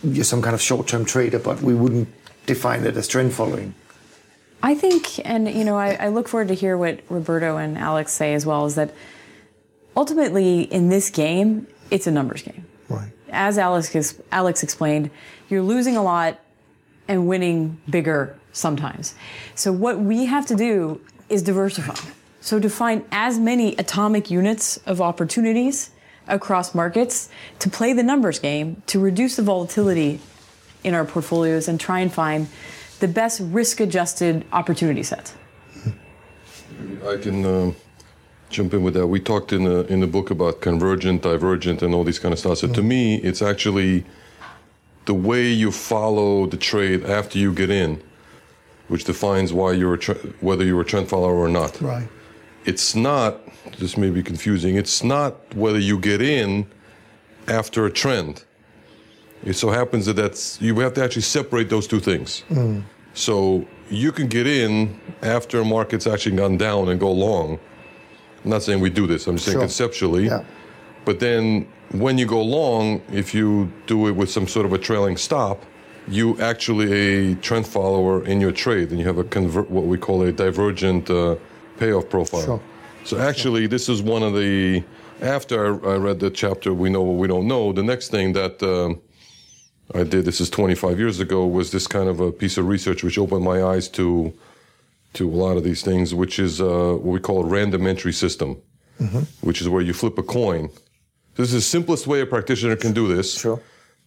You're 0.02 0.24
some 0.24 0.42
kind 0.42 0.54
of 0.54 0.60
short-term 0.60 1.04
trader, 1.04 1.38
but 1.38 1.62
we 1.62 1.74
wouldn't 1.74 2.08
define 2.46 2.84
it 2.84 2.96
as 2.96 3.08
trend 3.08 3.32
following. 3.32 3.74
I 4.62 4.74
think, 4.74 5.20
and 5.26 5.48
you 5.48 5.64
know, 5.64 5.76
I, 5.76 5.94
I 5.94 6.08
look 6.08 6.28
forward 6.28 6.48
to 6.48 6.54
hear 6.54 6.76
what 6.76 7.00
Roberto 7.08 7.56
and 7.56 7.76
Alex 7.78 8.12
say 8.12 8.34
as 8.34 8.44
well, 8.46 8.64
is 8.66 8.74
that 8.76 8.94
ultimately 9.96 10.62
in 10.62 10.88
this 10.88 11.10
game, 11.10 11.66
it's 11.90 12.06
a 12.06 12.10
numbers 12.10 12.42
game. 12.42 12.64
Right. 12.88 13.10
As 13.30 13.58
Alex, 13.58 14.14
Alex 14.30 14.62
explained, 14.62 15.10
you're 15.48 15.62
losing 15.62 15.96
a 15.96 16.02
lot 16.02 16.38
and 17.08 17.26
winning 17.28 17.78
bigger 17.90 18.36
sometimes. 18.52 19.14
So 19.54 19.72
what 19.72 19.98
we 20.00 20.26
have 20.26 20.46
to 20.46 20.54
do 20.54 21.00
is 21.28 21.42
diversify. 21.42 21.96
So 22.44 22.60
to 22.60 22.68
find 22.68 23.06
as 23.10 23.38
many 23.38 23.74
atomic 23.76 24.30
units 24.30 24.76
of 24.84 25.00
opportunities 25.00 25.92
across 26.28 26.74
markets 26.74 27.30
to 27.60 27.70
play 27.70 27.94
the 27.94 28.02
numbers 28.02 28.38
game, 28.38 28.82
to 28.88 29.00
reduce 29.00 29.36
the 29.36 29.42
volatility 29.42 30.20
in 30.82 30.92
our 30.92 31.06
portfolios 31.06 31.68
and 31.68 31.80
try 31.80 32.00
and 32.00 32.12
find 32.12 32.48
the 33.00 33.08
best 33.08 33.40
risk 33.40 33.80
adjusted 33.80 34.44
opportunity 34.52 35.02
set. 35.02 35.34
I 37.08 37.16
can 37.16 37.46
um, 37.46 37.76
jump 38.50 38.74
in 38.74 38.82
with 38.82 38.92
that. 38.92 39.06
We 39.06 39.20
talked 39.20 39.54
in 39.54 39.64
the 39.64 39.86
in 39.86 40.00
the 40.00 40.06
book 40.06 40.30
about 40.30 40.60
convergent, 40.60 41.22
divergent, 41.22 41.80
and 41.80 41.94
all 41.94 42.04
these 42.04 42.18
kind 42.18 42.34
of 42.34 42.38
stuff. 42.38 42.58
So 42.58 42.68
to 42.68 42.82
me, 42.82 43.16
it's 43.22 43.40
actually 43.40 44.04
the 45.06 45.14
way 45.14 45.50
you 45.50 45.72
follow 45.72 46.44
the 46.44 46.58
trade 46.58 47.04
after 47.04 47.38
you 47.38 47.54
get 47.54 47.70
in, 47.70 48.02
which 48.88 49.04
defines 49.04 49.50
why 49.50 49.72
you're 49.72 49.94
a 49.94 49.98
tre- 49.98 50.34
whether 50.42 50.62
you're 50.62 50.82
a 50.82 50.84
trend 50.84 51.08
follower 51.08 51.38
or 51.38 51.48
not. 51.48 51.80
Right. 51.80 52.06
It's 52.64 52.94
not. 52.94 53.40
This 53.78 53.96
may 53.96 54.10
be 54.10 54.22
confusing. 54.22 54.76
It's 54.76 55.02
not 55.02 55.34
whether 55.54 55.78
you 55.78 55.98
get 55.98 56.22
in 56.22 56.66
after 57.48 57.86
a 57.86 57.90
trend. 57.90 58.44
It 59.44 59.54
so 59.54 59.70
happens 59.70 60.06
that 60.06 60.14
that's 60.16 60.60
you 60.60 60.78
have 60.80 60.94
to 60.94 61.04
actually 61.04 61.22
separate 61.22 61.68
those 61.68 61.86
two 61.86 62.00
things. 62.00 62.44
So 63.12 63.66
you 63.90 64.10
can 64.12 64.26
get 64.28 64.46
in 64.46 64.98
after 65.22 65.60
a 65.60 65.64
market's 65.64 66.06
actually 66.06 66.36
gone 66.36 66.56
down 66.56 66.88
and 66.88 66.98
go 66.98 67.12
long. 67.12 67.58
I'm 68.44 68.50
not 68.50 68.62
saying 68.62 68.80
we 68.80 68.90
do 68.90 69.06
this. 69.06 69.26
I'm 69.26 69.36
just 69.36 69.46
saying 69.46 69.56
Sure. 69.56 69.62
conceptually. 69.62 70.26
Yeah. 70.26 70.42
But 71.04 71.20
then 71.20 71.66
when 71.92 72.16
you 72.18 72.26
go 72.26 72.42
long, 72.42 73.02
if 73.12 73.34
you 73.34 73.70
do 73.86 74.08
it 74.08 74.12
with 74.12 74.30
some 74.30 74.46
sort 74.48 74.66
of 74.66 74.72
a 74.72 74.78
trailing 74.78 75.16
stop, 75.16 75.64
you 76.08 76.38
actually 76.40 76.92
a 76.92 77.34
trend 77.36 77.66
follower 77.66 78.24
in 78.26 78.40
your 78.40 78.52
trade, 78.52 78.90
and 78.90 78.98
you 78.98 79.06
have 79.06 79.18
a 79.18 79.24
convert 79.24 79.70
what 79.70 79.84
we 79.84 79.96
call 79.98 80.22
a 80.22 80.32
divergent 80.32 81.08
uh, 81.10 81.36
payoff 81.78 82.08
profile. 82.08 82.44
Sure. 82.44 82.60
So 83.04 83.18
actually, 83.18 83.66
this 83.66 83.88
is 83.88 84.02
one 84.02 84.22
of 84.22 84.34
the. 84.34 84.82
After 85.20 85.86
I, 85.86 85.94
I 85.94 85.96
read 85.96 86.20
the 86.20 86.30
chapter, 86.30 86.74
we 86.74 86.90
know 86.90 87.02
what 87.02 87.18
we 87.18 87.28
don't 87.28 87.46
know. 87.46 87.72
The 87.72 87.82
next 87.82 88.08
thing 88.08 88.32
that 88.32 88.62
um, 88.62 89.00
I 89.94 90.02
did, 90.02 90.24
this 90.24 90.40
is 90.40 90.50
25 90.50 90.98
years 90.98 91.20
ago, 91.20 91.46
was 91.46 91.70
this 91.70 91.86
kind 91.86 92.08
of 92.08 92.20
a 92.20 92.32
piece 92.32 92.58
of 92.58 92.66
research 92.66 93.04
which 93.04 93.16
opened 93.16 93.44
my 93.44 93.62
eyes 93.62 93.88
to 93.90 94.32
to 95.14 95.30
a 95.30 95.36
lot 95.36 95.56
of 95.56 95.62
these 95.62 95.82
things, 95.82 96.12
which 96.14 96.38
is 96.38 96.60
uh, 96.60 96.98
what 97.00 97.12
we 97.12 97.20
call 97.20 97.44
a 97.44 97.46
random 97.46 97.86
entry 97.86 98.12
system, 98.12 98.60
which 99.42 99.60
is 99.60 99.68
where 99.68 99.82
you 99.82 99.92
flip 99.92 100.18
a 100.18 100.22
coin. 100.22 100.68
This 101.36 101.48
is 101.48 101.54
the 101.54 101.60
simplest 101.60 102.06
way 102.06 102.20
a 102.20 102.26
practitioner 102.26 102.76
can 102.76 102.92
do 102.92 103.08
this. 103.08 103.38
Sure. 103.38 103.60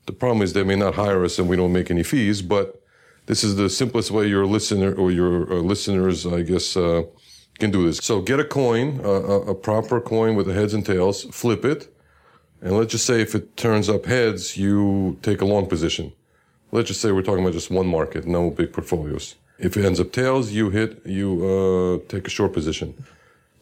The 0.06 0.14
problem 0.14 0.42
is 0.42 0.54
they 0.54 0.64
may 0.64 0.76
not 0.76 0.96
hire 0.96 1.24
us 1.26 1.40
and 1.40 1.50
we 1.50 1.56
don't 1.58 1.74
make 1.74 1.92
any 1.92 2.04
fees, 2.04 2.42
but 2.42 2.82
this 3.26 3.44
is 3.44 3.56
the 3.58 3.70
simplest 3.70 4.12
way 4.12 4.28
your 4.28 4.46
listener 4.46 4.94
or 4.94 5.12
your 5.12 5.52
uh, 5.52 5.56
listeners, 5.58 6.26
I 6.26 6.42
guess, 6.44 6.78
uh, 6.78 7.04
can 7.58 7.72
do 7.72 7.86
this. 7.86 7.98
So 7.98 8.22
get 8.22 8.40
a 8.40 8.46
coin, 8.46 9.00
a, 9.04 9.52
a 9.52 9.56
proper 9.56 10.00
coin 10.02 10.36
with 10.36 10.48
the 10.48 10.54
heads 10.54 10.74
and 10.74 10.86
tails, 10.86 11.24
flip 11.32 11.66
it, 11.66 11.94
and 12.62 12.78
let's 12.78 12.92
just 12.92 13.06
say 13.06 13.22
if 13.22 13.36
it 13.36 13.56
turns 13.56 13.90
up 13.90 14.06
heads, 14.06 14.58
you 14.58 15.18
take 15.22 15.42
a 15.42 15.46
long 15.46 15.68
position. 15.68 16.14
Let's 16.72 16.88
just 16.88 17.02
say 17.02 17.12
we're 17.12 17.22
talking 17.22 17.44
about 17.44 17.54
just 17.54 17.72
one 17.72 17.88
market, 17.88 18.26
no 18.26 18.50
big 18.50 18.74
portfolios. 18.74 19.36
If 19.60 19.78
it 19.78 19.86
ends 19.86 20.00
up 20.00 20.12
tails, 20.12 20.52
you 20.52 20.70
hit, 20.70 21.02
you 21.06 22.02
uh, 22.04 22.12
take 22.12 22.28
a 22.28 22.30
short 22.30 22.54
position. 22.54 22.94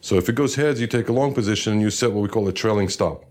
So 0.00 0.16
if 0.16 0.28
it 0.28 0.34
goes 0.34 0.54
heads, 0.54 0.80
you 0.80 0.86
take 0.86 1.08
a 1.08 1.12
long 1.12 1.34
position, 1.34 1.72
and 1.74 1.82
you 1.82 1.90
set 1.90 2.12
what 2.12 2.22
we 2.22 2.28
call 2.28 2.46
a 2.48 2.52
trailing 2.52 2.88
stop 2.88 3.24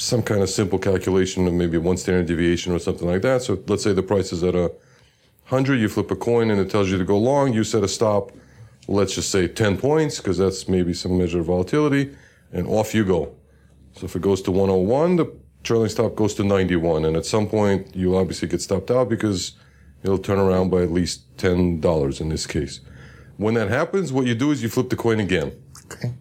some 0.00 0.22
kind 0.22 0.42
of 0.42 0.48
simple 0.48 0.78
calculation 0.78 1.46
of 1.46 1.52
maybe 1.52 1.76
one 1.76 1.96
standard 1.96 2.26
deviation 2.26 2.72
or 2.72 2.78
something 2.78 3.06
like 3.06 3.20
that. 3.20 3.42
So 3.42 3.62
let's 3.66 3.82
say 3.82 3.92
the 3.92 4.02
price 4.02 4.32
is 4.32 4.42
at 4.42 4.54
a 4.54 4.72
hundred, 5.44 5.76
you 5.76 5.88
flip 5.88 6.10
a 6.10 6.16
coin 6.16 6.50
and 6.50 6.58
it 6.58 6.70
tells 6.70 6.90
you 6.90 6.96
to 6.96 7.04
go 7.04 7.18
long. 7.18 7.52
You 7.52 7.64
set 7.64 7.82
a 7.84 7.88
stop, 7.88 8.32
let's 8.90 9.14
just 9.14 9.30
say 9.30 9.48
ten 9.48 9.76
points 9.76 10.18
because 10.18 10.36
that's 10.36 10.68
maybe 10.68 10.92
some 10.92 11.16
measure 11.16 11.40
of 11.40 11.46
volatility, 11.46 12.14
and 12.52 12.66
off 12.66 12.94
you 12.94 13.04
go. 13.04 13.34
So 13.92 14.04
if 14.06 14.16
it 14.16 14.22
goes 14.22 14.42
to 14.42 14.50
101, 14.50 15.16
the 15.16 15.32
trailing 15.62 15.88
stop 15.88 16.14
goes 16.14 16.34
to 16.34 16.44
91, 16.44 17.04
and 17.04 17.16
at 17.16 17.26
some 17.26 17.48
point 17.48 17.94
you'll 17.94 18.16
obviously 18.16 18.48
get 18.48 18.60
stopped 18.60 18.90
out 18.90 19.08
because 19.08 19.52
it'll 20.02 20.18
turn 20.18 20.38
around 20.38 20.70
by 20.70 20.82
at 20.82 20.90
least 20.90 21.22
ten 21.38 21.80
dollars 21.80 22.20
in 22.20 22.28
this 22.28 22.46
case. 22.46 22.80
When 23.36 23.54
that 23.54 23.68
happens, 23.68 24.12
what 24.12 24.26
you 24.26 24.34
do 24.34 24.50
is 24.50 24.62
you 24.62 24.68
flip 24.68 24.90
the 24.90 24.96
coin 24.96 25.20
again. 25.20 25.52
Okay. 25.86 26.12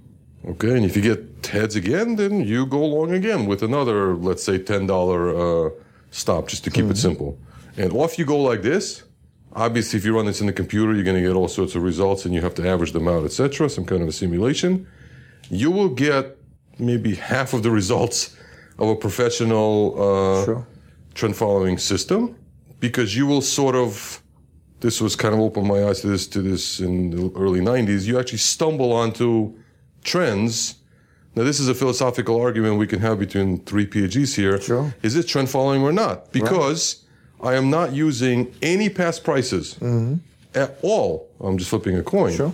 Okay, 0.47 0.77
and 0.77 0.85
if 0.85 0.95
you 0.95 1.01
get 1.01 1.45
heads 1.45 1.75
again, 1.75 2.15
then 2.15 2.41
you 2.45 2.65
go 2.65 2.85
long 2.85 3.11
again 3.11 3.45
with 3.45 3.61
another, 3.61 4.15
let's 4.15 4.43
say, 4.43 4.57
ten 4.57 4.87
dollar 4.87 5.67
uh, 5.67 5.69
stop, 6.11 6.47
just 6.47 6.63
to 6.63 6.71
keep 6.71 6.85
it 6.85 6.97
simple. 6.97 7.37
And 7.77 7.91
off 7.93 8.17
you 8.17 8.25
go 8.25 8.39
like 8.39 8.61
this. 8.61 9.03
Obviously, 9.53 9.97
if 9.97 10.05
you 10.05 10.15
run 10.15 10.25
this 10.25 10.41
in 10.41 10.47
the 10.47 10.53
computer, 10.53 10.93
you're 10.93 11.03
going 11.03 11.15
to 11.21 11.27
get 11.27 11.35
all 11.35 11.47
sorts 11.47 11.75
of 11.75 11.81
results, 11.83 12.25
and 12.25 12.33
you 12.33 12.41
have 12.41 12.53
to 12.55 12.67
average 12.67 12.91
them 12.91 13.07
out, 13.07 13.25
etc. 13.25 13.69
Some 13.69 13.85
kind 13.85 14.01
of 14.01 14.07
a 14.07 14.11
simulation. 14.11 14.87
You 15.49 15.71
will 15.71 15.89
get 15.89 16.37
maybe 16.77 17.15
half 17.15 17.53
of 17.53 17.63
the 17.63 17.71
results 17.71 18.35
of 18.77 18.89
a 18.89 18.95
professional 18.95 19.95
uh, 19.97 20.45
Sure. 20.45 20.67
trend 21.15 21.35
following 21.35 21.77
system, 21.77 22.35
because 22.79 23.15
you 23.15 23.25
will 23.27 23.41
sort 23.41 23.75
of. 23.75 24.21
This 24.81 25.01
was 25.01 25.13
kind 25.17 25.33
of 25.33 25.41
opened 25.41 25.67
my 25.67 25.83
eyes 25.83 25.99
to 26.01 26.07
this 26.07 26.25
to 26.27 26.41
this 26.41 26.79
in 26.79 27.09
the 27.09 27.31
early 27.35 27.59
'90s. 27.59 28.05
You 28.05 28.17
actually 28.19 28.37
stumble 28.37 28.93
onto 28.93 29.53
trends. 30.03 30.75
Now, 31.35 31.43
this 31.43 31.59
is 31.59 31.67
a 31.67 31.75
philosophical 31.75 32.39
argument 32.39 32.77
we 32.79 32.87
can 32.87 32.99
have 33.01 33.19
between 33.19 33.59
three 33.65 33.85
PhDs 33.85 34.35
here. 34.35 34.59
Sure. 34.61 34.93
Is 35.03 35.15
it 35.15 35.27
trend 35.27 35.49
following 35.49 35.81
or 35.81 35.91
not? 35.91 36.31
Because 36.31 37.03
I 37.41 37.55
am 37.55 37.69
not 37.69 37.93
using 37.93 38.53
any 38.61 38.89
past 38.89 39.23
prices 39.23 39.77
at 40.55 40.77
all. 40.81 41.29
I'm 41.39 41.57
just 41.57 41.69
flipping 41.69 41.97
a 41.97 42.03
coin 42.03 42.31
Mm-hmm. 42.31 42.37
Sure. 42.37 42.53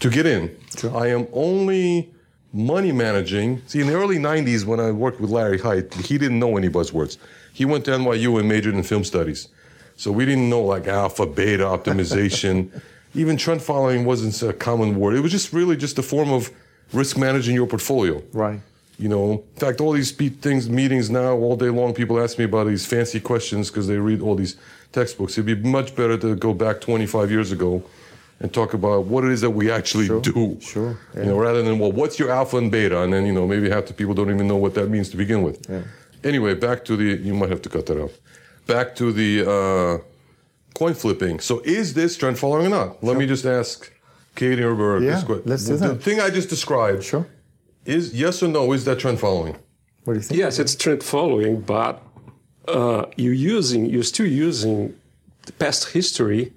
to 0.00 0.10
get 0.10 0.26
in. 0.26 0.56
Sure. 0.78 0.96
I 0.96 1.08
am 1.08 1.26
only 1.32 2.10
money 2.52 2.92
managing. 2.92 3.62
See, 3.66 3.80
in 3.80 3.86
the 3.86 3.94
early 3.94 4.16
90s, 4.18 4.64
when 4.64 4.80
I 4.80 4.90
worked 4.90 5.20
with 5.20 5.30
Larry 5.30 5.58
Hite, 5.58 5.92
he 5.94 6.18
didn't 6.18 6.38
know 6.38 6.56
any 6.56 6.68
buzzwords. 6.68 7.18
He 7.52 7.64
went 7.64 7.84
to 7.86 7.92
NYU 7.92 8.38
and 8.40 8.48
majored 8.48 8.74
in 8.74 8.82
film 8.82 9.04
studies. 9.04 9.48
So 9.96 10.12
we 10.12 10.24
didn't 10.26 10.48
know 10.50 10.62
like 10.62 10.86
alpha, 10.86 11.26
beta, 11.26 11.64
optimization. 11.64 12.82
Even 13.14 13.36
trend 13.38 13.62
following 13.62 14.04
wasn't 14.04 14.42
a 14.42 14.52
common 14.52 14.96
word. 15.00 15.14
It 15.16 15.20
was 15.20 15.32
just 15.32 15.52
really 15.52 15.76
just 15.76 15.98
a 15.98 16.02
form 16.02 16.30
of 16.30 16.50
risk 16.92 17.16
managing 17.16 17.54
your 17.54 17.66
portfolio. 17.66 18.22
Right. 18.32 18.60
You 18.98 19.08
know, 19.08 19.32
in 19.54 19.60
fact, 19.60 19.80
all 19.80 19.92
these 19.92 20.10
things, 20.12 20.70
meetings 20.70 21.10
now, 21.10 21.32
all 21.34 21.56
day 21.56 21.68
long, 21.68 21.92
people 21.92 22.18
ask 22.20 22.38
me 22.38 22.44
about 22.44 22.66
these 22.66 22.86
fancy 22.86 23.20
questions 23.20 23.68
because 23.70 23.86
they 23.86 23.98
read 23.98 24.22
all 24.22 24.34
these 24.34 24.56
textbooks. 24.92 25.32
It'd 25.36 25.44
be 25.46 25.68
much 25.68 25.94
better 25.94 26.16
to 26.16 26.34
go 26.36 26.54
back 26.54 26.80
25 26.80 27.30
years 27.30 27.52
ago 27.52 27.82
and 28.40 28.52
talk 28.52 28.72
about 28.74 29.04
what 29.04 29.24
it 29.24 29.32
is 29.32 29.40
that 29.42 29.50
we 29.50 29.70
actually 29.70 30.08
do. 30.20 30.58
sure, 30.60 30.98
You 31.14 31.24
know, 31.24 31.38
rather 31.38 31.62
than, 31.62 31.78
well, 31.78 31.92
what's 31.92 32.18
your 32.18 32.30
alpha 32.30 32.56
and 32.56 32.70
beta? 32.70 33.02
And 33.02 33.12
then, 33.12 33.26
you 33.26 33.32
know, 33.34 33.46
maybe 33.46 33.68
half 33.68 33.86
the 33.86 33.92
people 33.94 34.14
don't 34.14 34.30
even 34.30 34.48
know 34.48 34.56
what 34.56 34.74
that 34.74 34.88
means 34.88 35.10
to 35.10 35.16
begin 35.16 35.42
with. 35.42 35.66
yeah. 35.68 35.82
Anyway, 36.24 36.54
back 36.54 36.84
to 36.86 36.96
the, 36.96 37.04
you 37.22 37.34
might 37.34 37.50
have 37.50 37.62
to 37.62 37.68
cut 37.68 37.86
that 37.86 38.00
out. 38.02 38.10
Back 38.66 38.96
to 38.96 39.12
the 39.12 39.48
uh, 39.48 39.98
coin 40.74 40.94
flipping. 40.94 41.38
So 41.40 41.60
is 41.64 41.94
this 41.94 42.16
trend 42.16 42.38
following 42.38 42.66
or 42.66 42.70
not? 42.70 43.04
Let 43.04 43.16
me 43.16 43.26
just 43.26 43.44
ask 43.44 43.92
Katy 44.34 44.62
or 44.62 44.74
Berg 44.74 45.02
Yeah, 45.04 45.10
this 45.16 45.24
question. 45.24 45.44
let's 45.46 45.64
do 45.66 45.76
the, 45.76 45.88
that. 45.88 45.94
The 45.98 46.02
thing 46.02 46.20
I 46.20 46.30
just 46.30 46.48
described. 46.48 47.04
Sure. 47.04 47.26
Is 47.86 48.12
yes 48.12 48.42
or 48.42 48.48
no? 48.48 48.72
Is 48.72 48.84
that 48.84 48.98
trend 48.98 49.20
following? 49.20 49.56
What 50.04 50.14
do 50.14 50.18
you 50.18 50.24
think? 50.24 50.38
Yes, 50.38 50.58
it's 50.58 50.74
trend 50.74 51.02
following, 51.02 51.60
but 51.60 52.02
uh, 52.68 53.06
you're 53.16 53.32
using, 53.32 53.86
you're 53.86 54.02
still 54.02 54.26
using 54.26 54.94
the 55.46 55.52
past 55.52 55.90
history. 55.90 56.52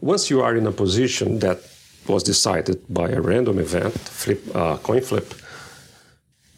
Once 0.00 0.30
you 0.30 0.40
are 0.42 0.56
in 0.56 0.66
a 0.66 0.72
position 0.72 1.38
that 1.38 1.60
was 2.08 2.22
decided 2.22 2.82
by 2.88 3.08
a 3.08 3.20
random 3.20 3.58
event, 3.58 3.92
flip, 3.98 4.42
uh, 4.54 4.76
coin 4.78 5.00
flip, 5.00 5.32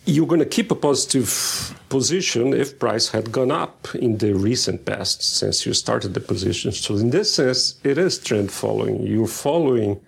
you're 0.07 0.27
going 0.27 0.41
to 0.41 0.47
keep 0.47 0.71
a 0.71 0.75
positive 0.75 1.79
position 1.89 2.55
if 2.55 2.79
price 2.79 3.09
had 3.11 3.31
gone 3.31 3.51
up 3.51 3.95
in 3.95 4.17
the 4.19 4.33
recent 4.35 4.85
past 4.87 5.23
since 5.23 5.67
you 5.67 5.75
started 5.75 6.15
the 6.15 6.21
position. 6.21 6.73
So 6.73 6.97
in 6.97 7.11
this 7.11 7.35
sense, 7.35 7.75
it 7.85 7.99
is 7.99 8.19
trend 8.19 8.51
following. 8.51 9.07
You're 9.07 9.27
following 9.27 10.01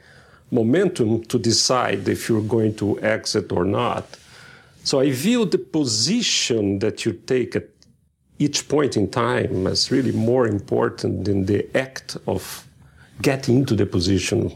momentum 0.52 1.24
to 1.24 1.38
decide 1.38 2.08
if 2.08 2.28
you're 2.28 2.48
going 2.56 2.74
to 2.76 3.00
exit 3.00 3.50
or 3.50 3.64
not. 3.64 4.06
So 4.84 5.00
I 5.00 5.10
view 5.10 5.44
the 5.44 5.58
position 5.58 6.78
that 6.80 7.04
you 7.04 7.12
take 7.12 7.56
at 7.56 7.68
each 8.38 8.68
point 8.68 8.96
in 8.96 9.10
time 9.10 9.66
as 9.66 9.90
really 9.90 10.12
more 10.12 10.46
important 10.46 11.24
than 11.24 11.46
the 11.46 11.60
act 11.76 12.16
of 12.26 12.66
getting 13.20 13.58
into 13.58 13.74
the 13.74 13.86
position 13.86 14.52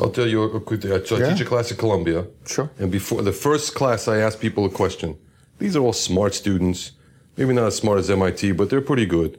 I'll 0.00 0.10
tell 0.10 0.26
you 0.26 0.42
a 0.42 0.60
quick. 0.60 0.82
So 1.06 1.16
I 1.16 1.30
teach 1.30 1.40
a 1.40 1.44
class 1.44 1.70
at 1.72 1.78
Columbia. 1.78 2.26
Sure. 2.46 2.70
And 2.78 2.90
before 2.90 3.22
the 3.22 3.32
first 3.32 3.74
class, 3.74 4.08
I 4.08 4.18
ask 4.18 4.38
people 4.40 4.64
a 4.64 4.70
question. 4.70 5.16
These 5.58 5.76
are 5.76 5.80
all 5.80 5.92
smart 5.92 6.34
students, 6.34 6.92
maybe 7.36 7.52
not 7.52 7.66
as 7.66 7.76
smart 7.76 7.98
as 7.98 8.10
MIT, 8.10 8.52
but 8.52 8.70
they're 8.70 8.80
pretty 8.80 9.06
good. 9.06 9.38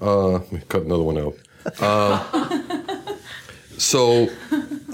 Uh, 0.00 0.30
let 0.32 0.52
me 0.52 0.62
cut 0.68 0.82
another 0.82 1.02
one 1.02 1.18
out. 1.18 1.36
Uh, 1.80 3.02
so 3.78 4.28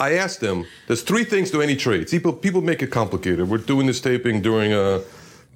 I 0.01 0.15
asked 0.15 0.41
them. 0.41 0.67
There's 0.87 1.03
three 1.03 1.25
things 1.25 1.51
to 1.53 1.63
any 1.63 1.77
trade. 1.77 2.09
People 2.09 2.33
people 2.33 2.63
make 2.63 2.83
it 2.83 2.89
complicated. 2.89 3.49
We're 3.49 3.59
doing 3.59 3.87
this 3.87 4.01
taping 4.01 4.43
during 4.43 4.73
a, 4.73 5.03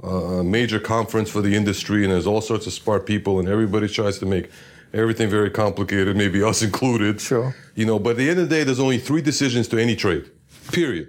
a 0.02 0.44
major 0.44 0.80
conference 0.80 1.30
for 1.30 1.40
the 1.40 1.54
industry, 1.54 2.04
and 2.04 2.12
there's 2.12 2.26
all 2.26 2.40
sorts 2.40 2.66
of 2.66 2.72
smart 2.72 3.06
people, 3.06 3.38
and 3.38 3.48
everybody 3.48 3.88
tries 3.88 4.18
to 4.20 4.26
make 4.26 4.50
everything 4.92 5.28
very 5.30 5.50
complicated, 5.50 6.16
maybe 6.16 6.42
us 6.50 6.62
included. 6.62 7.20
Sure. 7.20 7.54
You 7.74 7.86
know, 7.86 7.98
but 7.98 8.10
at 8.10 8.16
the 8.16 8.30
end 8.30 8.40
of 8.40 8.48
the 8.48 8.54
day, 8.54 8.64
there's 8.64 8.80
only 8.80 8.98
three 8.98 9.22
decisions 9.22 9.68
to 9.68 9.78
any 9.78 9.96
trade, 9.96 10.30
period. 10.72 11.08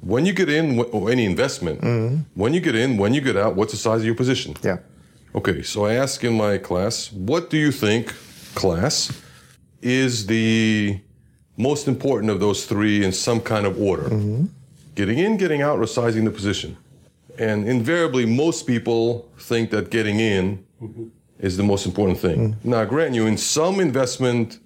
When 0.00 0.26
you 0.26 0.34
get 0.34 0.50
in, 0.50 0.78
or 0.78 1.10
any 1.10 1.24
investment, 1.24 1.80
mm-hmm. 1.80 2.22
when 2.34 2.52
you 2.52 2.60
get 2.60 2.74
in, 2.74 2.98
when 2.98 3.14
you 3.14 3.22
get 3.22 3.36
out, 3.36 3.56
what's 3.56 3.72
the 3.72 3.78
size 3.78 4.00
of 4.00 4.06
your 4.06 4.14
position? 4.14 4.54
Yeah. 4.62 4.78
Okay, 5.34 5.62
so 5.62 5.86
I 5.86 5.94
ask 5.94 6.22
in 6.22 6.36
my 6.36 6.58
class, 6.58 7.10
what 7.10 7.48
do 7.48 7.56
you 7.56 7.72
think, 7.72 8.14
class, 8.54 9.10
is 9.80 10.26
the 10.26 11.00
most 11.56 11.88
important 11.88 12.30
of 12.30 12.40
those 12.40 12.66
three 12.66 13.04
in 13.04 13.12
some 13.12 13.40
kind 13.40 13.66
of 13.66 13.80
order? 13.80 14.04
Mm-hmm. 14.04 14.46
Getting 14.94 15.18
in, 15.18 15.36
getting 15.36 15.62
out, 15.62 15.78
or 15.78 15.86
sizing 15.86 16.24
the 16.24 16.30
position? 16.30 16.76
And 17.38 17.68
invariably, 17.68 18.26
most 18.26 18.66
people 18.66 19.28
think 19.38 19.70
that 19.70 19.90
getting 19.90 20.20
in 20.20 20.64
mm-hmm. 20.80 21.06
is 21.40 21.56
the 21.56 21.64
most 21.64 21.86
important 21.86 22.18
thing. 22.18 22.54
Mm. 22.54 22.64
Now, 22.64 22.84
grant 22.84 23.14
you, 23.14 23.26
in 23.26 23.36
some 23.36 23.80
investment 23.80 24.60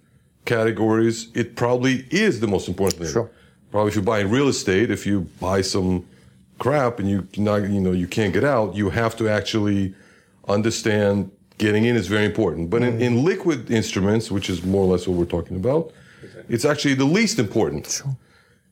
categories, 0.45 1.29
it 1.35 1.57
probably 1.57 2.07
is 2.11 2.41
the 2.41 2.47
most 2.47 2.69
important 2.69 3.03
thing. 3.03 3.13
Sure. 3.13 3.31
Probably 3.71 3.91
if 3.91 3.97
you 3.97 4.03
buy 4.03 4.21
real 4.21 4.49
estate, 4.49 4.91
if 4.91 5.07
you 5.07 5.23
buy 5.41 5.61
some 5.63 6.07
crap 6.59 6.99
and 6.99 7.09
you 7.09 7.27
not, 7.37 7.63
you 7.63 7.81
know, 7.81 7.93
you 7.93 8.07
can't 8.07 8.33
get 8.33 8.45
out, 8.45 8.75
you 8.75 8.91
have 8.91 9.17
to 9.17 9.29
actually 9.29 9.95
understand 10.47 11.31
getting 11.59 11.85
in 11.85 11.97
is 11.97 12.07
very 12.07 12.25
important. 12.25 12.71
But 12.71 12.83
in, 12.83 13.01
in 13.01 13.15
mm-hmm. 13.15 13.25
liquid 13.25 13.71
instruments, 13.71 14.31
which 14.31 14.49
is 14.49 14.65
more 14.65 14.85
or 14.85 14.93
less 14.93 15.07
what 15.07 15.17
we're 15.17 15.25
talking 15.25 15.57
about, 15.57 15.93
it's 16.49 16.65
actually 16.65 16.95
the 16.95 17.05
least 17.05 17.39
important. 17.39 17.87
Sure. 17.87 18.17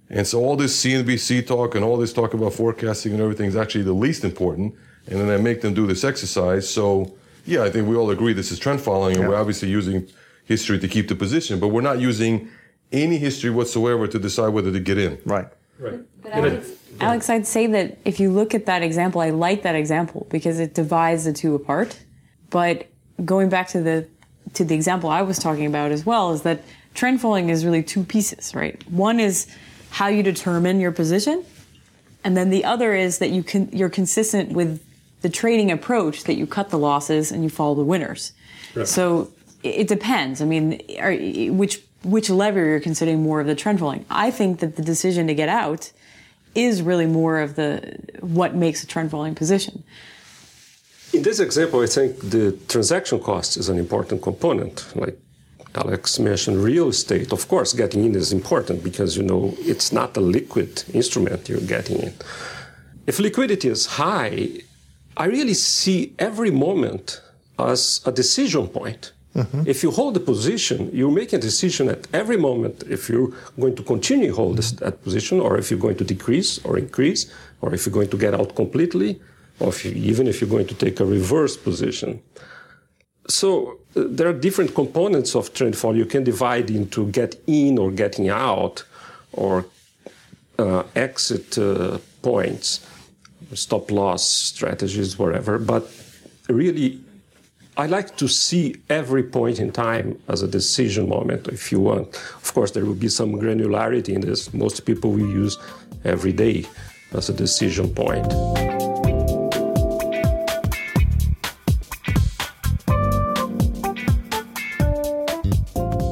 And 0.09 0.27
so 0.27 0.39
all 0.39 0.57
this 0.57 0.81
CNBC 0.85 1.47
talk 1.47 1.75
and 1.75 1.85
all 1.85 1.97
this 1.97 2.13
talk 2.13 2.33
about 2.35 2.53
forecasting 2.53 3.13
and 3.13 3.21
everything 3.21 3.47
is 3.47 3.57
actually 3.57 3.85
the 3.85 3.93
least 3.93 4.25
important. 4.25 4.75
And 5.09 5.21
then 5.21 5.29
I 5.31 5.37
make 5.37 5.61
them 5.61 5.75
do 5.75 5.87
this 5.87 6.05
exercise. 6.05 6.69
So 6.69 7.17
yeah, 7.45 7.63
I 7.63 7.71
think 7.71 7.89
we 7.89 7.97
all 7.97 8.11
agree 8.11 8.33
this 8.33 8.51
is 8.53 8.59
trend 8.59 8.81
following, 8.81 9.15
and 9.17 9.23
Yeah. 9.25 9.31
we're 9.31 9.37
obviously 9.37 9.69
using 9.69 10.07
history 10.45 10.79
to 10.79 10.89
keep 10.89 11.09
the 11.09 11.15
position, 11.15 11.59
but 11.59 11.69
we're 11.69 11.81
not 11.81 11.99
using 11.99 12.49
any 12.93 13.19
history 13.19 13.51
whatsoever 13.51 14.07
to 14.07 14.19
decide 14.19 14.49
whether 14.49 14.73
to 14.73 14.81
get 14.81 14.99
in. 14.99 15.19
Right. 15.25 15.49
Right. 15.79 16.01
But 16.23 16.33
Alex, 16.33 16.71
Alex, 17.01 17.31
I'd 17.31 17.47
say 17.47 17.67
that 17.67 17.99
if 18.05 18.19
you 18.21 18.31
look 18.31 18.55
at 18.55 18.67
that 18.67 18.83
example, 18.83 19.21
I 19.21 19.31
like 19.31 19.63
that 19.63 19.75
example 19.75 20.27
because 20.31 20.59
it 20.59 20.75
divides 20.75 21.25
the 21.25 21.33
two 21.33 21.55
apart. 21.55 21.99
But 22.51 22.87
going 23.25 23.49
back 23.49 23.69
to 23.69 23.81
the 23.83 24.07
to 24.55 24.65
the 24.65 24.75
example 24.75 25.11
I 25.11 25.23
was 25.23 25.39
talking 25.39 25.67
about 25.67 25.91
as 25.91 26.07
well 26.07 26.33
is 26.33 26.43
that 26.43 26.63
trend 26.97 27.21
following 27.21 27.51
is 27.51 27.65
really 27.65 27.83
two 27.83 28.03
pieces, 28.03 28.55
right? 28.55 28.77
One 28.91 29.21
is 29.21 29.47
how 29.91 30.09
you 30.09 30.23
determine 30.23 30.81
your 30.81 30.93
position, 30.93 31.45
and 32.25 32.37
then 32.37 32.51
the 32.51 32.65
other 32.65 32.95
is 32.95 33.19
that 33.19 33.31
you 33.31 33.43
can 33.43 33.69
you're 33.73 33.89
consistent 33.89 34.53
with 34.53 34.83
the 35.23 35.29
trading 35.29 35.71
approach 35.71 36.25
that 36.25 36.35
you 36.35 36.47
cut 36.47 36.71
the 36.71 36.79
losses 36.79 37.33
and 37.33 37.43
you 37.45 37.51
follow 37.51 37.75
the 37.75 37.85
winners. 37.85 38.33
So 38.85 39.31
it 39.63 39.89
depends. 39.89 40.43
I 40.43 40.45
mean, 40.45 40.81
are, 40.99 41.15
which 41.51 41.83
which 42.05 42.29
lever 42.29 42.65
you're 42.65 42.81
considering 42.81 43.23
more 43.23 43.41
of 43.41 43.47
the 43.47 43.55
trend 43.55 43.79
following. 43.81 44.05
I 44.11 44.31
think 44.31 44.61
that 44.61 44.77
the 44.77 44.83
decision 44.83 45.27
to 45.29 45.35
get 45.35 45.49
out 45.49 45.93
is 46.55 46.83
really 46.83 47.07
more 47.07 47.41
of 47.41 47.57
the 47.57 47.97
what 48.21 48.55
makes 48.55 48.83
a 48.85 48.87
trend 48.87 49.11
following 49.11 49.35
position. 49.35 49.83
In 51.13 51.23
this 51.23 51.39
example, 51.41 51.81
I 51.81 51.87
think 51.87 52.19
the 52.21 52.59
transaction 52.69 53.19
cost 53.21 53.57
is 53.57 53.69
an 53.69 53.79
important 53.79 54.23
component. 54.23 54.85
Like 54.95 55.19
Alex 55.77 56.19
mentioned, 56.19 56.63
real 56.63 56.89
estate, 56.89 57.33
of 57.33 57.49
course, 57.49 57.73
getting 57.73 58.05
in 58.05 58.15
is 58.15 58.33
important 58.33 58.83
because 58.83 59.17
you 59.17 59.23
know 59.23 59.55
it's 59.59 59.93
not 59.93 60.17
a 60.17 60.21
liquid 60.21 60.85
instrument 60.93 61.49
you're 61.49 61.61
getting 61.61 61.99
in. 61.99 62.15
If 63.07 63.19
liquidity 63.19 63.69
is 63.69 63.87
high, 63.87 64.49
I 65.17 65.27
really 65.27 65.55
see 65.55 66.15
every 66.19 66.51
moment 66.51 67.21
as 67.59 68.01
a 68.05 68.13
decision 68.13 68.69
point. 68.69 69.13
Mm-hmm. 69.35 69.63
If 69.67 69.83
you 69.83 69.91
hold 69.91 70.17
a 70.17 70.21
position, 70.21 70.91
you're 70.93 71.11
making 71.11 71.39
a 71.39 71.43
decision 71.43 71.89
at 71.89 72.07
every 72.13 72.39
moment 72.39 72.85
if 72.89 73.09
you're 73.11 73.33
going 73.61 73.77
to 73.77 73.83
continue 73.83 74.35
hold 74.35 74.57
this, 74.57 74.73
that 74.73 75.03
position, 75.03 75.41
or 75.41 75.59
if 75.59 75.71
you're 75.71 75.81
going 75.87 75.97
to 75.99 76.05
decrease 76.05 76.59
or 76.65 76.79
increase, 76.79 77.31
or 77.61 77.75
if 77.75 77.85
you're 77.85 77.93
going 77.93 78.09
to 78.11 78.17
get 78.17 78.35
out 78.35 78.57
completely, 78.57 79.21
or 79.61 79.69
if 79.69 79.85
you, 79.85 79.93
even 79.93 80.27
if 80.27 80.41
you're 80.41 80.51
going 80.51 80.67
to 80.67 80.75
take 80.75 81.01
a 81.01 81.05
reverse 81.05 81.57
position. 81.57 82.23
So 83.29 83.79
uh, 83.97 84.05
there 84.09 84.29
are 84.29 84.33
different 84.33 84.75
components 84.75 85.35
of 85.35 85.53
trend 85.53 85.77
follow. 85.77 85.95
You 85.95 86.07
can 86.07 86.25
divide 86.25 86.71
into 86.71 87.07
get 87.11 87.37
in 87.47 87.79
or 87.79 87.91
getting 87.91 88.29
out, 88.29 88.85
or 89.33 89.67
uh, 90.59 90.85
exit 90.95 91.59
uh, 91.59 91.99
points, 92.23 92.87
stop 93.55 93.91
loss 93.91 94.29
strategies, 94.29 95.19
whatever. 95.19 95.59
But 95.59 95.91
really, 96.49 97.01
I 97.77 97.87
like 97.87 98.17
to 98.17 98.29
see 98.29 98.77
every 98.89 99.23
point 99.23 99.61
in 99.61 99.71
time 99.71 100.19
as 100.29 100.43
a 100.43 100.49
decision 100.49 101.09
moment, 101.09 101.49
if 101.49 101.71
you 101.71 101.81
want. 101.81 102.09
Of 102.43 102.55
course, 102.55 102.71
there 102.71 102.87
will 102.87 102.95
be 102.95 103.09
some 103.09 103.35
granularity 103.35 104.15
in 104.15 104.23
this. 104.23 104.55
Most 104.55 104.87
people 104.87 105.11
will 105.11 105.29
use 105.29 105.59
every 106.05 106.33
day 106.33 106.65
as 107.13 107.29
a 107.29 107.35
decision 107.35 107.95
point. 107.95 108.96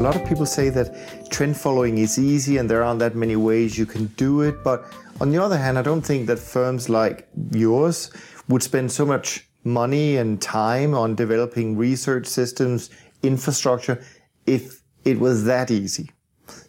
Lot 0.04 0.16
of 0.16 0.28
people 0.28 0.44
say 0.44 0.68
that 0.68 1.30
trend 1.30 1.56
following 1.56 1.96
is 1.96 2.18
easy 2.18 2.58
and 2.58 2.68
there 2.68 2.82
aren't 2.82 2.98
that 3.00 3.14
many 3.14 3.36
ways 3.36 3.78
you 3.78 3.86
can 3.86 4.06
do 4.18 4.42
it. 4.42 4.62
But 4.62 4.84
on 5.20 5.30
the 5.30 5.42
other 5.42 5.56
hand, 5.56 5.78
I 5.78 5.82
don't 5.82 6.02
think 6.02 6.26
that 6.26 6.38
firms 6.38 6.90
like 6.90 7.26
yours 7.52 8.10
would 8.48 8.62
spend 8.62 8.92
so 8.92 9.06
much 9.06 9.48
money 9.64 10.18
and 10.18 10.42
time 10.42 10.94
on 10.94 11.14
developing 11.14 11.78
research 11.78 12.26
systems, 12.26 12.90
infrastructure, 13.22 14.04
if 14.46 14.82
it 15.06 15.18
was 15.18 15.44
that 15.44 15.70
easy. 15.70 16.10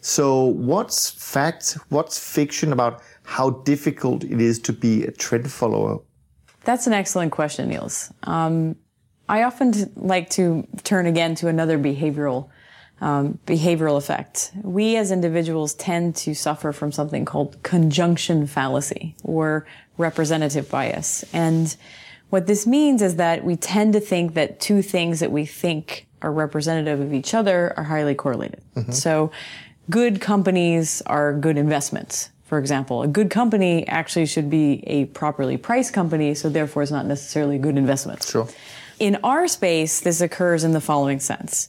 So 0.00 0.44
what's 0.44 1.10
fact, 1.10 1.76
what's 1.90 2.18
fiction 2.18 2.72
about 2.72 3.02
how 3.24 3.50
difficult 3.50 4.24
it 4.24 4.40
is 4.40 4.58
to 4.60 4.72
be 4.72 5.04
a 5.04 5.10
trend 5.10 5.52
follower? 5.52 6.00
That's 6.64 6.86
an 6.86 6.94
excellent 6.94 7.32
question, 7.32 7.68
Niels. 7.68 8.10
Um, 8.22 8.76
I 9.28 9.42
often 9.42 9.92
like 9.94 10.30
to 10.30 10.66
turn 10.84 11.04
again 11.04 11.34
to 11.36 11.48
another 11.48 11.78
behavioral 11.78 12.48
um, 13.00 13.38
behavioral 13.46 13.96
effect. 13.96 14.52
We 14.62 14.96
as 14.96 15.10
individuals 15.10 15.74
tend 15.74 16.16
to 16.16 16.34
suffer 16.34 16.72
from 16.72 16.92
something 16.92 17.24
called 17.24 17.62
conjunction 17.62 18.46
fallacy 18.46 19.14
or 19.22 19.66
representative 19.98 20.70
bias. 20.70 21.24
And 21.32 21.76
what 22.30 22.46
this 22.46 22.66
means 22.66 23.02
is 23.02 23.16
that 23.16 23.44
we 23.44 23.56
tend 23.56 23.92
to 23.92 24.00
think 24.00 24.34
that 24.34 24.60
two 24.60 24.82
things 24.82 25.20
that 25.20 25.30
we 25.30 25.44
think 25.46 26.06
are 26.22 26.32
representative 26.32 27.00
of 27.00 27.12
each 27.12 27.34
other 27.34 27.74
are 27.76 27.84
highly 27.84 28.14
correlated. 28.14 28.62
So 28.92 29.30
good 29.90 30.20
companies 30.20 31.02
are 31.06 31.32
good 31.32 31.56
investments. 31.56 32.30
For 32.44 32.58
example, 32.58 33.02
a 33.02 33.08
good 33.08 33.30
company 33.30 33.86
actually 33.88 34.26
should 34.26 34.48
be 34.48 34.82
a 34.86 35.06
properly 35.06 35.56
priced 35.56 35.92
company, 35.92 36.34
so 36.34 36.48
therefore 36.48 36.82
it's 36.82 36.92
not 36.92 37.06
necessarily 37.06 37.56
a 37.56 37.58
good 37.58 37.76
investment. 37.76 38.22
Sure. 38.22 38.48
In 38.98 39.18
our 39.22 39.46
space, 39.48 40.00
this 40.00 40.20
occurs 40.20 40.64
in 40.64 40.72
the 40.72 40.80
following 40.80 41.20
sense. 41.20 41.68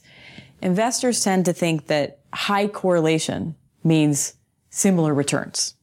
Investors 0.62 1.22
tend 1.22 1.44
to 1.44 1.52
think 1.52 1.86
that 1.86 2.20
high 2.32 2.68
correlation 2.68 3.54
means 3.84 4.34
similar 4.70 5.14
returns. 5.14 5.74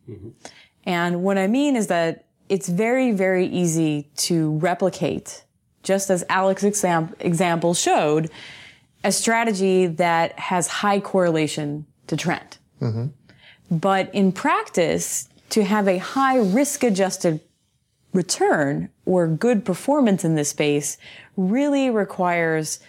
And 0.85 1.23
what 1.23 1.37
I 1.37 1.47
mean 1.47 1.75
is 1.75 1.87
that 1.87 2.25
it's 2.49 2.69
very, 2.69 3.11
very 3.11 3.47
easy 3.47 4.09
to 4.17 4.57
replicate 4.57 5.43
just 5.85 6.09
as 6.09 6.23
Alex's 6.29 6.65
exam- 6.65 7.15
example 7.19 7.73
showed, 7.73 8.29
a 9.03 9.11
strategy 9.11 9.85
that 9.85 10.37
has 10.37 10.67
high 10.67 10.99
correlation 10.99 11.85
to 12.07 12.17
trend. 12.17 12.57
Mm-hmm. 12.81 13.05
But 13.71 14.13
in 14.13 14.31
practice, 14.31 15.29
to 15.51 15.63
have 15.63 15.87
a 15.87 15.99
high 15.99 16.37
risk 16.37 16.83
adjusted 16.83 17.39
return 18.13 18.89
or 19.05 19.27
good 19.27 19.63
performance 19.63 20.25
in 20.25 20.35
this 20.35 20.49
space 20.49 20.97
really 21.37 21.89
requires 21.89 22.79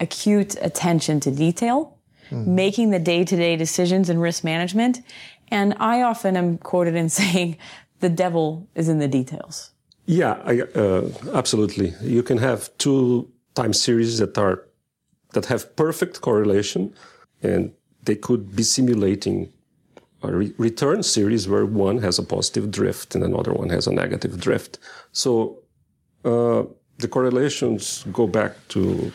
acute 0.00 0.56
attention 0.60 1.20
to 1.20 1.30
detail, 1.30 1.96
mm. 2.30 2.46
making 2.46 2.90
the 2.90 2.98
day 2.98 3.24
to 3.24 3.36
day 3.36 3.56
decisions 3.56 4.08
and 4.08 4.20
risk 4.20 4.44
management. 4.44 5.02
And 5.48 5.74
I 5.78 6.02
often 6.02 6.36
am 6.36 6.58
quoted 6.58 6.94
in 6.94 7.08
saying, 7.20 7.56
the 8.00 8.08
devil 8.08 8.68
is 8.74 8.88
in 8.88 8.98
the 8.98 9.08
details. 9.08 9.70
Yeah, 10.06 10.40
I, 10.44 10.60
uh, 10.78 11.08
absolutely. 11.34 11.94
You 12.00 12.22
can 12.22 12.38
have 12.38 12.70
two 12.78 13.30
time 13.54 13.72
series 13.72 14.18
that 14.18 14.38
are 14.38 14.62
that 15.32 15.46
have 15.46 15.74
perfect 15.76 16.20
correlation, 16.20 16.94
and 17.42 17.72
they 18.04 18.14
could 18.14 18.54
be 18.54 18.62
simulating 18.62 19.52
a 20.22 20.32
re- 20.32 20.54
return 20.56 21.02
series 21.02 21.48
where 21.48 21.66
one 21.66 21.98
has 21.98 22.18
a 22.18 22.22
positive 22.22 22.70
drift 22.70 23.14
and 23.14 23.24
another 23.24 23.52
one 23.52 23.68
has 23.70 23.86
a 23.86 23.92
negative 23.92 24.40
drift. 24.40 24.78
So 25.12 25.58
uh, 26.24 26.62
the 26.98 27.08
correlations 27.08 28.04
go 28.12 28.26
back 28.26 28.52
to 28.68 29.12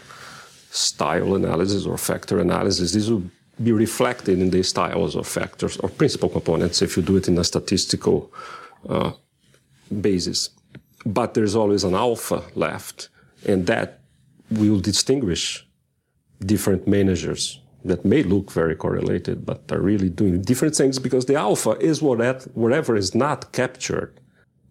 style 0.72 1.36
analysis 1.36 1.86
or 1.86 1.98
factor 1.98 2.40
analysis. 2.40 2.94
These 2.94 3.12
will 3.12 3.24
be 3.62 3.72
reflected 3.72 4.40
in 4.40 4.50
the 4.50 4.64
styles 4.64 5.16
of 5.16 5.28
factors 5.28 5.78
or 5.78 5.90
principal 5.90 6.30
components 6.30 6.82
if 6.82 6.98
you 6.98 7.04
do 7.04 7.18
it 7.18 7.28
in 7.28 7.38
a 7.38 7.44
statistical 7.44 8.32
uh, 8.88 9.12
basis. 10.02 10.50
But 11.06 11.34
there's 11.34 11.56
always 11.56 11.84
an 11.84 11.94
alpha 11.94 12.44
left, 12.56 13.10
and 13.46 13.68
that 13.68 14.00
will 14.50 14.80
distinguish 14.80 15.68
different 16.40 16.88
managers 16.88 17.60
that 17.84 18.06
may 18.06 18.24
look 18.24 18.52
very 18.52 18.76
correlated, 18.76 19.46
but 19.46 19.64
are 19.72 19.82
really 19.82 20.10
doing 20.10 20.42
different 20.42 20.76
things 20.76 21.00
because 21.00 21.26
the 21.26 21.36
alpha 21.36 21.72
is 21.80 22.02
what 22.02 22.48
whatever 22.56 22.96
is 22.96 23.14
not 23.16 23.52
captured 23.52 24.20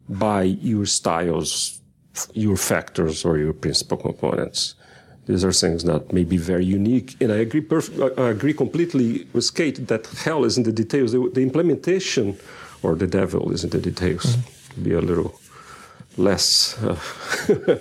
by 0.08 0.42
your 0.42 0.86
styles, 0.86 1.80
your 2.32 2.56
factors, 2.56 3.24
or 3.24 3.38
your 3.38 3.52
principal 3.52 3.96
components. 3.96 4.74
These 5.30 5.44
are 5.44 5.52
things 5.52 5.84
that 5.84 6.12
may 6.12 6.24
be 6.24 6.36
very 6.36 6.64
unique. 6.64 7.16
And 7.20 7.30
I 7.30 7.36
agree, 7.36 7.60
perf- 7.60 8.18
I 8.18 8.30
agree 8.30 8.52
completely 8.52 9.28
with 9.32 9.54
Kate 9.54 9.86
that 9.86 10.06
hell 10.24 10.44
is 10.44 10.58
in 10.58 10.64
the 10.64 10.72
details. 10.72 11.12
The, 11.12 11.30
the 11.32 11.42
implementation 11.42 12.36
or 12.82 12.96
the 12.96 13.06
devil 13.06 13.52
is 13.52 13.62
in 13.62 13.70
the 13.70 13.78
details. 13.78 14.24
Mm-hmm. 14.24 14.82
Be 14.82 14.92
a 14.94 15.00
little 15.00 15.40
less 16.16 16.76
uh, 16.82 16.98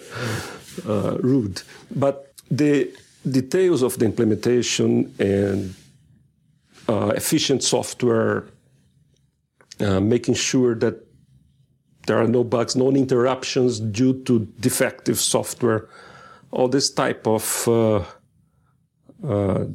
uh, 0.88 1.18
rude. 1.22 1.64
But 1.90 2.32
the 2.52 2.92
details 3.28 3.82
of 3.82 3.98
the 3.98 4.06
implementation 4.06 5.12
and 5.18 5.74
uh, 6.88 7.14
efficient 7.16 7.64
software, 7.64 8.46
uh, 9.80 10.00
making 10.00 10.36
sure 10.36 10.76
that 10.76 11.04
there 12.06 12.22
are 12.22 12.28
no 12.28 12.44
bugs, 12.44 12.76
no 12.76 12.92
interruptions 12.92 13.80
due 13.80 14.22
to 14.26 14.48
defective 14.60 15.20
software, 15.20 15.90
all 16.52 16.68
this 16.68 16.90
type 16.92 17.28
of 17.28 17.68
uh, 17.68 18.04
uh 19.24 19.66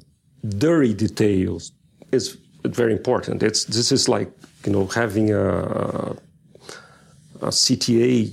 dirty 0.58 0.94
details 0.94 1.72
is 2.12 2.36
very 2.64 2.92
important. 2.92 3.42
It's 3.42 3.64
this 3.64 3.92
is 3.92 4.08
like 4.08 4.30
you 4.64 4.72
know 4.72 4.86
having 4.86 5.32
a, 5.32 6.16
a 7.40 7.50
CTA 7.50 8.32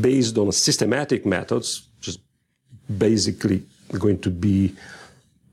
based 0.00 0.36
on 0.38 0.52
systematic 0.52 1.24
methods, 1.24 1.88
just 2.00 2.20
basically 2.98 3.62
going 3.98 4.18
to 4.20 4.30
be 4.30 4.74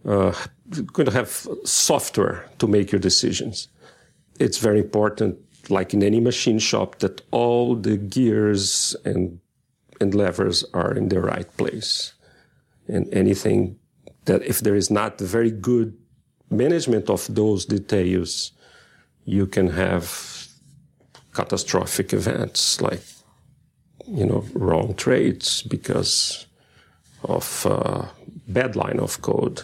uh, 0.05 0.33
going 0.93 1.05
to 1.05 1.11
have 1.13 1.47
software 1.63 2.45
to 2.59 2.67
make 2.67 2.91
your 2.91 2.99
decisions. 2.99 3.67
It's 4.39 4.57
very 4.57 4.79
important, 4.79 5.38
like 5.69 5.93
in 5.93 6.03
any 6.03 6.19
machine 6.19 6.59
shop, 6.59 6.99
that 6.99 7.21
all 7.31 7.75
the 7.75 7.97
gears 7.97 8.95
and 9.05 9.39
and 9.99 10.13
levers 10.13 10.63
are 10.73 10.93
in 10.93 11.09
the 11.09 11.21
right 11.21 11.49
place. 11.57 12.13
And 12.87 13.11
anything 13.13 13.77
that 14.25 14.43
if 14.43 14.61
there 14.61 14.75
is 14.75 14.89
not 14.89 15.19
very 15.19 15.51
good 15.51 15.97
management 16.49 17.09
of 17.09 17.27
those 17.33 17.65
details, 17.65 18.51
you 19.25 19.45
can 19.45 19.69
have 19.69 20.47
catastrophic 21.33 22.13
events 22.13 22.81
like 22.81 23.03
you 24.07 24.25
know 24.25 24.43
wrong 24.53 24.95
trades 24.95 25.61
because 25.63 26.47
of 27.23 27.65
uh, 27.65 28.05
bad 28.47 28.75
line 28.75 28.99
of 28.99 29.21
code 29.21 29.61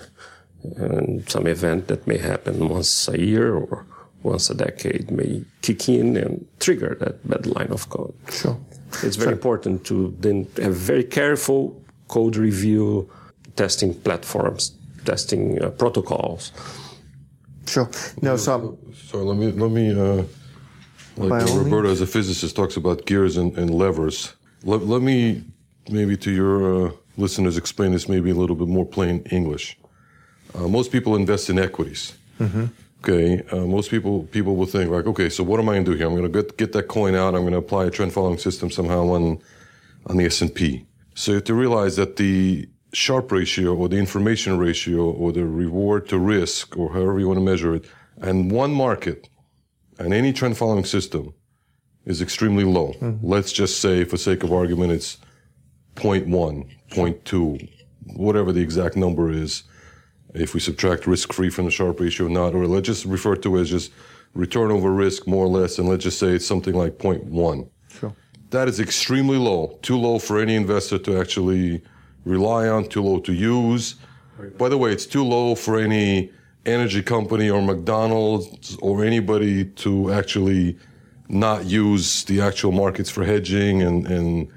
and 0.78 1.28
some 1.30 1.48
event 1.48 1.88
that 1.88 2.06
may 2.06 2.18
happen 2.18 2.70
once 2.70 3.08
a 3.08 3.20
year 3.20 3.56
or 3.56 3.86
once 4.22 4.50
a 4.50 4.54
decade 4.54 5.12
may 5.12 5.44
kick 5.62 5.90
in 5.90 6.16
and 6.16 6.46
trigger 6.60 6.96
that 7.00 7.28
bad 7.28 7.46
line 7.46 7.72
of 7.72 7.90
code. 7.90 8.14
Sure. 8.32 8.58
It's 9.02 9.16
very 9.16 9.30
so, 9.30 9.34
important 9.34 9.86
to 9.86 10.16
then 10.20 10.48
have 10.62 10.76
very 10.76 11.04
careful 11.04 11.82
code 12.08 12.36
review, 12.36 13.10
testing 13.56 13.94
platforms, 13.94 14.76
testing 15.06 15.62
uh, 15.62 15.70
protocols. 15.72 16.52
Sure. 17.66 17.90
No, 18.22 18.38
so 18.38 18.78
sorry. 18.94 19.24
Let 19.24 19.38
me 19.38 19.52
let 19.52 19.72
me. 19.72 19.92
Uh, 19.92 20.24
like 21.16 21.46
Roberto, 21.46 21.90
as 21.90 22.02
a 22.02 22.08
physicist, 22.08 22.56
talks 22.56 22.76
about 22.76 23.06
gears 23.06 23.38
and, 23.38 23.56
and 23.58 23.70
levers. 23.70 24.34
Let, 24.64 24.88
let 24.88 25.02
me 25.02 25.44
maybe 25.90 26.18
to 26.18 26.32
your 26.32 26.88
uh, 26.88 26.92
listeners 27.18 27.58
explain 27.58 27.92
this 27.92 28.10
maybe 28.10 28.32
a 28.32 28.34
little 28.34 28.56
bit 28.56 28.68
more 28.68 28.86
plain 28.86 29.24
English. 29.32 29.78
Uh, 30.56 30.68
most 30.68 30.92
people 30.92 31.16
invest 31.16 31.50
in 31.50 31.60
equities. 31.60 32.14
Mm-hmm. 32.40 32.66
Okay, 33.06 33.44
uh, 33.52 33.66
most 33.66 33.92
people 33.92 34.24
people 34.32 34.56
will 34.56 34.66
think 34.66 34.90
like, 34.90 35.06
okay, 35.08 35.30
so 35.30 35.44
what 35.44 35.60
am 35.60 35.68
I 35.68 35.74
going 35.74 35.86
to 35.86 35.92
do 35.92 35.98
here? 35.98 36.08
I'm 36.08 36.16
going 36.16 36.32
to 36.32 36.42
get 36.42 36.58
get 36.58 36.72
that 36.72 36.88
coin 36.88 37.16
out. 37.16 37.36
I'm 37.36 37.42
going 37.42 37.52
to 37.52 37.58
apply 37.58 37.86
a 37.86 37.90
trend 37.90 38.14
following 38.14 38.38
system 38.38 38.72
somehow 38.72 39.10
on 39.10 39.40
on 40.06 40.16
the 40.16 40.26
S 40.26 40.42
and 40.42 40.54
P. 40.54 40.86
So 41.14 41.32
you 41.32 41.36
have 41.36 41.44
to 41.46 41.54
realize 41.54 41.98
that 41.98 42.16
the 42.16 42.70
Sharpe 42.94 43.32
ratio 43.32 43.76
or 43.76 43.90
the 43.90 43.98
information 43.98 44.58
ratio 44.58 45.12
or 45.12 45.34
the 45.34 45.46
reward 45.46 46.08
to 46.10 46.18
risk 46.18 46.78
or 46.78 46.94
however 46.94 47.20
you 47.20 47.28
want 47.28 47.40
to 47.40 47.44
measure 47.44 47.76
it, 47.76 47.86
and 48.22 48.50
one 48.50 48.74
market 48.74 49.28
and 50.00 50.14
any 50.14 50.32
trend 50.32 50.58
following 50.58 50.86
system 50.86 51.34
is 52.06 52.22
extremely 52.22 52.64
low. 52.64 52.94
Mm-hmm. 52.94 53.26
Let's 53.26 53.52
just 53.52 53.82
say, 53.82 54.06
for 54.06 54.18
sake 54.18 54.44
of 54.44 54.54
argument, 54.54 54.94
it's 54.94 55.18
0.1, 55.96 56.28
0.2, 56.90 57.70
whatever 58.16 58.52
the 58.52 58.62
exact 58.62 58.96
number 58.96 59.30
is. 59.30 59.64
If 60.34 60.54
we 60.54 60.60
subtract 60.60 61.06
risk 61.06 61.32
free 61.32 61.50
from 61.50 61.66
the 61.66 61.72
Sharpe 61.72 62.00
ratio, 62.00 62.28
not, 62.28 62.56
or 62.56 62.66
let's 62.68 62.88
just 62.88 63.06
refer 63.06 63.36
to 63.36 63.58
it 63.58 63.62
as 63.62 63.70
just 63.70 63.92
return 64.34 64.72
over 64.72 64.92
risk, 64.92 65.28
more 65.28 65.46
or 65.46 65.50
less, 65.50 65.78
and 65.78 65.88
let's 65.88 66.04
just 66.04 66.20
say 66.20 66.30
it's 66.30 66.46
something 66.46 66.74
like 66.74 66.98
0.1. 66.98 67.70
Sure. 67.90 68.16
That 68.50 68.68
is 68.68 68.80
extremely 68.80 69.38
low, 69.38 69.78
too 69.82 69.98
low 69.98 70.20
for 70.20 70.40
any 70.40 70.56
investor 70.56 70.98
to 71.00 71.20
actually 71.20 71.84
rely 72.26 72.68
on, 72.68 72.88
too 72.90 73.04
low 73.04 73.20
to 73.20 73.34
use. 73.34 73.96
By 74.58 74.70
the 74.70 74.78
way, 74.78 74.92
it's 74.92 75.06
too 75.06 75.24
low 75.24 75.56
for 75.56 75.80
any 75.80 76.32
energy 76.66 77.04
company 77.04 77.50
or 77.50 77.62
McDonald's 77.62 78.78
or 78.78 79.04
anybody 79.04 79.66
to 79.66 80.12
actually 80.12 80.78
not 81.30 81.66
use 81.66 82.24
the 82.26 82.42
actual 82.42 82.72
markets 82.72 83.10
for 83.10 83.24
hedging 83.24 83.82
and, 83.82 84.08
and 84.08 84.48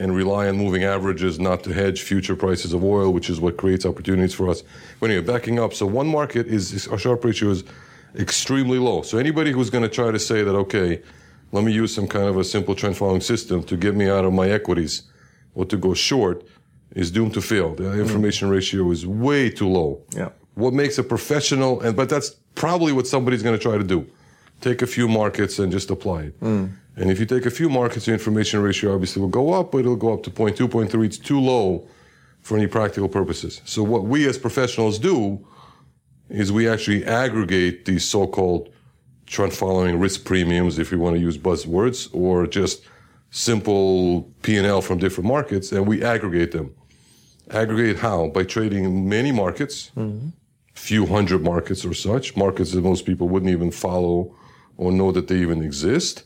and 0.00 0.16
rely 0.16 0.48
on 0.48 0.56
moving 0.56 0.82
averages 0.82 1.38
not 1.38 1.62
to 1.62 1.74
hedge 1.74 2.02
future 2.02 2.34
prices 2.34 2.72
of 2.72 2.82
oil, 2.82 3.12
which 3.12 3.28
is 3.28 3.38
what 3.38 3.58
creates 3.58 3.84
opportunities 3.84 4.32
for 4.32 4.48
us. 4.48 4.62
But 4.98 5.10
anyway, 5.10 5.26
backing 5.26 5.60
up, 5.60 5.74
so 5.74 5.84
one 5.84 6.08
market 6.08 6.46
is, 6.46 6.72
is 6.72 6.88
our 6.88 6.98
Sharpe 6.98 7.22
ratio 7.22 7.50
is 7.50 7.64
extremely 8.18 8.78
low. 8.78 9.02
So 9.02 9.18
anybody 9.18 9.52
who's 9.52 9.68
going 9.68 9.82
to 9.82 9.90
try 9.90 10.10
to 10.10 10.18
say 10.18 10.42
that, 10.42 10.54
okay, 10.54 11.02
let 11.52 11.64
me 11.64 11.72
use 11.72 11.94
some 11.94 12.08
kind 12.08 12.26
of 12.26 12.38
a 12.38 12.44
simple 12.44 12.74
trend 12.74 12.96
following 12.96 13.20
system 13.20 13.62
to 13.64 13.76
get 13.76 13.94
me 13.94 14.08
out 14.08 14.24
of 14.24 14.32
my 14.32 14.48
equities 14.48 15.02
or 15.54 15.66
to 15.66 15.76
go 15.76 15.92
short 15.92 16.46
is 16.94 17.10
doomed 17.10 17.34
to 17.34 17.42
fail. 17.42 17.74
The 17.74 18.00
information 18.00 18.48
mm. 18.48 18.52
ratio 18.52 18.90
is 18.90 19.06
way 19.06 19.50
too 19.50 19.68
low. 19.68 20.02
Yeah. 20.16 20.30
What 20.54 20.72
makes 20.72 20.96
a 20.96 21.04
professional, 21.04 21.80
and 21.82 21.94
but 21.94 22.08
that's 22.08 22.30
probably 22.54 22.92
what 22.92 23.06
somebody's 23.06 23.42
going 23.42 23.56
to 23.56 23.62
try 23.62 23.76
to 23.76 23.84
do. 23.84 24.06
Take 24.60 24.82
a 24.82 24.86
few 24.86 25.08
markets 25.08 25.58
and 25.58 25.70
just 25.70 25.90
apply 25.90 26.22
it. 26.22 26.40
Mm. 26.40 26.72
And 26.96 27.10
if 27.10 27.20
you 27.20 27.26
take 27.26 27.46
a 27.46 27.50
few 27.50 27.68
markets, 27.68 28.06
the 28.06 28.12
information 28.12 28.60
ratio 28.60 28.92
obviously 28.94 29.22
will 29.22 29.28
go 29.28 29.52
up, 29.52 29.72
but 29.72 29.78
it'll 29.78 29.96
go 29.96 30.12
up 30.12 30.22
to 30.24 30.30
0.2, 30.30 30.68
0.3. 30.68 31.04
It's 31.04 31.18
too 31.18 31.40
low 31.40 31.88
for 32.42 32.56
any 32.56 32.66
practical 32.66 33.08
purposes. 33.08 33.60
So 33.64 33.82
what 33.82 34.04
we 34.04 34.28
as 34.28 34.38
professionals 34.38 34.98
do 34.98 35.46
is 36.28 36.52
we 36.52 36.68
actually 36.68 37.04
aggregate 37.04 37.84
these 37.84 38.06
so-called 38.08 38.70
trend 39.26 39.52
following 39.52 39.98
risk 39.98 40.24
premiums, 40.24 40.78
if 40.78 40.90
you 40.90 40.98
want 40.98 41.16
to 41.16 41.20
use 41.20 41.38
buzzwords, 41.38 42.08
or 42.12 42.46
just 42.46 42.82
simple 43.30 44.22
P&L 44.42 44.82
from 44.82 44.98
different 44.98 45.28
markets, 45.28 45.70
and 45.70 45.86
we 45.86 46.02
aggregate 46.02 46.52
them. 46.52 46.74
Aggregate 47.50 47.98
how? 47.98 48.28
By 48.28 48.44
trading 48.44 49.08
many 49.08 49.32
markets, 49.32 49.90
mm-hmm. 49.96 50.28
few 50.74 51.06
hundred 51.06 51.42
markets 51.42 51.84
or 51.84 51.94
such, 51.94 52.36
markets 52.36 52.72
that 52.72 52.82
most 52.82 53.06
people 53.06 53.28
wouldn't 53.28 53.50
even 53.50 53.70
follow 53.70 54.34
or 54.76 54.90
know 54.90 55.12
that 55.12 55.28
they 55.28 55.36
even 55.36 55.62
exist 55.62 56.24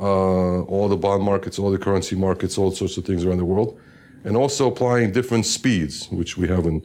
uh, 0.00 0.62
all 0.62 0.88
the 0.88 0.96
bond 0.96 1.22
markets, 1.22 1.58
all 1.58 1.70
the 1.70 1.78
currency 1.78 2.16
markets, 2.16 2.58
all 2.58 2.70
sorts 2.70 2.96
of 2.96 3.04
things 3.04 3.24
around 3.24 3.38
the 3.38 3.44
world. 3.44 3.78
and 4.26 4.36
also 4.36 4.68
applying 4.68 5.12
different 5.12 5.44
speeds, 5.44 6.08
which 6.10 6.38
we 6.38 6.48
haven't 6.48 6.84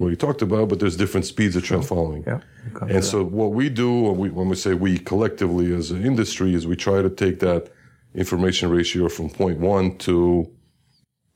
really 0.00 0.16
talked 0.16 0.42
about, 0.42 0.68
but 0.68 0.80
there's 0.80 0.96
different 0.96 1.24
speeds 1.24 1.54
of 1.54 1.62
trend 1.62 1.86
following. 1.86 2.24
Yeah, 2.26 2.40
And 2.88 3.04
so 3.04 3.22
what 3.22 3.52
we 3.52 3.68
do 3.68 4.00
when 4.00 4.16
we, 4.18 4.30
when 4.30 4.48
we 4.48 4.56
say 4.56 4.74
we 4.74 4.98
collectively 4.98 5.72
as 5.72 5.90
an 5.92 6.04
industry 6.04 6.52
is 6.54 6.66
we 6.66 6.74
try 6.76 7.00
to 7.02 7.10
take 7.10 7.38
that 7.40 7.68
information 8.14 8.70
ratio 8.70 9.08
from 9.08 9.30
0.1 9.30 9.98
to 10.00 10.50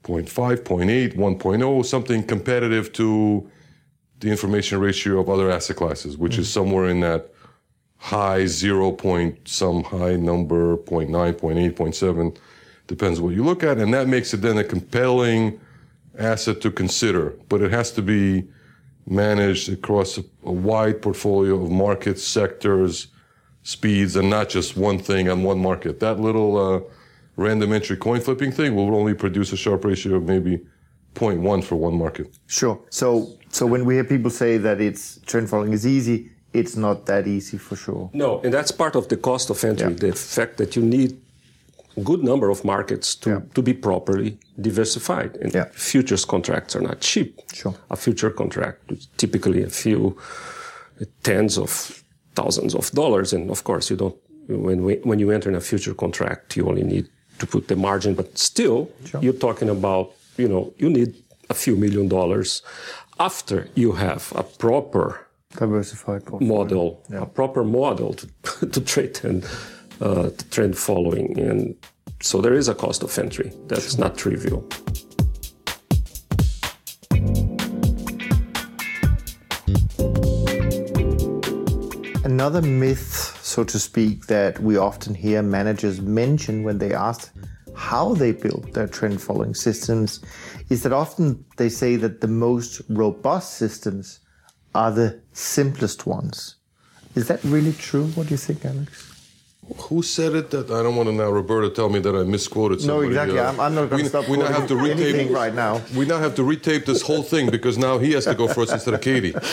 0.5, 0.03 0.62
0.8, 0.62 1.14
1.0, 1.14 1.85
something 1.85 2.22
competitive 2.25 2.93
to 2.95 3.49
the 4.20 4.29
information 4.31 4.81
ratio 4.81 5.20
of 5.20 5.29
other 5.29 5.51
asset 5.51 5.77
classes, 5.77 6.16
which 6.16 6.39
is 6.39 6.51
somewhere 6.51 6.89
in 6.89 7.01
that 7.01 7.34
high 8.05 8.44
zero 8.44 8.92
point, 8.92 9.48
some 9.48 9.82
high 9.82 10.14
number, 10.14 10.76
0.9, 10.76 11.09
0.8, 11.09 11.72
0.7, 11.72 12.36
depends 12.86 13.18
what 13.18 13.34
you 13.34 13.42
look 13.42 13.62
at. 13.64 13.78
And 13.78 13.94
that 13.94 14.09
makes 14.09 14.34
it 14.34 14.42
then 14.42 14.59
a 14.59 14.64
compelling 14.64 15.59
asset 16.18 16.61
to 16.61 16.70
consider. 16.70 17.30
But 17.48 17.62
it 17.62 17.70
has 17.70 17.92
to 17.92 18.02
be 18.02 18.44
managed 19.07 19.72
across 19.72 20.18
a, 20.18 20.24
a 20.44 20.52
wide 20.52 21.00
portfolio 21.00 21.55
of 21.55 21.70
markets, 21.70 22.22
sectors, 22.22 23.07
speeds, 23.62 24.16
and 24.16 24.28
not 24.28 24.50
just 24.50 24.76
one 24.76 24.98
thing 24.98 25.30
on 25.30 25.42
one 25.42 25.59
market. 25.59 25.98
That 26.00 26.20
little 26.20 26.59
uh, 26.59 26.80
random 27.36 27.72
entry 27.72 27.96
coin 27.96 28.20
flipping 28.20 28.52
thing 28.52 28.76
will 28.76 28.94
only 28.94 29.14
produce 29.14 29.50
a 29.55 29.57
Sharpe 29.57 29.86
ratio 29.86 30.16
of 30.16 30.24
maybe 30.24 30.59
0.1 31.14 31.64
for 31.64 31.76
one 31.76 31.96
market. 31.96 32.36
Sure. 32.48 32.78
So, 32.90 33.38
so 33.48 33.64
when 33.64 33.86
we 33.86 33.94
hear 33.94 34.05
people 34.05 34.28
say 34.28 34.59
that 34.59 34.78
it's 34.82 35.20
trend 35.24 35.48
following 35.48 35.72
is 35.72 35.86
easy, 35.86 36.34
it's 36.55 36.76
not 36.76 37.05
that 37.07 37.26
easy 37.26 37.59
for 37.59 37.76
sure. 37.76 38.09
No, 38.12 38.40
and 38.44 38.52
that's 38.55 38.70
part 38.70 38.94
of 38.96 39.09
the 39.09 39.16
cost 39.16 39.50
of 39.50 39.62
entry, 39.64 39.90
Yeah. 39.90 39.96
the 40.11 40.12
fact 40.12 40.57
that 40.57 40.76
you 40.76 40.82
need 40.82 41.11
a 41.96 42.00
good 42.00 42.22
number 42.22 42.48
of 42.50 42.64
markets 42.64 43.14
to, 43.16 43.30
Yeah. 43.30 43.40
to 43.55 43.62
be 43.62 43.74
properly 43.74 44.36
diversified. 44.61 45.36
And 45.42 45.52
Yeah. 45.55 45.66
futures 45.72 46.24
contracts 46.24 46.76
are 46.76 46.82
not 46.82 47.00
cheap. 47.00 47.40
Sure. 47.52 47.74
A 47.90 47.96
future 47.96 48.30
contract 48.30 48.92
is 48.92 49.09
typically 49.16 49.62
a 49.62 49.70
few 49.70 50.16
tens 51.22 51.59
of 51.59 52.02
thousands 52.34 52.74
of 52.74 52.90
dollars. 52.92 53.32
And 53.32 53.50
of 53.50 53.62
course, 53.64 53.90
you 53.90 53.96
don't, 53.96 54.16
when, 54.48 54.82
we, 54.84 54.94
when 55.05 55.18
you 55.18 55.30
enter 55.30 55.48
in 55.50 55.57
a 55.57 55.61
future 55.61 55.94
contract, 55.94 56.57
you 56.57 56.68
only 56.68 56.82
need 56.84 57.07
to 57.38 57.46
put 57.46 57.66
the 57.68 57.76
margin, 57.76 58.14
but 58.14 58.38
still, 58.38 58.88
you're 59.20 59.32
talking 59.48 59.68
about, 59.68 60.12
you 60.36 60.48
know, 60.48 60.72
you 60.78 60.88
need 60.88 61.14
a 61.50 61.55
few 61.55 61.76
million 61.76 62.09
dollars 62.09 62.62
after 63.18 63.68
you 63.74 63.92
have 63.92 64.32
a 64.36 64.42
proper 64.42 65.24
Diversified 65.57 66.26
portfolio. 66.26 66.55
model, 66.55 67.02
a 67.12 67.26
proper 67.26 67.62
model 67.62 68.14
to, 68.14 68.66
to 68.66 68.80
trade 68.80 69.20
and 69.22 69.44
uh, 70.00 70.30
to 70.30 70.50
trend 70.50 70.76
following. 70.76 71.38
And 71.38 71.76
so 72.20 72.40
there 72.40 72.55
is 72.55 72.68
a 72.68 72.74
cost 72.74 73.02
of 73.02 73.16
entry. 73.18 73.52
That's 73.68 73.96
not 73.96 74.16
trivial. 74.18 74.68
Another 82.24 82.62
myth, 82.62 83.38
so 83.42 83.62
to 83.62 83.78
speak, 83.78 84.26
that 84.26 84.59
we 84.59 84.76
often 84.76 85.14
hear 85.14 85.40
managers 85.42 86.00
mention 86.00 86.64
when 86.64 86.78
they 86.78 86.92
ask 86.92 87.32
how 87.74 88.14
they 88.14 88.32
build 88.32 88.72
their 88.72 88.88
trend 88.88 89.20
following 89.22 89.55
systems 89.55 90.20
is 90.68 90.82
that 90.82 90.92
often 90.92 91.44
they 91.59 91.68
say 91.68 91.96
that 91.96 92.20
the 92.20 92.28
most 92.28 92.82
robust 92.88 93.55
systems 93.55 94.20
are 94.75 94.91
the 94.91 95.20
simplest 95.33 96.07
ones. 96.07 96.57
Is 97.14 97.29
that 97.29 97.43
really 97.45 97.72
true? 97.72 98.07
What 98.09 98.27
do 98.27 98.35
you 98.35 98.39
think, 98.39 98.64
Alex? 98.64 99.11
Who 99.89 100.03
said 100.03 100.35
it? 100.35 100.51
That 100.51 100.70
I 100.70 100.83
don't 100.83 100.95
want 100.95 101.09
to 101.09 101.14
now 101.14 101.31
Roberto 101.31 101.70
tell 101.70 101.89
me 101.89 101.99
that 102.01 102.14
I 102.14 102.22
misquoted 102.25 102.85
No, 102.87 103.01
exactly. 103.01 103.39
Uh, 103.39 103.49
I'm, 103.49 103.61
I'm 103.61 103.75
not 103.75 103.89
going 103.89 103.99
we, 103.99 104.03
to 104.03 104.09
stop 104.09 104.29
we 104.29 104.37
now 104.37 104.47
have 104.47 104.68
to 104.68 104.75
retape 104.75 104.91
anything 104.91 105.33
right 105.33 105.55
now. 105.55 105.81
We 105.97 106.05
now 106.05 106.18
have 106.18 106.35
to 106.35 106.43
retape 106.43 106.85
this 106.85 107.01
whole 107.01 107.22
thing 107.22 107.51
because 107.51 107.79
now 107.79 107.97
he 107.99 108.12
has 108.12 108.25
to 108.27 108.35
go 108.35 108.47
first 108.47 108.72
instead 108.72 108.95
of 108.95 109.01
Katy. 109.01 109.35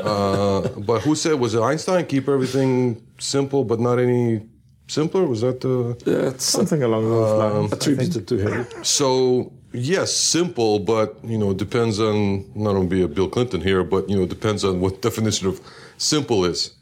Uh, 0.00 0.66
but 0.80 1.00
who 1.02 1.14
said 1.14 1.38
was 1.38 1.54
it 1.54 1.60
Einstein? 1.60 2.06
Keep 2.06 2.28
everything 2.28 3.00
simple, 3.18 3.64
but 3.64 3.78
not 3.78 3.98
any 3.98 4.40
simpler. 4.88 5.26
Was 5.26 5.42
that 5.42 5.60
the? 5.60 5.96
That's 6.04 6.44
Something 6.44 6.82
along 6.82 7.08
those 7.08 7.38
lines. 7.38 7.72
I 7.72 7.76
attributed 7.76 8.28
to 8.28 8.36
him. 8.36 8.66
So 8.82 9.52
yes, 9.72 10.14
simple, 10.14 10.78
but 10.78 11.18
you 11.24 11.38
know, 11.38 11.50
it 11.50 11.56
depends 11.56 12.00
on 12.00 12.50
not 12.54 12.74
to 12.74 12.86
be 12.86 13.02
a 13.02 13.08
Bill 13.08 13.28
Clinton 13.28 13.60
here, 13.60 13.84
but 13.84 14.08
you 14.08 14.16
know, 14.16 14.22
it 14.22 14.28
depends 14.28 14.64
on 14.64 14.80
what 14.80 15.02
definition 15.08 15.48
of 15.48 15.60
simple 15.98 16.44
is. 16.44 16.74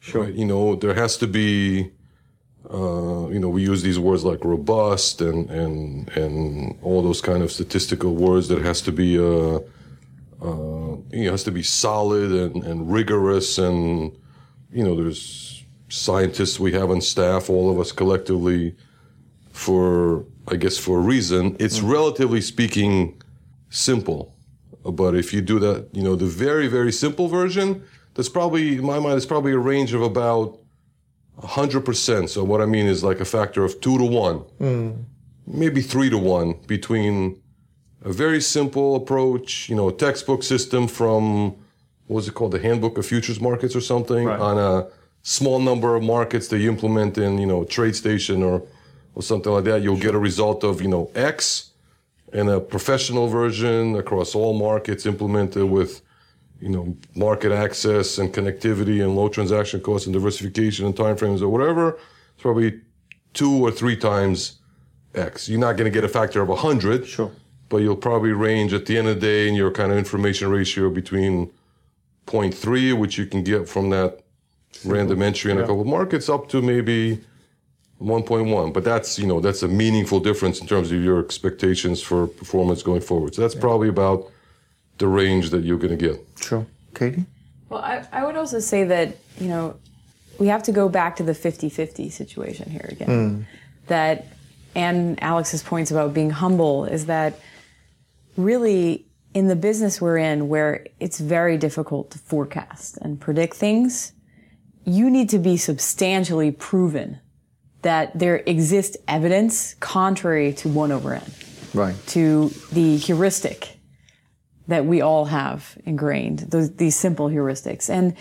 Sure. 0.00 0.28
You 0.28 0.44
know, 0.44 0.76
there 0.76 0.94
has 0.94 1.16
to 1.18 1.26
be. 1.26 1.90
Uh, 2.70 3.28
you 3.28 3.38
know, 3.38 3.48
we 3.48 3.62
use 3.62 3.82
these 3.82 3.98
words 3.98 4.24
like 4.24 4.44
robust 4.44 5.22
and 5.22 5.48
and 5.48 6.08
and 6.10 6.78
all 6.82 7.02
those 7.02 7.22
kind 7.22 7.42
of 7.42 7.50
statistical 7.50 8.14
words. 8.14 8.48
That 8.48 8.62
has 8.62 8.82
to 8.82 8.92
be 8.92 9.18
uh, 9.18 9.60
uh, 10.42 10.96
you 11.10 11.24
know, 11.24 11.30
has 11.30 11.44
to 11.44 11.50
be 11.50 11.62
solid 11.62 12.30
and, 12.30 12.62
and 12.64 12.92
rigorous, 12.92 13.58
and 13.58 14.12
you 14.70 14.84
know, 14.84 14.94
there's 14.94 15.64
scientists 15.88 16.60
we 16.60 16.72
have 16.72 16.90
on 16.90 17.00
staff, 17.00 17.48
all 17.48 17.70
of 17.70 17.80
us 17.80 17.92
collectively 17.92 18.74
for 19.58 20.24
I 20.46 20.56
guess 20.56 20.78
for 20.78 20.98
a 20.98 21.02
reason. 21.02 21.56
It's 21.58 21.78
mm-hmm. 21.78 21.90
relatively 21.98 22.40
speaking 22.40 23.20
simple, 23.70 24.34
but 24.84 25.14
if 25.14 25.32
you 25.34 25.40
do 25.40 25.58
that, 25.58 25.88
you 25.92 26.02
know, 26.02 26.14
the 26.16 26.30
very 26.46 26.68
very 26.68 26.92
simple 26.92 27.26
version, 27.28 27.82
that's 28.14 28.28
probably 28.28 28.76
in 28.76 28.86
my 28.86 28.98
mind, 29.00 29.16
it's 29.16 29.26
probably 29.26 29.52
a 29.52 29.58
range 29.72 29.92
of 29.94 30.02
about 30.02 30.58
hundred 31.42 31.82
percent. 31.84 32.30
So 32.30 32.44
what 32.44 32.60
I 32.60 32.66
mean 32.66 32.86
is 32.86 33.02
like 33.02 33.20
a 33.20 33.24
factor 33.24 33.64
of 33.64 33.80
two 33.80 33.98
to 33.98 34.04
one, 34.04 34.38
mm. 34.60 35.04
maybe 35.46 35.82
three 35.82 36.10
to 36.10 36.18
one 36.18 36.54
between 36.66 37.42
a 38.02 38.12
very 38.12 38.40
simple 38.40 38.94
approach, 38.94 39.68
you 39.68 39.74
know, 39.74 39.88
a 39.88 39.92
textbook 39.92 40.42
system 40.44 40.86
from 40.86 41.56
what 42.06 42.16
was 42.20 42.28
it 42.28 42.34
called, 42.34 42.52
the 42.52 42.60
Handbook 42.60 42.96
of 42.96 43.04
Futures 43.04 43.40
Markets 43.40 43.74
or 43.74 43.80
something, 43.80 44.28
on 44.28 44.56
a 44.56 44.86
small 45.22 45.58
number 45.58 45.96
of 45.96 46.02
markets 46.02 46.46
that 46.48 46.58
you 46.58 46.68
implement 46.70 47.18
in, 47.18 47.38
you 47.38 47.46
know, 47.46 47.60
TradeStation 47.64 48.38
or 48.50 48.62
or 49.18 49.22
something 49.22 49.52
like 49.52 49.64
that. 49.64 49.82
You'll 49.82 49.98
get 49.98 50.14
a 50.14 50.18
result 50.18 50.62
of, 50.62 50.80
you 50.80 50.86
know, 50.86 51.10
X 51.16 51.72
and 52.32 52.48
a 52.48 52.60
professional 52.60 53.26
version 53.26 53.96
across 53.96 54.34
all 54.34 54.56
markets 54.56 55.06
implemented 55.06 55.64
with, 55.64 56.02
you 56.60 56.68
know, 56.68 56.96
market 57.16 57.50
access 57.50 58.18
and 58.18 58.32
connectivity 58.32 59.02
and 59.02 59.16
low 59.16 59.28
transaction 59.28 59.80
costs 59.80 60.06
and 60.06 60.14
diversification 60.14 60.86
and 60.86 60.94
timeframes 60.94 61.42
or 61.42 61.48
whatever. 61.48 61.98
It's 62.34 62.42
probably 62.42 62.80
two 63.34 63.66
or 63.66 63.72
three 63.72 63.96
times 63.96 64.60
X. 65.16 65.48
You're 65.48 65.58
not 65.58 65.76
going 65.76 65.90
to 65.90 65.94
get 65.94 66.04
a 66.04 66.08
factor 66.08 66.40
of 66.40 66.48
100. 66.48 67.04
Sure. 67.04 67.32
But 67.70 67.78
you'll 67.78 67.96
probably 67.96 68.30
range 68.30 68.72
at 68.72 68.86
the 68.86 68.96
end 68.96 69.08
of 69.08 69.16
the 69.16 69.20
day 69.20 69.48
in 69.48 69.54
your 69.54 69.72
kind 69.72 69.90
of 69.90 69.98
information 69.98 70.48
ratio 70.48 70.90
between 70.90 71.50
0.3, 72.26 72.96
which 72.96 73.18
you 73.18 73.26
can 73.26 73.42
get 73.42 73.68
from 73.68 73.90
that 73.90 74.20
random 74.84 75.22
entry 75.22 75.50
in 75.50 75.58
a 75.58 75.62
couple 75.62 75.80
of 75.80 75.88
markets, 75.88 76.28
up 76.28 76.48
to 76.50 76.62
maybe 76.62 77.20
1.1. 78.00 78.72
But 78.72 78.84
that's, 78.84 79.18
you 79.18 79.26
know, 79.26 79.40
that's 79.40 79.62
a 79.62 79.68
meaningful 79.68 80.20
difference 80.20 80.60
in 80.60 80.66
terms 80.66 80.92
of 80.92 81.02
your 81.02 81.18
expectations 81.18 82.00
for 82.00 82.26
performance 82.26 82.82
going 82.82 83.00
forward. 83.00 83.34
So 83.34 83.42
that's 83.42 83.54
probably 83.54 83.88
about 83.88 84.30
the 84.98 85.08
range 85.08 85.50
that 85.50 85.64
you're 85.64 85.78
going 85.78 85.96
to 85.96 86.08
get. 86.08 86.20
Sure. 86.40 86.66
Katy? 86.94 87.24
Well, 87.68 87.80
I, 87.80 88.06
I 88.12 88.24
would 88.24 88.36
also 88.36 88.60
say 88.60 88.84
that, 88.84 89.16
you 89.38 89.48
know, 89.48 89.76
we 90.38 90.46
have 90.46 90.62
to 90.64 90.72
go 90.72 90.88
back 90.88 91.16
to 91.16 91.22
the 91.22 91.34
50 91.34 91.68
50 91.68 92.10
situation 92.10 92.70
here 92.70 92.86
again. 92.88 93.08
Hmm. 93.08 93.42
That, 93.88 94.26
and 94.74 95.20
Alex's 95.22 95.62
points 95.62 95.90
about 95.90 96.14
being 96.14 96.30
humble 96.30 96.84
is 96.84 97.06
that 97.06 97.40
really 98.36 99.06
in 99.34 99.48
the 99.48 99.56
business 99.56 100.00
we're 100.00 100.18
in, 100.18 100.48
where 100.48 100.86
it's 101.00 101.20
very 101.20 101.58
difficult 101.58 102.10
to 102.12 102.18
forecast 102.18 102.98
and 102.98 103.20
predict 103.20 103.54
things, 103.54 104.12
you 104.84 105.10
need 105.10 105.28
to 105.30 105.38
be 105.38 105.56
substantially 105.56 106.50
proven 106.50 107.20
that 107.82 108.18
there 108.18 108.36
exists 108.46 108.96
evidence 109.06 109.74
contrary 109.80 110.52
to 110.52 110.68
1 110.68 110.92
over 110.92 111.14
n 111.14 111.22
Right. 111.74 111.94
to 112.08 112.48
the 112.72 112.96
heuristic 112.96 113.78
that 114.68 114.84
we 114.84 115.00
all 115.00 115.26
have 115.26 115.78
ingrained, 115.86 116.40
those, 116.40 116.74
these 116.76 116.94
simple 116.96 117.28
heuristics. 117.28 117.88
And 117.88 118.14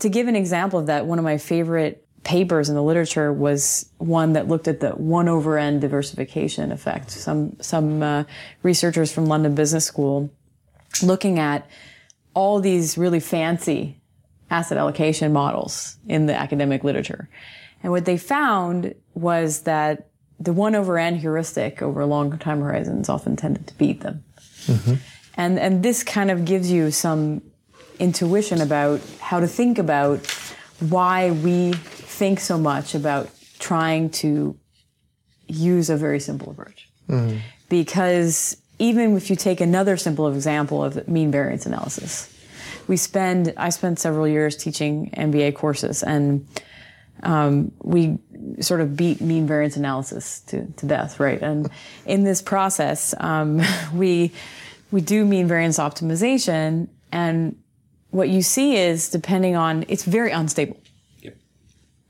to 0.00 0.08
give 0.08 0.28
an 0.28 0.36
example 0.36 0.78
of 0.78 0.86
that, 0.86 1.06
one 1.06 1.18
of 1.18 1.24
my 1.24 1.36
favorite 1.38 2.06
papers 2.24 2.68
in 2.68 2.74
the 2.74 2.82
literature 2.82 3.32
was 3.32 3.88
one 3.98 4.34
that 4.34 4.48
looked 4.48 4.68
at 4.68 4.80
the 4.80 4.90
one 4.90 5.28
over 5.28 5.58
n 5.58 5.80
diversification 5.80 6.72
effect. 6.72 7.10
Some, 7.10 7.56
some 7.60 8.02
uh, 8.02 8.24
researchers 8.62 9.12
from 9.12 9.26
London 9.26 9.54
Business 9.54 9.84
School 9.84 10.30
looking 11.02 11.38
at 11.38 11.68
all 12.34 12.60
these 12.60 12.96
really 12.98 13.20
fancy 13.20 14.00
asset 14.50 14.78
allocation 14.78 15.32
models 15.32 15.96
in 16.06 16.26
the 16.26 16.34
academic 16.34 16.84
literature. 16.84 17.28
And 17.82 17.92
what 17.92 18.04
they 18.04 18.18
found 18.18 18.94
was 19.14 19.62
that 19.62 20.08
the 20.38 20.52
one 20.52 20.74
over 20.74 20.98
n 20.98 21.16
heuristic 21.16 21.82
over 21.82 22.04
long 22.04 22.36
time 22.38 22.60
horizons 22.60 23.08
often 23.08 23.36
tended 23.36 23.66
to 23.66 23.74
beat 23.74 24.00
them. 24.00 24.24
Mm-hmm. 24.66 24.94
And, 25.34 25.58
and 25.58 25.82
this 25.82 26.02
kind 26.02 26.30
of 26.30 26.44
gives 26.44 26.70
you 26.70 26.90
some 26.90 27.42
intuition 27.98 28.60
about 28.60 29.00
how 29.20 29.40
to 29.40 29.46
think 29.46 29.78
about 29.78 30.26
why 30.80 31.30
we 31.30 31.72
think 31.72 32.40
so 32.40 32.58
much 32.58 32.94
about 32.94 33.30
trying 33.58 34.10
to 34.10 34.58
use 35.46 35.90
a 35.90 35.96
very 35.96 36.20
simple 36.20 36.50
approach. 36.50 36.88
Mm-hmm. 37.08 37.38
Because 37.68 38.56
even 38.78 39.16
if 39.16 39.30
you 39.30 39.36
take 39.36 39.60
another 39.60 39.96
simple 39.96 40.28
example 40.28 40.82
of 40.82 41.06
mean 41.06 41.30
variance 41.30 41.66
analysis, 41.66 42.34
we 42.88 42.96
spend 42.96 43.52
I 43.56 43.68
spent 43.68 43.98
several 43.98 44.26
years 44.26 44.56
teaching 44.56 45.10
MBA 45.16 45.54
courses, 45.54 46.02
and 46.02 46.46
um, 47.22 47.72
we 47.82 48.18
sort 48.60 48.80
of 48.80 48.96
beat 48.96 49.20
mean 49.20 49.46
variance 49.46 49.76
analysis 49.76 50.40
to, 50.40 50.66
to 50.72 50.86
death, 50.86 51.20
right? 51.20 51.40
And 51.40 51.68
in 52.06 52.24
this 52.24 52.42
process, 52.42 53.14
um, 53.18 53.60
we 53.94 54.32
we 54.90 55.00
do 55.00 55.24
mean 55.24 55.46
variance 55.46 55.78
optimization, 55.78 56.88
and 57.12 57.56
what 58.10 58.28
you 58.28 58.42
see 58.42 58.76
is 58.76 59.08
depending 59.08 59.56
on 59.56 59.84
it's 59.88 60.04
very 60.04 60.32
unstable. 60.32 60.80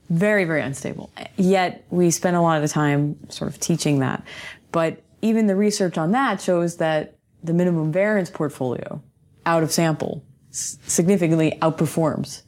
Very, 0.09 0.45
very 0.45 0.61
unstable. 0.61 1.13
Yet 1.37 1.85
we 1.91 2.11
spend 2.11 2.35
a 2.35 2.41
lot 2.41 2.57
of 2.57 2.63
the 2.63 2.69
time 2.69 3.17
sort 3.31 3.49
of 3.49 3.61
teaching 3.61 4.01
that. 4.01 4.25
But 4.73 5.05
even 5.23 5.47
the 5.47 5.55
research 5.55 5.97
on 5.99 6.11
that 6.13 6.41
shows 6.41 6.79
that 6.79 7.15
the 7.45 7.53
minimum 7.53 7.93
variance 7.93 8.29
portfolio 8.29 9.01
out 9.47 9.63
of 9.63 9.71
sample 9.71 10.25
significantly 10.51 11.57
outperforms 11.63 12.43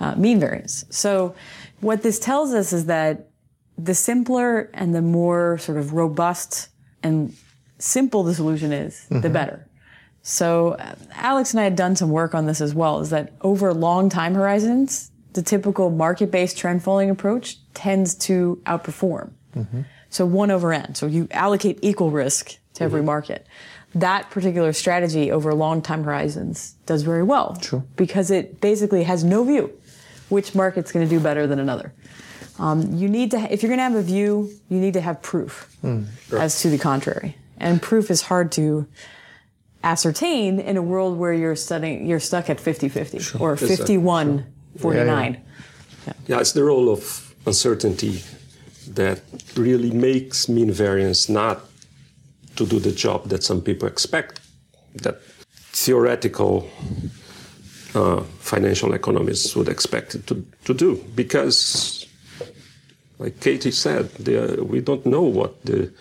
uh, 0.00 0.14
mean 0.16 0.40
variance. 0.40 0.84
So 0.88 1.34
what 1.82 2.02
this 2.02 2.18
tells 2.18 2.54
us 2.54 2.72
is 2.72 2.86
that 2.86 3.28
the 3.76 3.94
simpler 3.94 4.70
and 4.72 4.94
the 4.94 5.02
more 5.02 5.58
sort 5.58 5.76
of 5.76 5.92
robust 5.92 6.68
and 7.02 7.34
simple 7.78 8.22
the 8.22 8.34
solution 8.34 8.72
is, 8.72 8.94
mm-hmm. 8.94 9.20
the 9.20 9.28
better. 9.28 9.68
So 10.22 10.70
uh, 10.72 10.94
Alex 11.14 11.52
and 11.52 11.60
I 11.60 11.64
had 11.64 11.74
done 11.74 11.96
some 11.96 12.10
work 12.10 12.34
on 12.34 12.46
this 12.46 12.60
as 12.60 12.74
well, 12.74 13.00
is 13.00 13.10
that 13.10 13.32
over 13.40 13.74
long 13.74 14.08
time 14.08 14.34
horizons, 14.34 15.10
the 15.32 15.42
typical 15.42 15.90
market-based 15.90 16.56
trend 16.56 16.84
following 16.84 17.10
approach 17.10 17.56
tends 17.74 18.14
to 18.14 18.62
outperform. 18.64 19.32
Mm-hmm. 19.56 19.80
So 20.10 20.24
one 20.24 20.52
over 20.52 20.72
n. 20.72 20.94
So 20.94 21.06
you 21.06 21.26
allocate 21.32 21.80
equal 21.82 22.10
risk 22.10 22.56
to 22.74 22.84
every 22.84 23.00
mm-hmm. 23.00 23.06
market. 23.06 23.46
That 23.94 24.30
particular 24.30 24.72
strategy 24.72 25.32
over 25.32 25.52
long 25.52 25.82
time 25.82 26.04
horizons 26.04 26.76
does 26.86 27.02
very 27.02 27.22
well. 27.24 27.56
True. 27.60 27.82
Because 27.96 28.30
it 28.30 28.60
basically 28.60 29.02
has 29.02 29.24
no 29.24 29.42
view 29.42 29.72
which 30.32 30.54
market's 30.54 30.90
going 30.90 31.06
to 31.06 31.10
do 31.16 31.20
better 31.20 31.46
than 31.46 31.58
another. 31.58 31.92
Um, 32.58 32.94
you 32.94 33.08
need 33.08 33.30
to, 33.32 33.38
if 33.52 33.62
you're 33.62 33.68
going 33.68 33.78
to 33.78 33.88
have 33.90 33.94
a 33.94 34.02
view, 34.02 34.50
you 34.70 34.78
need 34.78 34.94
to 34.94 35.00
have 35.00 35.20
proof 35.20 35.76
mm, 35.84 36.06
sure. 36.28 36.38
as 36.38 36.60
to 36.62 36.70
the 36.70 36.78
contrary. 36.78 37.36
And 37.58 37.80
proof 37.80 38.10
is 38.10 38.22
hard 38.22 38.50
to 38.52 38.86
ascertain 39.84 40.58
in 40.58 40.76
a 40.76 40.82
world 40.82 41.18
where 41.18 41.34
you're 41.34 41.56
studying, 41.56 42.06
you're 42.06 42.20
stuck 42.20 42.48
at 42.48 42.58
50-50 42.58 43.20
sure. 43.20 43.40
or 43.40 43.56
51 43.56 44.46
49. 44.78 45.32
Yeah, 45.32 45.40
yeah. 46.06 46.12
yeah, 46.26 46.40
it's 46.40 46.52
the 46.52 46.64
role 46.64 46.88
of 46.88 47.34
uncertainty 47.46 48.22
that 48.88 49.20
really 49.56 49.90
makes 49.90 50.48
mean 50.48 50.70
variance 50.72 51.28
not 51.28 51.60
to 52.56 52.66
do 52.66 52.78
the 52.78 52.92
job 52.92 53.28
that 53.28 53.42
some 53.42 53.60
people 53.60 53.86
expect, 53.86 54.40
that 54.94 55.20
theoretical 55.72 56.68
uh, 57.94 58.22
financial 58.38 58.94
economists 58.94 59.54
would 59.56 59.68
expect 59.68 60.14
it 60.14 60.26
to, 60.26 60.44
to 60.64 60.74
do. 60.74 61.04
Because, 61.14 62.06
like 63.18 63.40
Katy 63.40 63.70
said, 63.70 64.10
the, 64.14 64.62
we 64.64 64.80
don't 64.80 65.06
know 65.06 65.22
what 65.22 65.64
the 65.64 65.92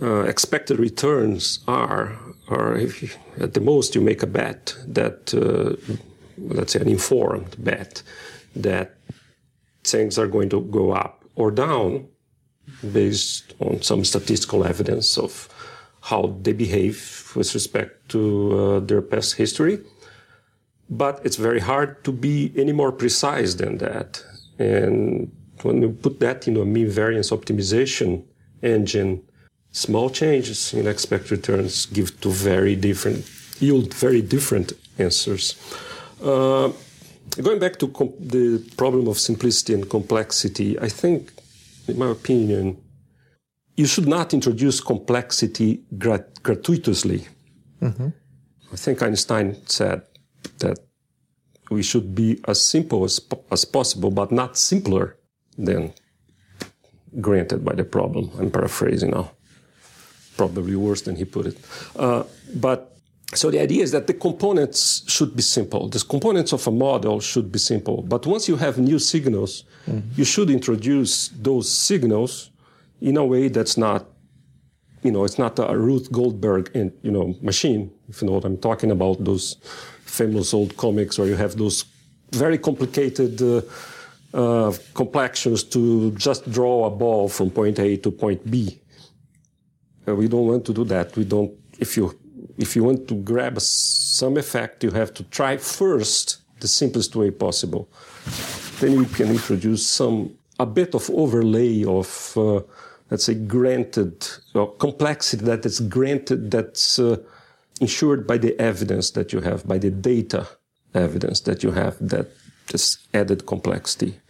uh, 0.00 0.22
expected 0.22 0.78
returns 0.78 1.60
are, 1.66 2.18
or 2.48 2.76
if 2.76 3.02
you, 3.02 3.08
at 3.40 3.54
the 3.54 3.60
most 3.60 3.94
you 3.94 4.00
make 4.00 4.22
a 4.22 4.26
bet 4.26 4.74
that, 4.86 5.34
uh, 5.34 5.76
let's 6.38 6.72
say, 6.72 6.80
an 6.80 6.88
informed 6.88 7.56
bet 7.58 8.02
that 8.54 8.94
things 9.84 10.18
are 10.18 10.26
going 10.26 10.48
to 10.48 10.60
go 10.62 10.92
up 10.92 11.24
or 11.34 11.50
down 11.50 12.06
based 12.92 13.54
on 13.60 13.82
some 13.82 14.04
statistical 14.04 14.64
evidence 14.64 15.18
of 15.18 15.48
how 16.02 16.38
they 16.42 16.52
behave 16.52 17.32
with 17.34 17.52
respect 17.54 18.08
to 18.08 18.58
uh, 18.58 18.80
their 18.80 19.02
past 19.02 19.34
history. 19.34 19.78
But 20.90 21.20
it's 21.24 21.36
very 21.36 21.60
hard 21.60 22.02
to 22.04 22.12
be 22.12 22.52
any 22.56 22.72
more 22.72 22.92
precise 22.92 23.54
than 23.54 23.78
that. 23.78 24.22
And 24.58 25.30
when 25.62 25.82
you 25.82 25.90
put 25.90 26.20
that 26.20 26.48
into 26.48 26.62
a 26.62 26.66
mean 26.66 26.88
variance 26.88 27.30
optimization 27.30 28.24
engine, 28.62 29.22
small 29.70 30.10
changes 30.10 30.72
in 30.72 30.86
expected 30.86 31.30
returns 31.30 31.86
give 31.86 32.20
to 32.22 32.30
very 32.30 32.74
different 32.74 33.24
yield 33.60 33.94
very 33.94 34.22
different 34.22 34.72
answers. 34.98 35.56
Uh, 36.22 36.72
going 37.42 37.58
back 37.58 37.78
to 37.78 37.86
the 38.18 38.64
problem 38.76 39.08
of 39.08 39.18
simplicity 39.18 39.74
and 39.74 39.88
complexity, 39.88 40.78
I 40.78 40.88
think, 40.88 41.32
in 41.86 41.98
my 41.98 42.10
opinion, 42.10 42.80
you 43.76 43.86
should 43.86 44.08
not 44.08 44.34
introduce 44.34 44.80
complexity 44.80 45.82
grat- 45.96 46.42
gratuitously. 46.42 47.28
Mm-hmm. 47.80 48.08
I 48.72 48.76
think 48.76 49.02
Einstein 49.02 49.56
said 49.66 50.02
we 51.70 51.82
should 51.82 52.14
be 52.14 52.40
as 52.46 52.60
simple 52.64 53.04
as, 53.04 53.20
as 53.50 53.64
possible, 53.64 54.10
but 54.10 54.32
not 54.32 54.56
simpler 54.56 55.16
than 55.56 55.92
granted 57.20 57.64
by 57.64 57.74
the 57.74 57.84
problem. 57.84 58.30
I'm 58.38 58.50
paraphrasing 58.50 59.10
now 59.10 59.32
probably 60.38 60.76
worse 60.76 61.02
than 61.02 61.16
he 61.16 61.24
put 61.26 61.46
it. 61.46 61.56
Uh, 61.96 62.22
but 62.54 62.96
so 63.34 63.50
the 63.50 63.60
idea 63.60 63.82
is 63.82 63.90
that 63.92 64.06
the 64.06 64.14
components 64.14 65.02
should 65.06 65.36
be 65.36 65.42
simple. 65.42 65.88
The 65.88 66.02
components 66.08 66.52
of 66.54 66.66
a 66.66 66.70
model 66.70 67.20
should 67.20 67.52
be 67.52 67.58
simple. 67.58 68.00
But 68.00 68.24
once 68.26 68.48
you 68.48 68.56
have 68.56 68.78
new 68.78 68.98
signals, 68.98 69.64
mm-hmm. 69.86 70.08
you 70.16 70.24
should 70.24 70.48
introduce 70.48 71.28
those 71.28 71.70
signals 71.70 72.50
in 73.02 73.18
a 73.18 73.24
way 73.24 73.48
that's 73.48 73.76
not, 73.76 74.06
you 75.02 75.10
know, 75.10 75.24
it's 75.24 75.38
not 75.38 75.58
a 75.58 75.76
Rube 75.76 76.10
Goldberg, 76.10 76.70
in, 76.74 76.92
you 77.02 77.10
know, 77.10 77.34
machine. 77.40 77.90
If 78.08 78.20
you 78.20 78.26
know 78.26 78.34
what 78.34 78.44
I'm 78.44 78.58
talking 78.58 78.90
about, 78.90 79.22
those 79.24 79.56
famous 80.04 80.52
old 80.54 80.76
comics 80.76 81.18
where 81.18 81.28
you 81.28 81.36
have 81.36 81.56
those 81.56 81.84
very 82.32 82.58
complicated 82.58 83.40
uh, 83.40 83.62
uh, 84.34 84.72
complexions 84.94 85.62
to 85.64 86.10
just 86.12 86.50
draw 86.50 86.86
a 86.86 86.90
ball 86.90 87.28
from 87.28 87.50
point 87.50 87.78
A 87.78 87.96
to 87.98 88.10
point 88.10 88.50
B. 88.50 88.80
Uh, 90.06 90.14
we 90.14 90.28
don't 90.28 90.46
want 90.46 90.64
to 90.66 90.72
do 90.72 90.84
that. 90.84 91.16
We 91.16 91.24
don't, 91.24 91.52
if 91.78 91.96
you, 91.96 92.18
if 92.56 92.74
you 92.74 92.84
want 92.84 93.08
to 93.08 93.14
grab 93.14 93.60
some 93.60 94.36
effect, 94.36 94.84
you 94.84 94.90
have 94.90 95.14
to 95.14 95.24
try 95.24 95.56
first 95.56 96.38
the 96.60 96.68
simplest 96.68 97.14
way 97.14 97.30
possible. 97.30 97.88
Then 98.80 98.92
you 98.92 99.04
can 99.04 99.28
introduce 99.30 99.86
some, 99.86 100.34
a 100.58 100.66
bit 100.66 100.94
of 100.94 101.08
overlay 101.10 101.84
of, 101.84 102.32
uh, 102.36 102.60
let's 103.10 103.24
say, 103.24 103.34
granted 103.34 104.26
uh, 104.54 104.66
complexity 104.78 105.44
that 105.44 105.64
is 105.64 105.80
granted, 105.80 106.50
that's 106.50 106.98
uh, 106.98 107.16
ensured 107.80 108.26
by 108.26 108.38
the 108.38 108.58
evidence 108.60 109.10
that 109.12 109.32
you 109.32 109.40
have, 109.40 109.66
by 109.66 109.78
the 109.78 109.90
data 109.90 110.46
evidence 110.94 111.40
that 111.40 111.62
you 111.62 111.70
have, 111.70 111.96
that 112.00 112.26
this 112.68 112.98
added 113.14 113.46
complexity 113.46 114.20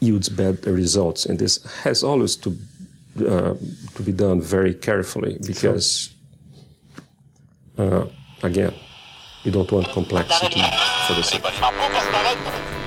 yields 0.00 0.28
bad 0.28 0.66
results. 0.66 1.26
And 1.26 1.38
this 1.38 1.62
has 1.82 2.02
always 2.02 2.36
to 2.36 2.56
uh, 3.18 3.54
to 3.94 4.02
be 4.02 4.12
done 4.12 4.40
very 4.40 4.72
carefully 4.72 5.36
because, 5.44 6.14
uh, 7.76 8.06
again, 8.42 8.72
you 9.42 9.50
don't 9.50 9.70
want 9.72 9.88
complexity 9.88 10.62
for 11.06 11.14
the 11.14 11.22
sake. 11.22 12.79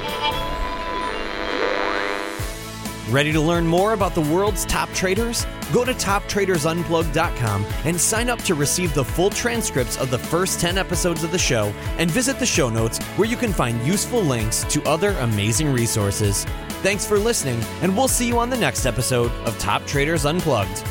Ready 3.10 3.34
to 3.34 3.42
learn 3.42 3.68
more 3.68 3.92
about 3.92 4.16
the 4.16 4.22
world's 4.22 4.64
top 4.64 4.90
traders? 4.94 5.46
Go 5.74 5.84
to 5.84 5.94
toptradersunplugged.com 5.94 7.66
and 7.84 8.00
sign 8.00 8.30
up 8.30 8.42
to 8.44 8.56
receive 8.56 8.94
the 8.94 9.04
full 9.04 9.30
transcripts 9.30 9.98
of 9.98 10.10
the 10.10 10.18
first 10.18 10.62
10 10.62 10.78
episodes 10.78 11.22
of 11.24 11.32
the 11.32 11.38
show 11.38 11.74
and 11.98 12.10
visit 12.10 12.40
the 12.40 12.46
show 12.46 12.70
notes 12.70 13.04
where 13.18 13.28
you 13.28 13.36
can 13.36 13.52
find 13.52 13.86
useful 13.86 14.22
links 14.22 14.64
to 14.66 14.82
other 14.84 15.12
amazing 15.20 15.74
resources. 15.74 16.46
Thanks 16.82 17.06
for 17.06 17.20
listening, 17.20 17.62
and 17.82 17.96
we'll 17.96 18.08
see 18.08 18.28
you 18.28 18.40
on 18.40 18.50
the 18.50 18.58
next 18.58 18.86
episode 18.86 19.32
of 19.46 19.58
Top 19.60 19.86
Traders 19.86 20.26
Unplugged. 20.26 20.84